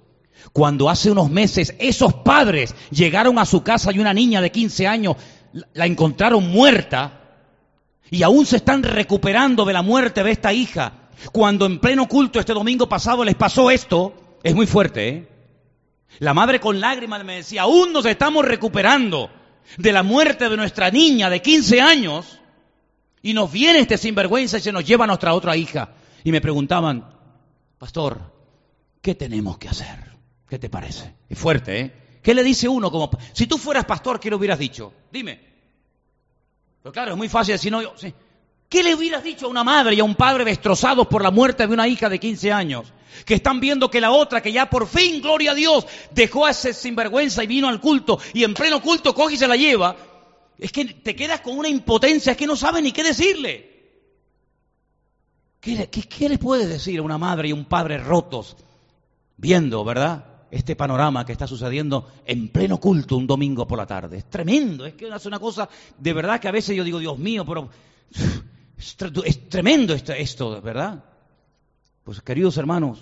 cuando 0.53 0.89
hace 0.89 1.11
unos 1.11 1.31
meses 1.31 1.75
esos 1.79 2.15
padres 2.15 2.75
llegaron 2.91 3.39
a 3.39 3.45
su 3.45 3.63
casa 3.63 3.93
y 3.93 3.99
una 3.99 4.15
niña 4.15 4.41
de 4.41 4.51
15 4.51 4.87
años 4.87 5.17
la 5.73 5.87
encontraron 5.87 6.49
muerta 6.49 7.21
y 8.11 8.23
aún 8.23 8.47
se 8.47 8.57
están 8.57 8.83
recuperando 8.83 9.65
de 9.65 9.73
la 9.73 9.83
muerte 9.83 10.23
de 10.23 10.31
esta 10.31 10.53
hija, 10.53 10.93
cuando 11.33 11.67
en 11.67 11.79
pleno 11.79 12.09
culto 12.09 12.41
este 12.41 12.55
domingo 12.55 12.89
pasado 12.89 13.25
les 13.25 13.35
pasó 13.35 13.71
esto, 13.71 14.39
es 14.43 14.55
muy 14.55 14.67
fuerte, 14.67 15.09
¿eh? 15.09 15.29
La 16.21 16.33
madre 16.33 16.59
con 16.59 16.81
lágrimas 16.81 17.23
me 17.25 17.37
decía, 17.37 17.63
aún 17.63 17.93
nos 17.93 18.07
estamos 18.07 18.45
recuperando 18.45 19.31
de 19.77 19.93
la 19.93 20.03
muerte 20.03 20.49
de 20.49 20.57
nuestra 20.57 20.91
niña 20.91 21.29
de 21.29 21.43
15 21.43 21.81
años 21.81 22.39
y 23.23 23.35
nos 23.35 23.51
viene 23.53 23.81
este 23.81 23.99
sinvergüenza 23.99 24.59
y 24.59 24.61
se 24.61 24.73
nos 24.73 24.85
lleva 24.85 25.05
a 25.05 25.09
nuestra 25.09 25.35
otra 25.35 25.57
hija. 25.57 25.95
Y 26.25 26.33
me 26.33 26.41
preguntaban, 26.41 27.09
pastor, 27.79 28.21
¿qué 29.01 29.15
tenemos 29.15 29.59
que 29.59 29.69
hacer? 29.69 30.17
¿Qué 30.49 30.59
te 30.59 30.71
parece? 30.71 31.15
Es 31.29 31.39
fuerte, 31.39 31.81
¿eh? 31.81 31.93
¿Qué 32.23 32.35
le 32.35 32.43
dice 32.43 32.69
uno 32.69 32.91
como... 32.91 33.11
Si 33.33 33.47
tú 33.47 33.59
fueras 33.59 33.85
pastor, 33.85 34.19
¿qué 34.19 34.31
le 34.31 34.37
hubieras 34.37 34.59
dicho? 34.59 34.93
Dime. 35.13 35.41
Pero 36.83 36.93
claro, 36.93 37.13
es 37.13 37.17
muy 37.17 37.29
fácil 37.29 37.53
decir, 37.53 37.71
no, 37.71 37.83
yo... 37.83 37.95
Sí. 37.97 38.13
¿Qué 38.69 38.83
le 38.83 38.95
hubieras 38.95 39.25
dicho 39.25 39.47
a 39.47 39.49
una 39.49 39.65
madre 39.65 39.95
y 39.95 40.01
a 40.01 40.05
un 40.05 40.15
padre 40.15 40.45
destrozados 40.45 41.07
por 41.07 41.23
la 41.23 41.31
muerte 41.31 41.67
de 41.67 41.73
una 41.73 41.89
hija 41.89 42.09
de 42.09 42.19
15 42.19 42.53
años? 42.53 42.93
Que 43.25 43.35
están 43.35 43.61
viendo 43.61 43.91
que 43.91 44.01
la 44.01 44.11
otra, 44.11 44.43
que 44.43 44.53
ya 44.53 44.69
por 44.69 44.87
fin, 44.87 45.21
gloria 45.21 45.53
a 45.53 45.55
Dios, 45.55 45.87
dejó 46.13 46.47
a 46.47 46.51
ese 46.51 46.73
sinvergüenza 46.73 47.45
y 47.45 47.47
vino 47.47 47.69
al 47.69 47.81
culto 47.81 48.19
y 48.33 48.45
en 48.45 48.55
pleno 48.55 48.81
culto 48.81 49.15
coge 49.15 49.35
y 49.35 49.39
se 49.39 49.49
la 49.49 49.57
lleva. 49.57 49.97
Es 50.59 50.73
que 50.73 50.85
te 50.85 51.15
quedas 51.15 51.41
con 51.41 51.59
una 51.59 51.69
impotencia, 51.69 52.33
es 52.33 52.39
que 52.39 52.47
no 52.47 52.57
sabes 52.57 52.83
ni 52.83 52.93
qué 52.93 53.05
decirle. 53.05 53.79
¿Qué, 55.61 55.89
qué, 55.91 56.03
qué 56.03 56.29
le 56.29 56.39
puedes 56.39 56.69
decir 56.69 56.99
a 56.99 57.03
una 57.03 57.19
madre 57.19 57.49
y 57.49 57.53
un 57.53 57.65
padre 57.65 57.99
rotos 57.99 58.57
viendo, 59.37 59.85
verdad? 59.85 60.25
este 60.51 60.77
panorama 60.77 61.25
que 61.25 61.33
está 61.33 61.47
sucediendo 61.47 62.11
en 62.25 62.49
pleno 62.49 62.79
culto 62.79 63.17
un 63.17 63.27
domingo 63.27 63.67
por 63.67 63.79
la 63.79 63.87
tarde. 63.87 64.19
Es 64.19 64.31
tremendo, 64.31 64.87
es 64.87 64.95
que 64.95 65.09
es 65.09 65.27
una 65.27 65.39
cosa 65.39 65.69
de 65.99 66.13
verdad 66.13 66.41
que 66.41 66.49
a 66.49 66.53
veces 66.53 66.77
yo 66.77 66.85
digo, 66.85 66.99
Dios 66.99 67.19
mío, 67.19 67.45
pero 67.45 67.69
es, 69.25 69.49
tremendo 69.49 69.95
esto, 69.95 70.13
esto, 70.13 70.61
¿verdad? 70.63 71.05
Pues 72.09 72.23
queridos 72.23 72.57
hermanos, 72.57 73.01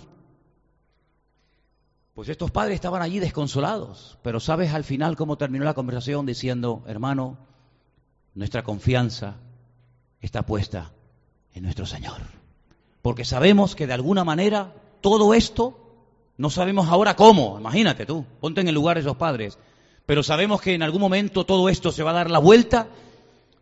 pues 2.13 2.27
estos 2.27 2.51
padres 2.51 2.75
estaban 2.75 3.01
allí 3.01 3.19
desconsolados, 3.19 4.17
pero 4.21 4.41
sabes 4.41 4.73
al 4.73 4.83
final 4.83 5.15
cómo 5.15 5.37
terminó 5.37 5.63
la 5.63 5.75
conversación 5.75 6.25
diciendo, 6.25 6.83
hermano, 6.87 7.37
nuestra 8.35 8.63
confianza 8.63 9.35
está 10.19 10.45
puesta 10.45 10.91
en 11.53 11.63
nuestro 11.63 11.85
Señor. 11.85 12.17
Porque 13.01 13.23
sabemos 13.23 13.77
que 13.77 13.87
de 13.87 13.93
alguna 13.93 14.25
manera 14.25 14.73
todo 14.99 15.33
esto 15.33 15.79
no 16.35 16.49
sabemos 16.49 16.89
ahora 16.89 17.15
cómo, 17.15 17.57
imagínate 17.57 18.05
tú, 18.05 18.25
ponte 18.41 18.59
en 18.59 18.67
el 18.67 18.75
lugar 18.75 18.97
de 18.97 19.03
esos 19.03 19.15
padres, 19.15 19.57
pero 20.05 20.21
sabemos 20.21 20.59
que 20.59 20.73
en 20.73 20.83
algún 20.83 20.99
momento 20.99 21.45
todo 21.45 21.69
esto 21.69 21.93
se 21.93 22.03
va 22.03 22.11
a 22.11 22.15
dar 22.15 22.29
la 22.29 22.39
vuelta 22.39 22.89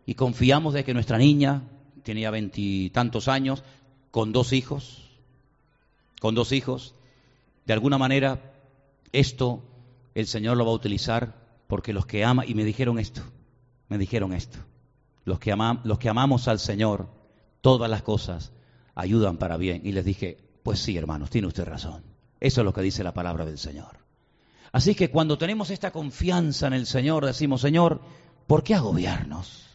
y 0.08 0.16
confiamos 0.16 0.74
de 0.74 0.84
que 0.84 0.96
nuestra 0.96 1.20
niña, 1.20 1.62
tiene 2.02 2.22
ya 2.22 2.32
veintitantos 2.32 3.28
años, 3.28 3.62
con 4.10 4.32
dos 4.32 4.52
hijos, 4.52 5.05
con 6.26 6.34
dos 6.34 6.54
hijos, 6.54 6.96
de 7.68 7.74
alguna 7.74 8.00
manera 8.00 8.52
esto 9.12 9.62
el 10.16 10.26
Señor 10.26 10.58
lo 10.58 10.66
va 10.66 10.72
a 10.72 10.74
utilizar 10.74 11.36
porque 11.68 11.94
los 11.94 12.08
que 12.08 12.26
ama, 12.26 12.48
y 12.48 12.56
me 12.56 12.64
dijeron 12.64 12.98
esto, 12.98 13.22
me 13.90 14.00
dijeron 14.00 14.34
esto, 14.34 14.58
los 15.24 15.38
que, 15.38 15.56
los 15.84 16.00
que 16.00 16.10
amamos 16.10 16.48
al 16.48 16.58
Señor, 16.58 17.10
todas 17.62 17.92
las 17.92 18.02
cosas 18.02 18.54
ayudan 18.96 19.38
para 19.38 19.58
bien. 19.58 19.82
Y 19.86 19.92
les 19.92 20.04
dije, 20.04 20.40
pues 20.64 20.80
sí, 20.80 20.98
hermanos, 20.98 21.30
tiene 21.30 21.48
usted 21.48 21.64
razón. 21.64 22.02
Eso 22.40 22.62
es 22.62 22.66
lo 22.66 22.74
que 22.74 22.82
dice 22.82 23.04
la 23.04 23.14
palabra 23.14 23.46
del 23.46 23.60
Señor. 23.60 24.00
Así 24.72 24.96
que 24.96 25.12
cuando 25.12 25.38
tenemos 25.38 25.70
esta 25.70 25.92
confianza 25.92 26.66
en 26.66 26.74
el 26.74 26.88
Señor, 26.88 27.24
decimos, 27.24 27.62
Señor, 27.62 28.02
¿por 28.48 28.64
qué 28.64 28.74
agobiarnos? 28.74 29.68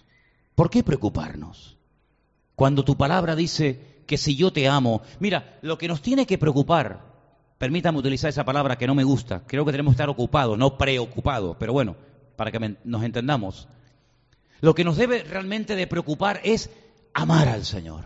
¿Por 0.57 0.69
qué 0.69 0.83
preocuparnos? 0.83 1.79
Cuando 2.57 2.85
tu 2.85 2.97
palabra 2.97 3.37
dice 3.37 3.90
que 4.11 4.19
si 4.19 4.35
yo 4.35 4.53
te 4.53 4.67
amo, 4.67 5.03
mira, 5.21 5.61
lo 5.63 5.79
que 5.79 5.87
nos 5.87 6.03
tiene 6.03 6.27
que 6.27 6.37
preocupar, 6.37 6.99
permítame 7.59 7.97
utilizar 7.97 8.29
esa 8.29 8.45
palabra 8.45 8.77
que 8.77 8.89
no 8.89 8.97
me 8.97 9.05
gusta, 9.05 9.45
creo 9.47 9.65
que 9.65 9.71
tenemos 9.71 9.93
que 9.93 10.03
estar 10.03 10.09
ocupados, 10.09 10.59
no 10.59 10.77
preocupados, 10.77 11.57
pero 11.61 11.73
bueno, 11.73 11.95
para 12.35 12.51
que 12.51 12.75
nos 12.83 13.05
entendamos. 13.05 13.69
Lo 14.63 14.75
que 14.75 14.83
nos 14.83 14.97
debe 14.97 15.23
realmente 15.23 15.77
de 15.77 15.87
preocupar 15.87 16.41
es 16.43 16.71
amar 17.15 17.47
al 17.47 17.65
Señor. 17.65 18.05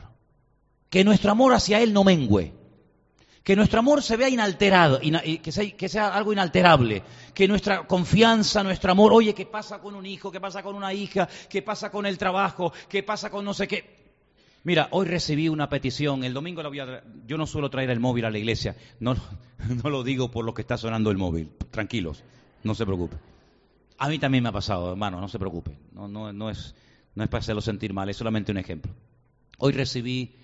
Que 0.91 1.05
nuestro 1.05 1.31
amor 1.31 1.55
hacia 1.55 1.81
Él 1.81 1.95
no 1.95 2.05
mengüe 2.05 2.53
que 3.43 3.57
nuestro 3.57 3.79
amor 3.79 4.03
se 4.03 4.17
vea 4.17 4.31
inalterado, 4.31 5.01
que, 5.01 5.77
que 5.77 5.89
sea 5.89 6.09
algo 6.09 6.33
inalterable, 6.33 7.03
que 7.35 7.47
nuestra 7.47 7.87
confianza, 7.87 8.63
nuestro 8.63 8.93
amor, 8.93 9.13
oye, 9.13 9.35
¿qué 9.35 9.45
pasa 9.45 9.81
con 9.81 9.95
un 9.95 10.07
hijo? 10.07 10.33
¿Qué 10.33 10.41
pasa 10.41 10.63
con 10.63 10.75
una 10.75 10.95
hija? 10.95 11.29
¿Qué 11.49 11.61
pasa 11.61 11.91
con 11.91 12.07
el 12.07 12.17
trabajo? 12.17 12.73
¿Qué 12.89 13.03
pasa 13.03 13.29
con 13.29 13.45
no 13.45 13.53
sé 13.53 13.69
qué? 13.69 14.04
Mira, 14.65 14.89
hoy 14.93 15.07
recibí 15.07 15.49
una 15.49 15.69
petición, 15.69 16.25
el 16.25 16.33
domingo 16.33 16.63
la 16.63 16.71
voy 16.71 16.81
a 16.81 17.05
yo 17.27 17.37
no 17.37 17.47
suelo 17.47 17.69
traer 17.69 17.91
el 17.91 18.01
móvil 18.01 18.25
a 18.25 18.31
la 18.31 18.39
iglesia, 18.39 18.77
no, 18.99 19.15
no 19.83 19.91
lo 19.91 20.03
digo 20.03 20.31
por 20.31 20.45
lo 20.45 20.55
que 20.55 20.63
está 20.63 20.79
sonando 20.79 21.11
el 21.11 21.19
móvil, 21.19 21.51
tranquilos, 21.71 22.25
no 22.63 22.75
se 22.75 22.87
preocupen. 22.87 23.19
A 23.99 24.09
mí 24.09 24.19
también 24.19 24.43
me 24.43 24.49
ha 24.49 24.53
pasado, 24.53 24.91
hermano, 24.91 25.21
no 25.21 25.29
se 25.29 25.39
preocupe, 25.39 25.77
no, 25.93 26.09
no, 26.09 26.33
no, 26.33 26.49
es, 26.49 26.75
no 27.15 27.23
es 27.23 27.29
para 27.29 27.41
hacerlo 27.41 27.61
sentir 27.61 27.93
mal, 27.93 28.09
es 28.09 28.17
solamente 28.17 28.53
un 28.53 28.59
ejemplo. 28.59 28.91
Hoy 29.59 29.73
recibí 29.73 30.35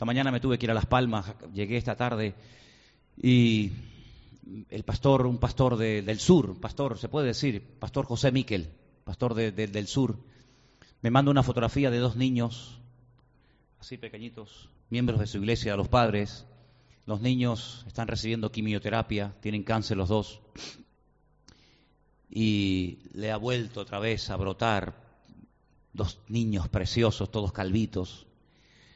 esta 0.00 0.06
mañana 0.06 0.32
me 0.32 0.40
tuve 0.40 0.58
que 0.58 0.64
ir 0.64 0.70
a 0.70 0.74
Las 0.74 0.86
Palmas, 0.86 1.32
llegué 1.52 1.76
esta 1.76 1.94
tarde 1.94 2.34
y 3.22 3.70
el 4.70 4.82
pastor, 4.82 5.26
un 5.26 5.36
pastor 5.36 5.76
del 5.76 6.18
sur, 6.18 6.58
pastor, 6.58 6.98
se 6.98 7.10
puede 7.10 7.26
decir, 7.26 7.62
pastor 7.78 8.06
José 8.06 8.32
Miquel, 8.32 8.70
pastor 9.04 9.34
del 9.34 9.86
sur, 9.86 10.16
me 11.02 11.10
manda 11.10 11.30
una 11.30 11.42
fotografía 11.42 11.90
de 11.90 11.98
dos 11.98 12.16
niños, 12.16 12.79
así 13.80 13.96
pequeñitos, 13.96 14.68
miembros 14.90 15.18
de 15.18 15.26
su 15.26 15.38
iglesia, 15.38 15.76
los 15.76 15.88
padres. 15.88 16.46
Los 17.06 17.20
niños 17.20 17.84
están 17.86 18.06
recibiendo 18.06 18.52
quimioterapia, 18.52 19.34
tienen 19.40 19.64
cáncer 19.64 19.96
los 19.96 20.08
dos. 20.08 20.40
Y 22.28 22.98
le 23.12 23.32
ha 23.32 23.36
vuelto 23.36 23.80
otra 23.80 23.98
vez 23.98 24.30
a 24.30 24.36
brotar 24.36 24.94
dos 25.92 26.20
niños 26.28 26.68
preciosos, 26.68 27.30
todos 27.32 27.52
calvitos 27.52 28.26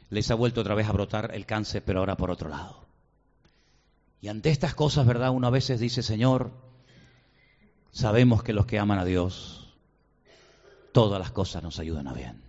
les 0.09 0.29
ha 0.31 0.35
vuelto 0.35 0.61
otra 0.61 0.75
vez 0.75 0.87
a 0.87 0.93
brotar 0.93 1.31
el 1.33 1.45
cáncer, 1.45 1.83
pero 1.83 1.99
ahora 1.99 2.17
por 2.17 2.31
otro 2.31 2.49
lado. 2.49 2.85
Y 4.21 4.27
ante 4.27 4.49
estas 4.49 4.73
cosas, 4.73 5.05
¿verdad? 5.05 5.31
Uno 5.31 5.47
a 5.47 5.51
veces 5.51 5.79
dice, 5.79 6.03
Señor, 6.03 6.51
sabemos 7.91 8.43
que 8.43 8.53
los 8.53 8.65
que 8.65 8.79
aman 8.79 8.99
a 8.99 9.05
Dios, 9.05 9.75
todas 10.91 11.19
las 11.19 11.31
cosas 11.31 11.63
nos 11.63 11.79
ayudan 11.79 12.07
a 12.07 12.13
bien. 12.13 12.44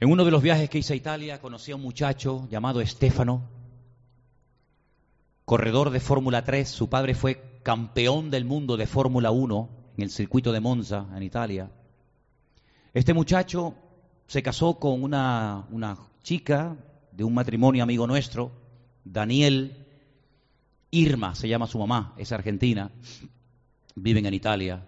En 0.00 0.12
uno 0.12 0.24
de 0.24 0.30
los 0.30 0.42
viajes 0.42 0.70
que 0.70 0.78
hice 0.78 0.92
a 0.92 0.96
Italia 0.96 1.40
conocí 1.40 1.72
a 1.72 1.76
un 1.76 1.82
muchacho 1.82 2.46
llamado 2.48 2.80
Estefano, 2.80 3.42
corredor 5.44 5.90
de 5.90 5.98
Fórmula 5.98 6.44
3. 6.44 6.68
Su 6.68 6.88
padre 6.88 7.16
fue 7.16 7.60
campeón 7.64 8.30
del 8.30 8.44
mundo 8.44 8.76
de 8.76 8.86
Fórmula 8.86 9.32
1 9.32 9.68
en 9.96 10.04
el 10.04 10.10
circuito 10.10 10.52
de 10.52 10.60
Monza, 10.60 11.06
en 11.16 11.24
Italia. 11.24 11.72
Este 12.94 13.12
muchacho 13.12 13.74
se 14.28 14.40
casó 14.40 14.78
con 14.78 15.02
una, 15.02 15.66
una 15.72 15.98
chica 16.22 16.76
de 17.10 17.24
un 17.24 17.34
matrimonio 17.34 17.82
amigo 17.82 18.06
nuestro, 18.06 18.52
Daniel 19.04 19.84
Irma, 20.92 21.34
se 21.34 21.48
llama 21.48 21.66
su 21.66 21.78
mamá, 21.80 22.14
es 22.16 22.30
argentina, 22.30 22.92
viven 23.96 24.26
en 24.26 24.34
Italia. 24.34 24.87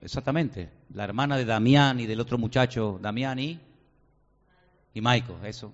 Exactamente, 0.00 0.70
la 0.94 1.04
hermana 1.04 1.36
de 1.36 1.44
Damián 1.44 2.00
y 2.00 2.06
del 2.06 2.20
otro 2.20 2.38
muchacho, 2.38 2.98
Damián 3.00 3.38
y, 3.38 3.60
y 4.94 5.00
Michael, 5.00 5.44
eso. 5.44 5.72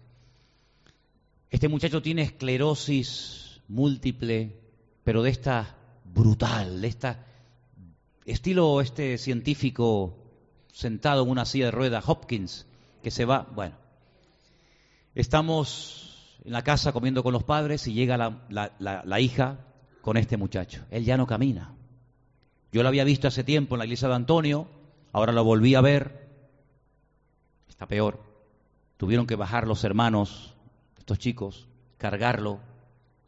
Este 1.50 1.68
muchacho 1.68 2.02
tiene 2.02 2.22
esclerosis 2.22 3.61
múltiple, 3.68 4.57
pero 5.05 5.22
de 5.22 5.30
esta 5.30 5.76
brutal, 6.05 6.80
de 6.80 6.88
esta 6.88 7.26
estilo 8.24 8.80
este 8.80 9.18
científico 9.18 10.18
sentado 10.72 11.22
en 11.22 11.30
una 11.30 11.44
silla 11.44 11.66
de 11.66 11.70
ruedas, 11.70 12.05
Hopkins, 12.07 12.66
que 13.02 13.11
se 13.11 13.24
va, 13.24 13.46
bueno, 13.55 13.76
estamos 15.14 16.38
en 16.44 16.52
la 16.52 16.62
casa 16.62 16.92
comiendo 16.92 17.22
con 17.22 17.32
los 17.32 17.44
padres 17.44 17.86
y 17.86 17.92
llega 17.92 18.16
la, 18.16 18.72
la 18.78 19.20
hija 19.20 19.59
con 20.00 20.16
este 20.16 20.36
muchacho. 20.36 20.84
Él 20.90 21.05
ya 21.05 21.16
no 21.16 21.26
camina. 21.26 21.74
Yo 22.75 22.83
lo 22.83 22.89
había 22.89 23.05
visto 23.05 23.29
hace 23.29 23.45
tiempo 23.45 23.77
en 23.77 23.79
la 23.79 23.85
iglesia 23.85 24.09
de 24.09 24.16
Antonio, 24.16 24.66
ahora 25.12 25.31
lo 25.31 25.45
volví 25.45 25.77
a 25.77 25.81
ver. 25.81 26.27
Está 27.68 27.87
peor. 27.87 28.20
Tuvieron 28.97 29.29
que 29.29 29.37
bajar 29.37 29.68
los 29.68 29.85
hermanos, 29.85 30.55
estos 30.99 31.20
chicos, 31.20 31.68
cargarlo, 31.99 32.59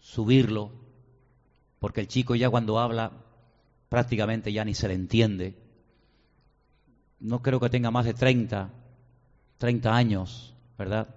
subirlo, 0.00 0.72
porque 1.78 2.00
el 2.00 2.08
chico 2.08 2.34
ya 2.34 2.50
cuando 2.50 2.80
habla 2.80 3.12
prácticamente 3.88 4.52
ya 4.52 4.64
ni 4.64 4.74
se 4.74 4.88
le 4.88 4.94
entiende. 4.94 5.56
No 7.20 7.40
creo 7.40 7.60
que 7.60 7.70
tenga 7.70 7.92
más 7.92 8.04
de 8.04 8.14
30, 8.14 8.72
30 9.58 9.94
años, 9.94 10.54
¿verdad? 10.76 11.14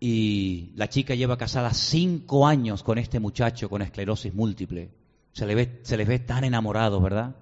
Y 0.00 0.72
la 0.74 0.90
chica 0.90 1.14
lleva 1.14 1.38
casada 1.38 1.72
cinco 1.72 2.46
años 2.46 2.82
con 2.82 2.98
este 2.98 3.20
muchacho 3.20 3.70
con 3.70 3.80
esclerosis 3.80 4.34
múltiple. 4.34 4.90
Se, 5.34 5.46
le 5.46 5.54
ve, 5.54 5.80
se 5.82 5.96
les 5.96 6.08
ve 6.08 6.20
tan 6.20 6.44
enamorados, 6.44 7.02
¿verdad? 7.02 7.36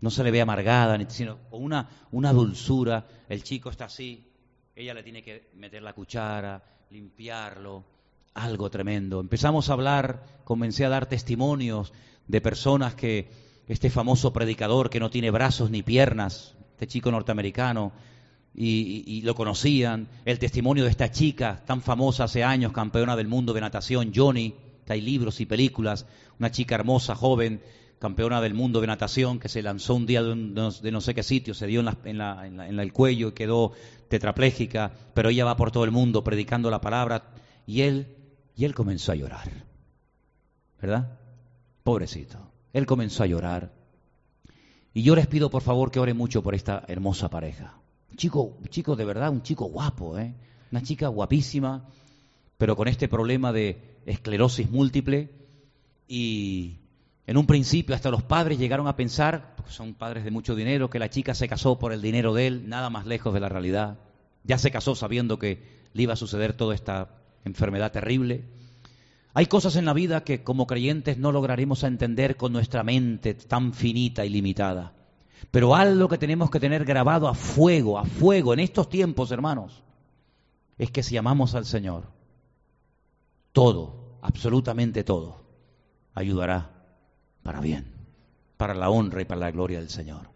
No 0.00 0.10
se 0.10 0.24
le 0.24 0.30
ve 0.30 0.40
amargada, 0.40 0.98
sino 1.08 1.38
con 1.50 1.62
una, 1.62 2.32
dulzura. 2.32 3.06
El 3.28 3.42
chico 3.42 3.70
está 3.70 3.84
así, 3.84 4.26
ella 4.74 4.94
le 4.94 5.02
tiene 5.02 5.22
que 5.22 5.50
meter 5.54 5.82
la 5.82 5.92
cuchara, 5.92 6.62
limpiarlo, 6.90 7.84
algo 8.34 8.70
tremendo. 8.70 9.20
Empezamos 9.20 9.68
a 9.68 9.74
hablar, 9.74 10.24
comencé 10.44 10.84
a 10.84 10.88
dar 10.88 11.06
testimonios 11.06 11.92
de 12.26 12.40
personas 12.40 12.94
que, 12.94 13.30
este 13.68 13.90
famoso 13.90 14.32
predicador 14.32 14.90
que 14.90 15.00
no 15.00 15.10
tiene 15.10 15.30
brazos 15.30 15.70
ni 15.70 15.82
piernas, 15.82 16.54
este 16.72 16.86
chico 16.86 17.10
norteamericano, 17.10 17.92
y, 18.54 19.20
lo 19.22 19.34
conocían, 19.34 20.08
el 20.24 20.38
testimonio 20.38 20.84
de 20.84 20.90
esta 20.90 21.10
chica 21.10 21.62
tan 21.66 21.82
famosa 21.82 22.24
hace 22.24 22.42
años, 22.42 22.72
campeona 22.72 23.14
del 23.14 23.28
mundo 23.28 23.52
de 23.52 23.60
natación, 23.60 24.12
Johnny, 24.14 24.54
hay 24.92 25.00
libros 25.00 25.40
y 25.40 25.46
películas, 25.46 26.06
una 26.38 26.50
chica 26.50 26.74
hermosa, 26.74 27.14
joven, 27.14 27.60
campeona 27.98 28.40
del 28.40 28.54
mundo 28.54 28.80
de 28.80 28.86
natación, 28.86 29.38
que 29.38 29.48
se 29.48 29.62
lanzó 29.62 29.94
un 29.94 30.06
día 30.06 30.22
de, 30.22 30.34
no 30.34 31.00
sé 31.00 31.14
qué 31.14 31.22
sitio, 31.22 31.54
se 31.54 31.66
dio 31.66 31.82
en, 32.04 32.80
el 32.80 32.92
cuello 32.92 33.28
y 33.28 33.32
quedó 33.32 33.72
tetrapléjica, 34.08 34.92
pero 35.14 35.30
ella 35.30 35.44
va 35.44 35.56
por 35.56 35.70
todo 35.70 35.84
el 35.84 35.90
mundo 35.90 36.22
predicando 36.22 36.70
la 36.70 36.80
palabra, 36.80 37.24
y 37.66 37.82
él, 37.82 38.06
y 38.54 38.64
él 38.64 38.74
comenzó 38.74 39.12
a 39.12 39.16
llorar, 39.16 39.50
¿verdad? 40.80 41.18
Pobrecito. 41.82 42.38
Él 42.72 42.84
comenzó 42.84 43.22
a 43.22 43.26
llorar. 43.26 43.72
Y 44.92 45.02
yo 45.02 45.16
les 45.16 45.26
pido 45.26 45.50
por 45.50 45.62
favor 45.62 45.90
que 45.90 46.00
oren 46.00 46.16
mucho 46.16 46.42
por 46.42 46.54
esta 46.54 46.84
hermosa 46.88 47.30
pareja. 47.30 47.78
Chico, 48.16 48.58
chico 48.70 48.96
de 48.96 49.04
verdad, 49.04 49.30
un 49.30 49.42
chico 49.42 49.66
guapo, 49.66 50.18
¿eh? 50.18 50.34
Una 50.70 50.82
chica 50.82 51.08
guapísima, 51.08 51.86
pero 52.58 52.76
con 52.76 52.88
este 52.88 53.08
problema 53.08 53.52
de 53.52 53.95
esclerosis 54.06 54.70
múltiple. 54.70 55.30
Y 56.08 56.78
en 57.26 57.36
un 57.36 57.46
principio 57.46 57.94
hasta 57.94 58.10
los 58.10 58.22
padres 58.22 58.58
llegaron 58.58 58.86
a 58.86 58.96
pensar, 58.96 59.54
porque 59.56 59.72
son 59.72 59.94
padres 59.94 60.24
de 60.24 60.30
mucho 60.30 60.54
dinero, 60.54 60.88
que 60.88 60.98
la 60.98 61.10
chica 61.10 61.34
se 61.34 61.48
casó 61.48 61.78
por 61.78 61.92
el 61.92 62.00
dinero 62.00 62.32
de 62.32 62.46
él, 62.46 62.68
nada 62.68 62.88
más 62.88 63.06
lejos 63.06 63.34
de 63.34 63.40
la 63.40 63.48
realidad. 63.48 63.98
Ya 64.44 64.58
se 64.58 64.70
casó 64.70 64.94
sabiendo 64.94 65.38
que 65.38 65.86
le 65.92 66.02
iba 66.04 66.12
a 66.12 66.16
suceder 66.16 66.54
toda 66.54 66.74
esta 66.74 67.10
enfermedad 67.44 67.92
terrible. 67.92 68.44
Hay 69.34 69.46
cosas 69.46 69.76
en 69.76 69.84
la 69.84 69.92
vida 69.92 70.24
que 70.24 70.42
como 70.42 70.66
creyentes 70.66 71.18
no 71.18 71.32
lograremos 71.32 71.82
entender 71.82 72.36
con 72.36 72.52
nuestra 72.52 72.84
mente 72.84 73.34
tan 73.34 73.74
finita 73.74 74.24
y 74.24 74.30
limitada. 74.30 74.94
Pero 75.50 75.74
algo 75.74 76.08
que 76.08 76.18
tenemos 76.18 76.50
que 76.50 76.60
tener 76.60 76.84
grabado 76.84 77.28
a 77.28 77.34
fuego, 77.34 77.98
a 77.98 78.04
fuego 78.04 78.54
en 78.54 78.60
estos 78.60 78.88
tiempos, 78.88 79.30
hermanos, 79.30 79.82
es 80.78 80.90
que 80.90 81.02
si 81.02 81.16
amamos 81.16 81.54
al 81.54 81.66
Señor, 81.66 82.15
todo, 83.56 84.18
absolutamente 84.20 85.02
todo, 85.02 85.40
ayudará 86.12 86.72
para 87.42 87.60
bien, 87.60 87.90
para 88.58 88.74
la 88.74 88.90
honra 88.90 89.22
y 89.22 89.24
para 89.24 89.40
la 89.40 89.50
gloria 89.50 89.78
del 89.78 89.88
Señor. 89.88 90.28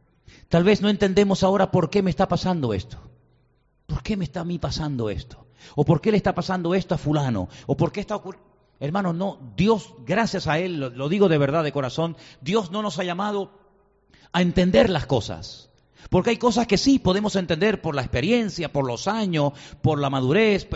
Tal 0.49 0.64
vez 0.64 0.81
no 0.81 0.89
entendemos 0.89 1.43
ahora 1.43 1.71
por 1.71 1.91
qué 1.91 2.03
me 2.03 2.09
está 2.09 2.29
pasando 2.29 2.73
esto. 2.73 2.97
¿Por 3.85 4.03
qué 4.03 4.16
me 4.16 4.25
está 4.25 4.41
a 4.41 4.45
mí 4.47 4.59
pasando 4.59 5.11
esto? 5.11 5.49
¿O 5.77 5.85
por 5.85 6.01
qué 6.01 6.12
le 6.12 6.16
está 6.16 6.35
pasando 6.35 6.75
esto 6.75 6.95
a 6.95 6.99
fulano? 6.99 7.51
¿O 7.66 7.77
por 7.77 7.93
qué 7.93 8.01
está 8.01 8.16
ocurriendo? 8.16 8.49
Hermano, 8.81 9.12
no, 9.12 9.53
Dios, 9.55 9.93
gracias 10.07 10.47
a 10.47 10.59
Él, 10.59 10.81
lo, 10.81 11.09
digo 11.11 11.29
de 11.29 11.37
verdad, 11.37 11.62
de 11.62 11.73
corazón, 11.73 12.16
Dios 12.41 12.71
no 12.71 12.81
nos 12.81 12.99
ha 12.99 13.05
llamado 13.05 13.51
a 14.33 14.41
entender 14.41 14.89
las 14.89 15.05
cosas. 15.05 15.68
Porque 16.09 16.31
hay 16.31 16.39
cosas 16.39 16.66
que 16.66 16.79
sí 16.79 16.99
podemos 16.99 17.37
entender 17.37 17.83
por 17.83 17.95
la 17.95 18.01
experiencia, 18.01 18.73
por 18.73 18.87
los 18.87 19.09
años, 19.09 19.53
por 19.83 19.99
la 19.99 20.09
madurez, 20.09 20.66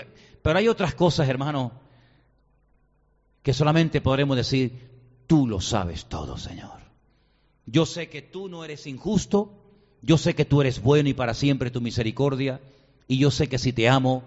pero 0.42 0.58
hay 0.58 0.68
otras 0.68 0.94
cosas, 0.94 1.26
hermano, 1.26 1.83
que 3.44 3.52
solamente 3.52 4.00
podremos 4.00 4.38
decir, 4.38 4.72
tú 5.26 5.46
lo 5.46 5.60
sabes 5.60 6.06
todo, 6.06 6.38
Señor. 6.38 6.80
Yo 7.66 7.84
sé 7.84 8.08
que 8.08 8.22
tú 8.22 8.48
no 8.48 8.64
eres 8.64 8.86
injusto, 8.86 9.52
yo 10.00 10.16
sé 10.16 10.34
que 10.34 10.46
tú 10.46 10.62
eres 10.62 10.82
bueno 10.82 11.10
y 11.10 11.14
para 11.14 11.34
siempre 11.34 11.70
tu 11.70 11.82
misericordia, 11.82 12.62
y 13.06 13.18
yo 13.18 13.30
sé 13.30 13.48
que 13.50 13.58
si 13.58 13.74
te 13.74 13.86
amo, 13.86 14.24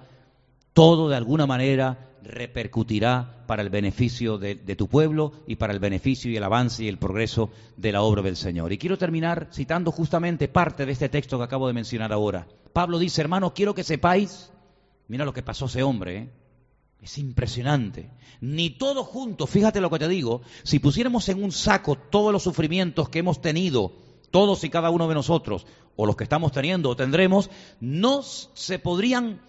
todo 0.74 1.10
de 1.10 1.16
alguna 1.16 1.48
manera 1.48 2.12
repercutirá 2.22 3.44
para 3.48 3.64
el 3.64 3.72
beneficio 3.72 4.38
de, 4.38 4.56
tu 4.56 4.88
pueblo 4.88 5.32
y 5.48 5.56
para 5.56 5.74
el 5.74 5.80
beneficio 5.80 6.30
y 6.30 6.38
el 6.38 6.44
avance 6.44 6.84
y 6.84 6.88
el 6.88 7.00
progreso 7.00 7.50
de 7.76 7.92
la 7.92 8.04
obra 8.04 8.22
del 8.22 8.36
Señor. 8.36 8.72
Y 8.72 8.78
quiero 8.78 9.00
terminar 9.00 9.48
citando 9.52 9.92
justamente 9.92 10.48
parte 10.48 10.86
de 10.86 10.92
este 10.92 11.10
texto 11.10 11.40
que 11.40 11.44
acabo 11.44 11.66
de 11.66 11.74
mencionar 11.74 12.14
ahora. 12.14 12.48
Pablo 12.72 13.00
dice, 13.00 13.22
hermano, 13.22 13.56
quiero 13.56 13.74
que 13.74 13.84
sepáis, 13.84 14.52
mira 15.08 15.26
lo 15.26 15.34
que 15.34 15.42
pasó 15.42 15.66
ese 15.66 15.82
hombre, 15.82 16.18
¿eh? 16.18 16.30
Es 17.02 17.18
impresionante. 17.18 18.10
Ni 18.42 18.72
todos 18.72 19.08
juntos, 19.08 19.50
fíjate 19.50 19.82
lo 19.82 19.90
que 19.90 20.00
te 20.00 20.08
digo, 20.08 20.42
si 20.64 20.80
pusiéramos 20.80 21.28
en 21.30 21.44
un 21.44 21.52
saco 21.52 21.96
todos 21.96 22.32
los 22.32 22.44
sufrimientos 22.44 23.10
que 23.10 23.20
hemos 23.20 23.42
tenido, 23.42 23.94
todos 24.32 24.64
y 24.64 24.70
cada 24.70 24.90
uno 24.90 25.08
de 25.08 25.16
nosotros, 25.16 25.66
o 25.96 26.06
los 26.06 26.16
que 26.16 26.24
estamos 26.24 26.52
teniendo 26.52 26.90
o 26.90 26.96
tendremos, 26.96 27.50
no 27.80 28.22
se 28.22 28.80
podrían 28.80 29.42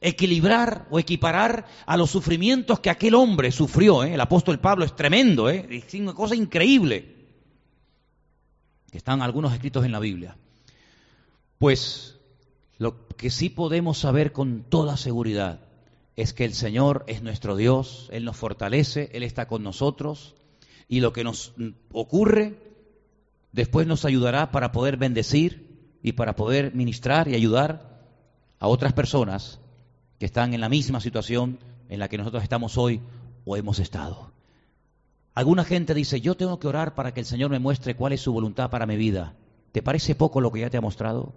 equilibrar 0.00 0.86
o 0.90 0.98
equiparar 0.98 1.66
a 1.86 1.96
los 1.96 2.10
sufrimientos 2.10 2.80
que 2.80 2.90
aquel 2.90 3.14
hombre 3.14 3.50
sufrió. 3.50 4.04
¿eh? 4.04 4.14
El 4.14 4.20
apóstol 4.20 4.60
Pablo 4.60 4.84
es 4.84 4.94
tremendo, 4.94 5.48
¿eh? 5.48 5.66
es 5.70 5.94
una 5.94 6.12
cosa 6.12 6.34
increíble. 6.34 7.14
Que 8.90 8.98
están 8.98 9.22
algunos 9.22 9.52
escritos 9.52 9.84
en 9.84 9.92
la 9.92 9.98
Biblia. 9.98 10.36
Pues 11.58 12.18
lo 12.78 13.06
que 13.08 13.30
sí 13.30 13.48
podemos 13.48 13.98
saber 13.98 14.32
con 14.32 14.64
toda 14.68 14.96
seguridad 14.96 15.60
es 16.16 16.32
que 16.32 16.44
el 16.44 16.54
Señor 16.54 17.04
es 17.08 17.22
nuestro 17.22 17.56
Dios, 17.56 18.08
Él 18.12 18.24
nos 18.24 18.36
fortalece, 18.36 19.10
Él 19.12 19.22
está 19.22 19.46
con 19.46 19.62
nosotros 19.62 20.34
y 20.88 21.00
lo 21.00 21.12
que 21.12 21.24
nos 21.24 21.54
ocurre 21.92 22.54
después 23.52 23.86
nos 23.86 24.04
ayudará 24.04 24.50
para 24.50 24.72
poder 24.72 24.96
bendecir 24.96 25.98
y 26.02 26.12
para 26.12 26.36
poder 26.36 26.74
ministrar 26.74 27.28
y 27.28 27.34
ayudar 27.34 28.04
a 28.58 28.68
otras 28.68 28.92
personas 28.92 29.58
que 30.18 30.26
están 30.26 30.54
en 30.54 30.60
la 30.60 30.68
misma 30.68 31.00
situación 31.00 31.58
en 31.88 31.98
la 31.98 32.08
que 32.08 32.18
nosotros 32.18 32.42
estamos 32.42 32.78
hoy 32.78 33.00
o 33.44 33.56
hemos 33.56 33.78
estado. 33.78 34.32
Alguna 35.34 35.64
gente 35.64 35.94
dice, 35.94 36.20
yo 36.20 36.36
tengo 36.36 36.60
que 36.60 36.68
orar 36.68 36.94
para 36.94 37.12
que 37.12 37.20
el 37.20 37.26
Señor 37.26 37.50
me 37.50 37.58
muestre 37.58 37.96
cuál 37.96 38.12
es 38.12 38.20
su 38.20 38.32
voluntad 38.32 38.70
para 38.70 38.86
mi 38.86 38.96
vida. 38.96 39.34
¿Te 39.72 39.82
parece 39.82 40.14
poco 40.14 40.40
lo 40.40 40.52
que 40.52 40.60
ya 40.60 40.70
te 40.70 40.76
ha 40.76 40.80
mostrado? 40.80 41.34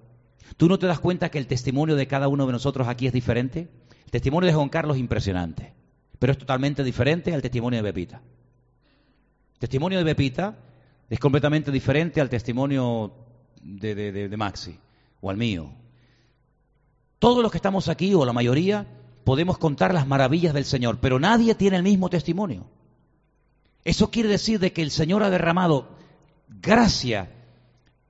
¿Tú 0.56 0.68
no 0.68 0.80
te 0.80 0.88
das 0.88 1.00
cuenta 1.00 1.30
que 1.30 1.38
el 1.38 1.48
testimonio 1.48 1.96
de 1.96 2.08
cada 2.08 2.28
uno 2.28 2.46
de 2.46 2.54
nosotros 2.54 2.88
aquí 2.88 3.08
es 3.08 3.14
diferente? 3.14 3.68
El 4.06 4.12
testimonio 4.12 4.48
de 4.48 4.54
Juan 4.54 4.70
Carlos 4.70 4.96
es 4.96 5.02
impresionante, 5.02 5.74
pero 6.20 6.32
es 6.32 6.38
totalmente 6.38 6.84
diferente 6.84 7.34
al 7.34 7.42
testimonio 7.42 7.84
de 7.84 7.92
Pepita. 7.92 8.22
El 9.54 9.60
testimonio 9.60 10.00
de 10.00 10.06
Pepita 10.06 10.58
es 11.10 11.20
completamente 11.20 11.72
diferente 11.72 12.22
al 12.22 12.30
testimonio 12.30 13.12
de, 13.62 13.94
de 13.94 14.38
Maxi 14.38 14.80
o 15.20 15.30
al 15.30 15.38
mío 15.38 15.72
todos 17.20 17.42
los 17.42 17.52
que 17.52 17.58
estamos 17.58 17.90
aquí, 17.90 18.14
o 18.14 18.26
la 18.26 18.34
mayoría, 18.34 18.86
podemos 19.24 19.58
contar 19.58 19.94
las 19.94 20.08
maravillas 20.08 20.54
del 20.54 20.66
Señor, 20.66 21.00
pero 21.00 21.20
nadie 21.20 21.56
tiene 21.56 21.78
el 21.78 21.84
mismo 21.84 22.10
testimonio. 22.10 22.66
Eso 23.84 24.12
quiere 24.12 24.30
decir 24.30 24.60
de 24.60 24.72
que 24.72 24.82
el 24.82 24.92
Señor 24.92 25.24
ha 25.24 25.30
derramado 25.30 25.88
gracia 26.48 27.32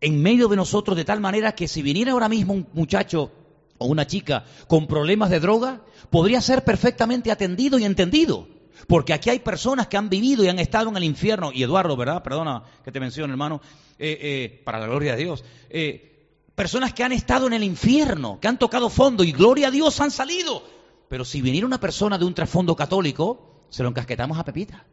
en 0.01 0.21
medio 0.21 0.47
de 0.47 0.55
nosotros 0.55 0.95
de 0.95 1.05
tal 1.05 1.19
manera 1.19 1.53
que 1.53 1.67
si 1.67 1.81
viniera 1.81 2.11
ahora 2.11 2.29
mismo 2.29 2.53
un 2.53 2.67
muchacho 2.73 3.31
o 3.77 3.85
una 3.87 4.07
chica 4.07 4.45
con 4.67 4.87
problemas 4.87 5.29
de 5.29 5.39
droga, 5.39 5.81
podría 6.09 6.41
ser 6.41 6.63
perfectamente 6.63 7.31
atendido 7.31 7.79
y 7.79 7.85
entendido. 7.85 8.47
Porque 8.87 9.13
aquí 9.13 9.29
hay 9.29 9.39
personas 9.39 9.87
que 9.87 9.97
han 9.97 10.09
vivido 10.09 10.43
y 10.43 10.49
han 10.49 10.59
estado 10.59 10.89
en 10.89 10.97
el 10.97 11.03
infierno. 11.03 11.51
Y 11.51 11.63
Eduardo, 11.63 11.97
¿verdad? 11.97 12.21
Perdona 12.21 12.63
que 12.83 12.91
te 12.91 12.99
mencione, 12.99 13.33
hermano. 13.33 13.59
Eh, 13.99 14.17
eh, 14.21 14.61
para 14.63 14.79
la 14.79 14.87
gloria 14.87 15.15
de 15.15 15.23
Dios. 15.23 15.43
Eh, 15.69 16.29
personas 16.53 16.93
que 16.93 17.03
han 17.03 17.11
estado 17.11 17.47
en 17.47 17.53
el 17.53 17.63
infierno, 17.63 18.39
que 18.39 18.47
han 18.47 18.59
tocado 18.59 18.89
fondo 18.89 19.23
y 19.23 19.31
gloria 19.31 19.69
a 19.69 19.71
Dios 19.71 19.99
han 19.99 20.11
salido. 20.11 20.63
Pero 21.09 21.25
si 21.25 21.41
viniera 21.41 21.65
una 21.65 21.79
persona 21.79 22.17
de 22.17 22.25
un 22.25 22.33
trasfondo 22.33 22.75
católico, 22.75 23.65
se 23.69 23.81
lo 23.81 23.89
encasquetamos 23.89 24.37
a 24.37 24.45
Pepita. 24.45 24.85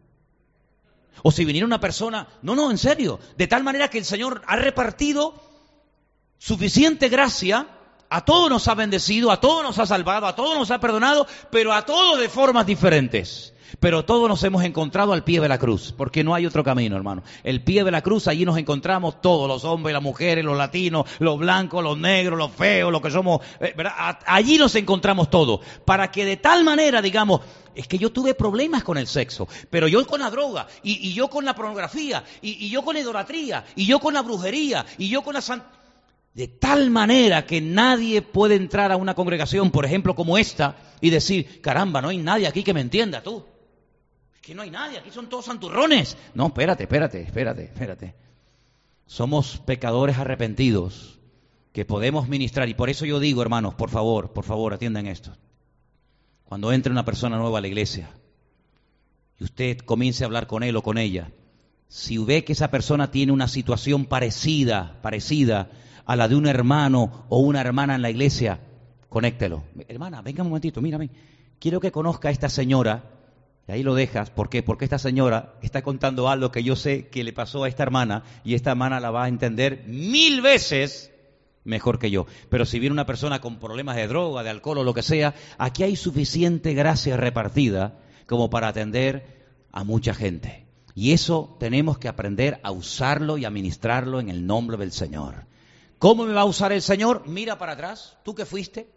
O 1.23 1.31
si 1.31 1.45
viniera 1.45 1.67
una 1.67 1.81
persona, 1.81 2.29
no, 2.43 2.55
no, 2.55 2.71
en 2.71 2.79
serio, 2.79 3.19
de 3.37 3.47
tal 3.47 3.63
manera 3.63 3.89
que 3.89 3.99
el 3.99 4.05
Señor 4.05 4.43
ha 4.47 4.57
repartido 4.57 5.35
suficiente 6.39 7.09
gracia, 7.09 7.67
a 8.11 8.25
todos 8.25 8.51
nos 8.51 8.69
ha 8.69 8.75
bendecido, 8.75 9.31
a 9.31 9.41
todos 9.41 9.63
nos 9.63 9.79
ha 9.79 9.87
salvado, 9.87 10.27
a 10.27 10.37
todos 10.37 10.59
nos 10.59 10.71
ha 10.71 10.81
perdonado, 10.81 11.27
pero 11.51 11.73
a 11.73 11.87
todos 11.87 12.21
de 12.21 12.29
formas 12.29 12.67
diferentes. 12.67 13.54
Pero 13.81 14.05
todos 14.05 14.29
nos 14.29 14.43
hemos 14.45 14.65
encontrado 14.65 15.13
al 15.13 15.25
pie 15.25 15.41
de 15.41 15.49
la 15.49 15.59
cruz, 15.59 15.95
porque 15.97 16.25
no 16.25 16.35
hay 16.35 16.47
otro 16.47 16.65
camino, 16.65 16.97
hermano. 16.97 17.23
El 17.43 17.63
pie 17.63 17.85
de 17.85 17.91
la 17.91 18.03
cruz, 18.03 18.29
allí 18.29 18.45
nos 18.45 18.59
encontramos 18.59 19.21
todos, 19.21 19.49
los 19.49 19.65
hombres, 19.65 19.93
las 19.93 20.03
mujeres, 20.03 20.45
los 20.45 20.57
latinos, 20.57 21.07
los 21.19 21.39
blancos, 21.39 21.83
los 21.83 21.99
negros, 21.99 22.39
los 22.39 22.53
feos, 22.53 22.93
los 22.93 23.01
que 23.01 23.11
somos, 23.11 23.41
eh, 23.61 23.75
allí 24.27 24.59
nos 24.59 24.75
encontramos 24.75 25.31
todos, 25.31 25.61
para 25.85 26.11
que 26.11 26.25
de 26.25 26.37
tal 26.37 26.65
manera, 26.65 27.03
digamos, 27.03 27.41
es 27.75 27.89
que 27.89 27.99
yo 27.99 28.13
tuve 28.13 28.35
problemas 28.35 28.85
con 28.85 28.99
el 28.99 29.07
sexo, 29.07 29.49
pero 29.71 29.89
yo 29.89 30.07
con 30.07 30.21
la 30.21 30.31
droga, 30.31 30.67
y, 30.83 31.13
yo 31.13 31.29
con 31.29 31.45
la 31.45 31.55
pornografía, 31.55 32.25
y, 32.41 32.69
yo 32.69 32.83
con 32.83 32.95
la 32.95 33.01
idolatría, 33.01 33.65
y 33.75 33.87
yo 33.87 33.99
con 33.99 34.15
la 34.15 34.23
brujería, 34.23 34.87
y 34.99 35.09
yo 35.09 35.23
con 35.23 35.35
la 35.35 35.41
de 36.35 36.49
tal 36.49 36.91
manera 36.91 37.47
que 37.47 37.61
nadie 37.61 38.21
puede 38.21 38.57
entrar 38.57 38.91
a 38.91 38.97
una 38.97 39.15
congregación, 39.15 39.71
por 39.71 39.85
ejemplo, 39.85 40.15
como 40.17 40.37
esta, 40.37 40.77
y 41.01 41.11
decir, 41.11 41.61
caramba, 41.61 42.03
no 42.03 42.09
hay 42.09 42.19
nadie 42.19 42.49
aquí 42.49 42.65
que 42.65 42.75
me 42.75 42.81
entienda, 42.81 43.23
tú. 43.23 43.45
Que 44.45 44.55
no 44.55 44.63
hay 44.63 44.71
nadie, 44.71 44.99
aquí 44.99 45.11
son 45.11 45.29
todos 45.29 45.47
santurrones. 45.47 46.19
No, 46.35 46.49
espérate, 46.49 46.83
espérate, 46.83 47.23
espérate, 47.23 47.65
espérate. 47.65 48.15
Somos 49.07 49.59
pecadores 49.59 50.19
arrepentidos 50.19 51.19
que 51.73 51.85
podemos 51.85 52.29
ministrar, 52.29 52.69
y 52.69 52.75
por 52.75 52.91
eso 52.91 53.07
yo 53.07 53.21
digo, 53.21 53.41
hermanos, 53.41 53.75
por 53.75 53.89
favor, 53.89 54.33
por 54.33 54.45
favor, 54.45 54.75
atiendan 54.75 55.07
esto. 55.07 55.33
Cuando 56.45 56.73
entre 56.73 56.93
una 56.93 57.07
persona 57.07 57.39
nueva 57.39 57.59
a 57.59 57.61
la 57.63 57.69
iglesia, 57.69 58.11
y 59.41 59.45
usted 59.45 59.79
comience 59.79 60.25
a 60.25 60.27
hablar 60.27 60.47
con 60.47 60.63
él 60.63 60.77
o 60.77 60.83
con 60.83 60.99
ella, 60.99 61.33
si 61.89 62.19
ve 62.19 62.45
que 62.45 62.53
esa 62.53 62.71
persona 62.71 63.11
tiene 63.11 63.33
una 63.33 63.49
situación 63.49 64.05
parecida, 64.05 64.99
parecida 65.01 65.71
a 66.05 66.17
la 66.17 66.29
de 66.29 66.37
un 66.37 66.47
hermano 66.47 67.25
o 67.31 67.39
una 67.39 67.63
hermana 67.63 67.95
en 67.95 68.03
la 68.03 68.11
iglesia, 68.11 68.61
conéctelo. 69.09 69.65
Hermana, 69.89 70.21
venga 70.21 70.43
un 70.43 70.51
momentito, 70.51 70.83
mírame. 70.83 71.11
Quiero 71.59 71.81
que 71.81 71.91
conozca 71.91 72.29
a 72.29 72.33
esta 72.33 72.49
señora. 72.49 73.14
Y 73.67 73.73
ahí 73.73 73.83
lo 73.83 73.95
dejas. 73.95 74.31
¿Por 74.31 74.51
qué? 74.51 74.63
Porque 74.63 74.85
esta 74.85 74.99
señora 74.99 75.55
está 75.63 75.83
contando 75.83 76.29
algo 76.29 76.53
que 76.53 76.63
yo 76.63 76.77
sé 76.77 77.09
que 77.09 77.25
le 77.25 77.33
pasó 77.33 77.65
a 77.65 77.69
esta 77.69 77.83
hermana 77.83 78.23
y 78.45 78.55
esta 78.55 78.71
hermana 78.71 79.01
la 79.01 79.11
va 79.11 79.25
a 79.25 79.29
entender 79.29 79.85
mil 79.87 80.43
veces 80.43 81.11
mejor 81.65 81.99
que 81.99 82.11
yo. 82.11 82.27
Pero 82.51 82.67
si 82.67 82.79
viene 82.79 82.93
una 82.93 83.07
persona 83.07 83.41
con 83.41 83.59
problemas 83.59 83.97
de 83.97 84.07
droga, 84.07 84.43
de 84.43 84.51
alcohol 84.51 84.79
o 84.79 84.85
lo 84.85 84.95
que 84.95 85.03
sea, 85.03 85.35
aquí 85.59 85.83
hay 85.83 85.97
suficiente 85.97 86.75
gracia 86.75 87.17
repartida 87.17 87.99
como 88.27 88.51
para 88.51 88.69
atender 88.69 89.45
a 89.73 89.83
mucha 89.83 90.15
gente. 90.15 90.67
Y 90.95 91.13
eso 91.13 91.57
tenemos 91.59 91.99
que 91.99 92.09
aprender 92.09 92.61
a 92.63 92.71
usarlo 92.71 93.39
y 93.39 93.45
a 93.45 93.51
ministrarlo 93.51 94.21
en 94.21 94.29
el 94.29 94.47
nombre 94.47 94.77
del 94.77 94.93
Señor. 94.93 95.47
¿Cómo 95.99 96.27
me 96.27 96.35
va 96.35 96.43
a 96.43 96.47
usar 96.47 96.73
el 96.73 96.83
Señor? 96.83 97.27
Mira 97.27 97.59
para 97.59 97.73
atrás. 97.73 98.19
¿Tú 98.23 98.35
qué 98.35 98.45
fuiste? 98.45 98.89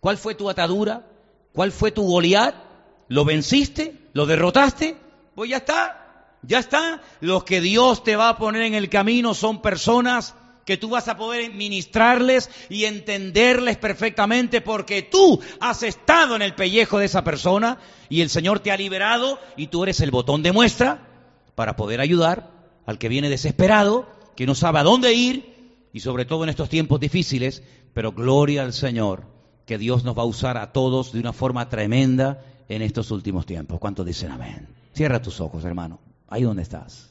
¿Cuál 0.00 0.18
fue 0.18 0.34
tu 0.34 0.50
atadura? 0.50 1.06
¿Cuál 1.52 1.72
fue 1.72 1.92
tu 1.92 2.02
Goliat? 2.02 2.65
¿Lo 3.08 3.24
venciste? 3.24 4.08
¿Lo 4.12 4.26
derrotaste? 4.26 4.96
Pues 5.34 5.50
ya 5.50 5.58
está. 5.58 6.36
Ya 6.42 6.58
está. 6.58 7.02
Los 7.20 7.44
que 7.44 7.60
Dios 7.60 8.04
te 8.04 8.16
va 8.16 8.30
a 8.30 8.38
poner 8.38 8.62
en 8.62 8.74
el 8.74 8.88
camino 8.88 9.34
son 9.34 9.62
personas 9.62 10.34
que 10.64 10.76
tú 10.76 10.90
vas 10.90 11.06
a 11.06 11.16
poder 11.16 11.54
ministrarles 11.54 12.50
y 12.68 12.84
entenderles 12.84 13.76
perfectamente 13.76 14.60
porque 14.60 15.00
tú 15.02 15.40
has 15.60 15.84
estado 15.84 16.34
en 16.34 16.42
el 16.42 16.56
pellejo 16.56 16.98
de 16.98 17.06
esa 17.06 17.22
persona 17.22 17.78
y 18.08 18.20
el 18.20 18.30
Señor 18.30 18.58
te 18.58 18.72
ha 18.72 18.76
liberado 18.76 19.38
y 19.56 19.68
tú 19.68 19.84
eres 19.84 20.00
el 20.00 20.10
botón 20.10 20.42
de 20.42 20.50
muestra 20.50 21.06
para 21.54 21.76
poder 21.76 22.00
ayudar 22.00 22.50
al 22.84 22.98
que 22.98 23.08
viene 23.08 23.30
desesperado, 23.30 24.08
que 24.34 24.46
no 24.46 24.56
sabe 24.56 24.80
a 24.80 24.84
dónde 24.84 25.14
ir 25.14 25.88
y 25.92 26.00
sobre 26.00 26.24
todo 26.24 26.42
en 26.42 26.50
estos 26.50 26.68
tiempos 26.68 26.98
difíciles, 26.98 27.62
pero 27.94 28.12
gloria 28.12 28.64
al 28.64 28.72
Señor, 28.72 29.24
que 29.66 29.78
Dios 29.78 30.02
nos 30.02 30.18
va 30.18 30.22
a 30.22 30.26
usar 30.26 30.56
a 30.58 30.72
todos 30.72 31.12
de 31.12 31.20
una 31.20 31.32
forma 31.32 31.68
tremenda 31.68 32.42
en 32.68 32.82
estos 32.82 33.10
últimos 33.10 33.46
tiempos. 33.46 33.78
¿Cuántos 33.78 34.06
dicen 34.06 34.30
amén? 34.30 34.68
Cierra 34.94 35.22
tus 35.22 35.40
ojos, 35.40 35.64
hermano, 35.64 36.00
ahí 36.28 36.42
donde 36.42 36.62
estás. 36.62 37.10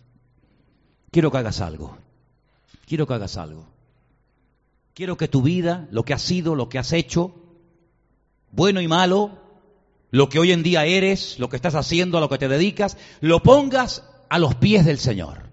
Quiero 1.11 1.31
que 1.31 1.37
hagas 1.37 1.61
algo. 1.61 1.97
Quiero 2.85 3.07
que 3.07 3.13
hagas 3.13 3.37
algo. 3.37 3.65
Quiero 4.93 5.17
que 5.17 5.27
tu 5.27 5.41
vida, 5.41 5.87
lo 5.91 6.03
que 6.03 6.13
has 6.13 6.21
sido, 6.21 6.55
lo 6.55 6.69
que 6.69 6.79
has 6.79 6.93
hecho, 6.93 7.35
bueno 8.51 8.81
y 8.81 8.87
malo, 8.87 9.37
lo 10.11 10.29
que 10.29 10.39
hoy 10.39 10.51
en 10.51 10.63
día 10.63 10.85
eres, 10.85 11.37
lo 11.39 11.49
que 11.49 11.57
estás 11.57 11.75
haciendo, 11.75 12.17
a 12.17 12.21
lo 12.21 12.29
que 12.29 12.37
te 12.37 12.47
dedicas, 12.47 12.97
lo 13.19 13.43
pongas 13.43 14.03
a 14.29 14.39
los 14.39 14.55
pies 14.55 14.85
del 14.85 14.97
Señor. 14.97 15.44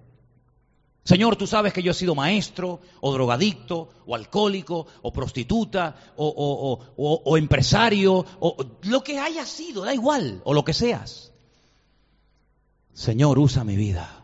Señor, 1.05 1.35
tú 1.35 1.49
sabes 1.49 1.73
que 1.73 1.83
yo 1.83 1.91
he 1.91 1.95
sido 1.95 2.15
maestro, 2.15 2.81
o 3.01 3.13
drogadicto, 3.13 3.89
o 4.07 4.15
alcohólico, 4.15 4.87
o 5.03 5.13
prostituta, 5.13 5.97
o, 6.17 7.37
empresario, 7.37 8.25
o 8.39 8.65
lo 8.83 9.03
que 9.03 9.19
haya 9.19 9.45
sido, 9.45 9.83
da 9.83 9.93
igual, 9.93 10.41
o 10.45 10.55
lo 10.55 10.65
que 10.65 10.73
seas. 10.73 11.33
Señor, 12.93 13.39
usa 13.41 13.65
mi 13.65 13.77
vida. 13.77 14.23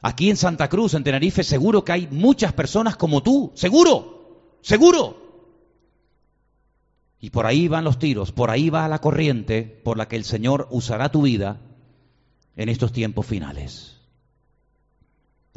Aquí 0.00 0.30
en 0.30 0.36
Santa 0.36 0.68
Cruz, 0.68 0.94
en 0.94 1.02
Tenerife, 1.02 1.42
seguro 1.42 1.84
que 1.84 1.92
hay 1.92 2.08
muchas 2.08 2.52
personas 2.52 2.96
como 2.96 3.24
tú, 3.24 3.50
seguro, 3.54 4.58
seguro. 4.62 5.26
Y 7.18 7.30
por 7.30 7.46
ahí 7.46 7.66
van 7.66 7.82
los 7.82 7.98
tiros, 7.98 8.30
por 8.30 8.50
ahí 8.50 8.70
va 8.70 8.86
la 8.86 9.00
corriente 9.00 9.62
por 9.62 9.96
la 9.98 10.06
que 10.06 10.14
el 10.14 10.24
Señor 10.24 10.68
usará 10.70 11.10
tu 11.10 11.22
vida 11.22 11.60
en 12.54 12.68
estos 12.68 12.92
tiempos 12.92 13.26
finales. 13.26 13.97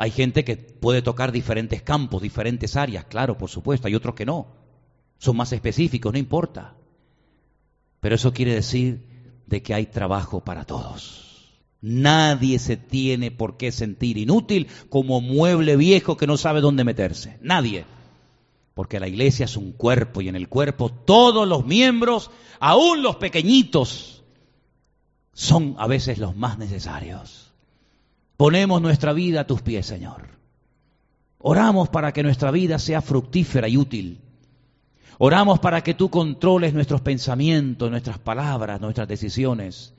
Hay 0.02 0.10
gente 0.10 0.44
que 0.44 0.58
puede 0.58 1.04
tocar 1.04 1.32
diferentes 1.32 1.84
campos, 1.84 2.24
diferentes 2.24 2.76
áreas, 2.76 3.06
claro, 3.06 3.38
por 3.38 3.52
supuesto, 3.52 3.88
hay 3.88 3.94
otros 3.94 4.16
que 4.16 4.26
no. 4.26 4.48
Son 5.20 5.38
más 5.38 5.54
específicos, 5.54 6.12
no 6.12 6.18
importa. 6.18 6.74
Pero 8.00 8.16
eso 8.16 8.34
quiere 8.34 8.56
decir 8.56 9.06
de 9.46 9.62
que 9.62 9.76
hay 9.76 9.86
trabajo 9.86 10.44
para 10.44 10.66
todos. 10.66 11.62
Nadie 11.82 12.58
se 12.58 12.78
tiene 12.78 13.30
por 13.30 13.58
qué 13.58 13.72
sentir 13.72 14.18
inútil 14.18 14.70
como 14.90 15.22
mueble 15.22 15.76
viejo 15.76 16.18
que 16.18 16.26
no 16.26 16.36
sabe 16.36 16.62
dónde 16.62 16.84
meterse. 16.84 17.38
Nadie. 17.40 17.86
Porque 18.74 19.00
la 19.00 19.08
iglesia 19.08 19.46
es 19.46 19.56
un 19.56 19.72
cuerpo 19.72 20.22
y 20.22 20.30
en 20.30 20.36
el 20.36 20.50
cuerpo 20.50 20.90
todos 20.90 21.48
los 21.48 21.64
miembros, 21.68 22.32
aún 22.60 23.04
los 23.04 23.18
pequeñitos, 23.18 24.24
son 25.32 25.76
a 25.78 25.86
veces 25.86 26.18
los 26.18 26.36
más 26.36 26.58
necesarios. 26.58 27.51
Ponemos 28.42 28.82
nuestra 28.82 29.14
vida 29.14 29.42
a 29.42 29.46
tus 29.46 29.62
pies, 29.62 29.86
Señor. 29.86 30.30
Oramos 31.38 31.90
para 31.90 32.12
que 32.12 32.24
nuestra 32.24 32.50
vida 32.50 32.80
sea 32.80 33.00
fructífera 33.00 33.68
y 33.68 33.78
útil. 33.78 34.20
Oramos 35.20 35.60
para 35.60 35.84
que 35.84 35.94
tú 35.94 36.10
controles 36.10 36.74
nuestros 36.74 37.02
pensamientos, 37.02 37.92
nuestras 37.92 38.18
palabras, 38.18 38.82
nuestras 38.82 39.08
decisiones 39.08 39.94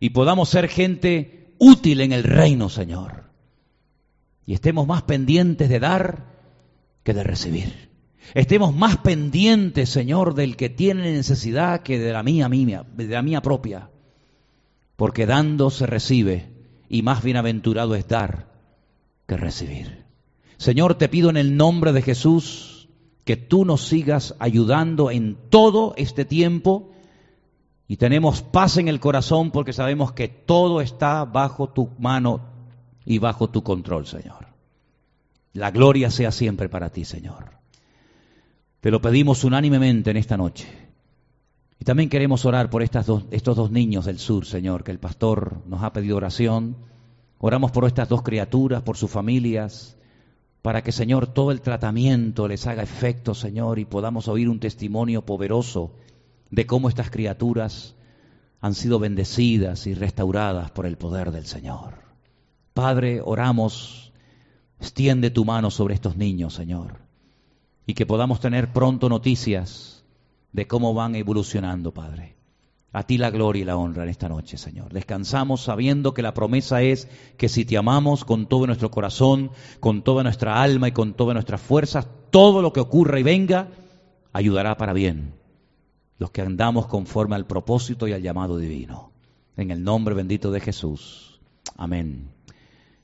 y 0.00 0.10
podamos 0.10 0.48
ser 0.48 0.66
gente 0.66 1.54
útil 1.60 2.00
en 2.00 2.10
el 2.10 2.24
reino, 2.24 2.68
Señor. 2.68 3.30
Y 4.44 4.54
estemos 4.54 4.88
más 4.88 5.02
pendientes 5.02 5.68
de 5.68 5.78
dar 5.78 6.24
que 7.04 7.14
de 7.14 7.22
recibir. 7.22 7.90
Estemos 8.34 8.74
más 8.74 8.96
pendientes, 8.96 9.88
Señor, 9.88 10.34
del 10.34 10.56
que 10.56 10.68
tiene 10.68 11.12
necesidad 11.12 11.82
que 11.82 12.00
de 12.00 12.12
la 12.12 12.24
mía, 12.24 12.48
mía, 12.48 12.84
de 12.92 13.06
la 13.06 13.22
mía 13.22 13.40
propia. 13.40 13.88
Porque 14.96 15.26
dando 15.26 15.70
se 15.70 15.86
recibe 15.86 16.53
y 16.88 17.02
más 17.02 17.22
bienaventurado 17.22 17.94
es 17.94 18.06
dar 18.08 18.48
que 19.26 19.36
recibir. 19.36 20.04
Señor, 20.56 20.94
te 20.94 21.08
pido 21.08 21.30
en 21.30 21.36
el 21.36 21.56
nombre 21.56 21.92
de 21.92 22.02
Jesús 22.02 22.88
que 23.24 23.36
tú 23.36 23.64
nos 23.64 23.86
sigas 23.86 24.34
ayudando 24.38 25.10
en 25.10 25.36
todo 25.48 25.94
este 25.96 26.24
tiempo 26.24 26.90
y 27.88 27.96
tenemos 27.96 28.42
paz 28.42 28.76
en 28.76 28.88
el 28.88 29.00
corazón 29.00 29.50
porque 29.50 29.72
sabemos 29.72 30.12
que 30.12 30.28
todo 30.28 30.80
está 30.80 31.24
bajo 31.24 31.68
tu 31.68 31.90
mano 31.98 32.40
y 33.04 33.18
bajo 33.18 33.48
tu 33.50 33.62
control, 33.62 34.06
Señor. 34.06 34.46
La 35.52 35.70
gloria 35.70 36.10
sea 36.10 36.32
siempre 36.32 36.68
para 36.68 36.90
ti, 36.90 37.04
Señor. 37.04 37.58
Te 38.80 38.90
lo 38.90 39.00
pedimos 39.00 39.44
unánimemente 39.44 40.10
en 40.10 40.16
esta 40.16 40.36
noche. 40.36 40.83
Y 41.78 41.84
también 41.84 42.08
queremos 42.08 42.44
orar 42.44 42.70
por 42.70 42.82
estas 42.82 43.06
dos, 43.06 43.24
estos 43.30 43.56
dos 43.56 43.70
niños 43.70 44.04
del 44.04 44.18
sur, 44.18 44.46
Señor, 44.46 44.84
que 44.84 44.92
el 44.92 44.98
pastor 44.98 45.62
nos 45.66 45.82
ha 45.82 45.92
pedido 45.92 46.16
oración. 46.16 46.76
Oramos 47.38 47.72
por 47.72 47.84
estas 47.84 48.08
dos 48.08 48.22
criaturas, 48.22 48.82
por 48.82 48.96
sus 48.96 49.10
familias, 49.10 49.96
para 50.62 50.82
que, 50.82 50.92
Señor, 50.92 51.26
todo 51.26 51.50
el 51.50 51.60
tratamiento 51.60 52.48
les 52.48 52.66
haga 52.66 52.82
efecto, 52.82 53.34
Señor, 53.34 53.78
y 53.78 53.84
podamos 53.84 54.28
oír 54.28 54.48
un 54.48 54.60
testimonio 54.60 55.22
poderoso 55.22 55.92
de 56.50 56.66
cómo 56.66 56.88
estas 56.88 57.10
criaturas 57.10 57.94
han 58.60 58.74
sido 58.74 58.98
bendecidas 58.98 59.86
y 59.86 59.92
restauradas 59.92 60.70
por 60.70 60.86
el 60.86 60.96
poder 60.96 61.32
del 61.32 61.44
Señor. 61.44 61.98
Padre, 62.72 63.20
oramos, 63.22 64.12
extiende 64.80 65.30
tu 65.30 65.44
mano 65.44 65.70
sobre 65.70 65.94
estos 65.94 66.16
niños, 66.16 66.54
Señor, 66.54 67.00
y 67.86 67.92
que 67.92 68.06
podamos 68.06 68.40
tener 68.40 68.72
pronto 68.72 69.10
noticias 69.10 69.93
de 70.54 70.66
cómo 70.68 70.94
van 70.94 71.16
evolucionando, 71.16 71.92
Padre. 71.92 72.36
A 72.92 73.02
ti 73.02 73.18
la 73.18 73.30
gloria 73.30 73.62
y 73.62 73.64
la 73.64 73.76
honra 73.76 74.04
en 74.04 74.08
esta 74.08 74.28
noche, 74.28 74.56
Señor. 74.56 74.92
Descansamos 74.92 75.62
sabiendo 75.62 76.14
que 76.14 76.22
la 76.22 76.32
promesa 76.32 76.80
es 76.80 77.08
que 77.36 77.48
si 77.48 77.64
te 77.64 77.76
amamos 77.76 78.24
con 78.24 78.46
todo 78.46 78.64
nuestro 78.66 78.88
corazón, 78.88 79.50
con 79.80 80.02
toda 80.02 80.22
nuestra 80.22 80.62
alma 80.62 80.86
y 80.86 80.92
con 80.92 81.14
todas 81.14 81.34
nuestras 81.34 81.60
fuerzas, 81.60 82.06
todo 82.30 82.62
lo 82.62 82.72
que 82.72 82.78
ocurra 82.78 83.18
y 83.18 83.24
venga 83.24 83.68
ayudará 84.32 84.76
para 84.76 84.92
bien. 84.92 85.34
Los 86.18 86.30
que 86.30 86.42
andamos 86.42 86.86
conforme 86.86 87.34
al 87.34 87.46
propósito 87.46 88.06
y 88.06 88.12
al 88.12 88.22
llamado 88.22 88.56
divino. 88.56 89.10
En 89.56 89.72
el 89.72 89.82
nombre 89.82 90.14
bendito 90.14 90.52
de 90.52 90.60
Jesús. 90.60 91.40
Amén. 91.76 92.28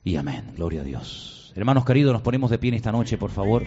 Y 0.05 0.15
amén. 0.15 0.53
Gloria 0.55 0.81
a 0.81 0.85
Dios. 0.85 1.51
Hermanos 1.53 1.83
queridos, 1.83 2.13
nos 2.13 2.21
ponemos 2.21 2.49
de 2.49 2.59
pie 2.59 2.69
en 2.69 2.75
esta 2.75 2.93
noche, 2.93 3.17
por 3.17 3.31
favor. 3.31 3.65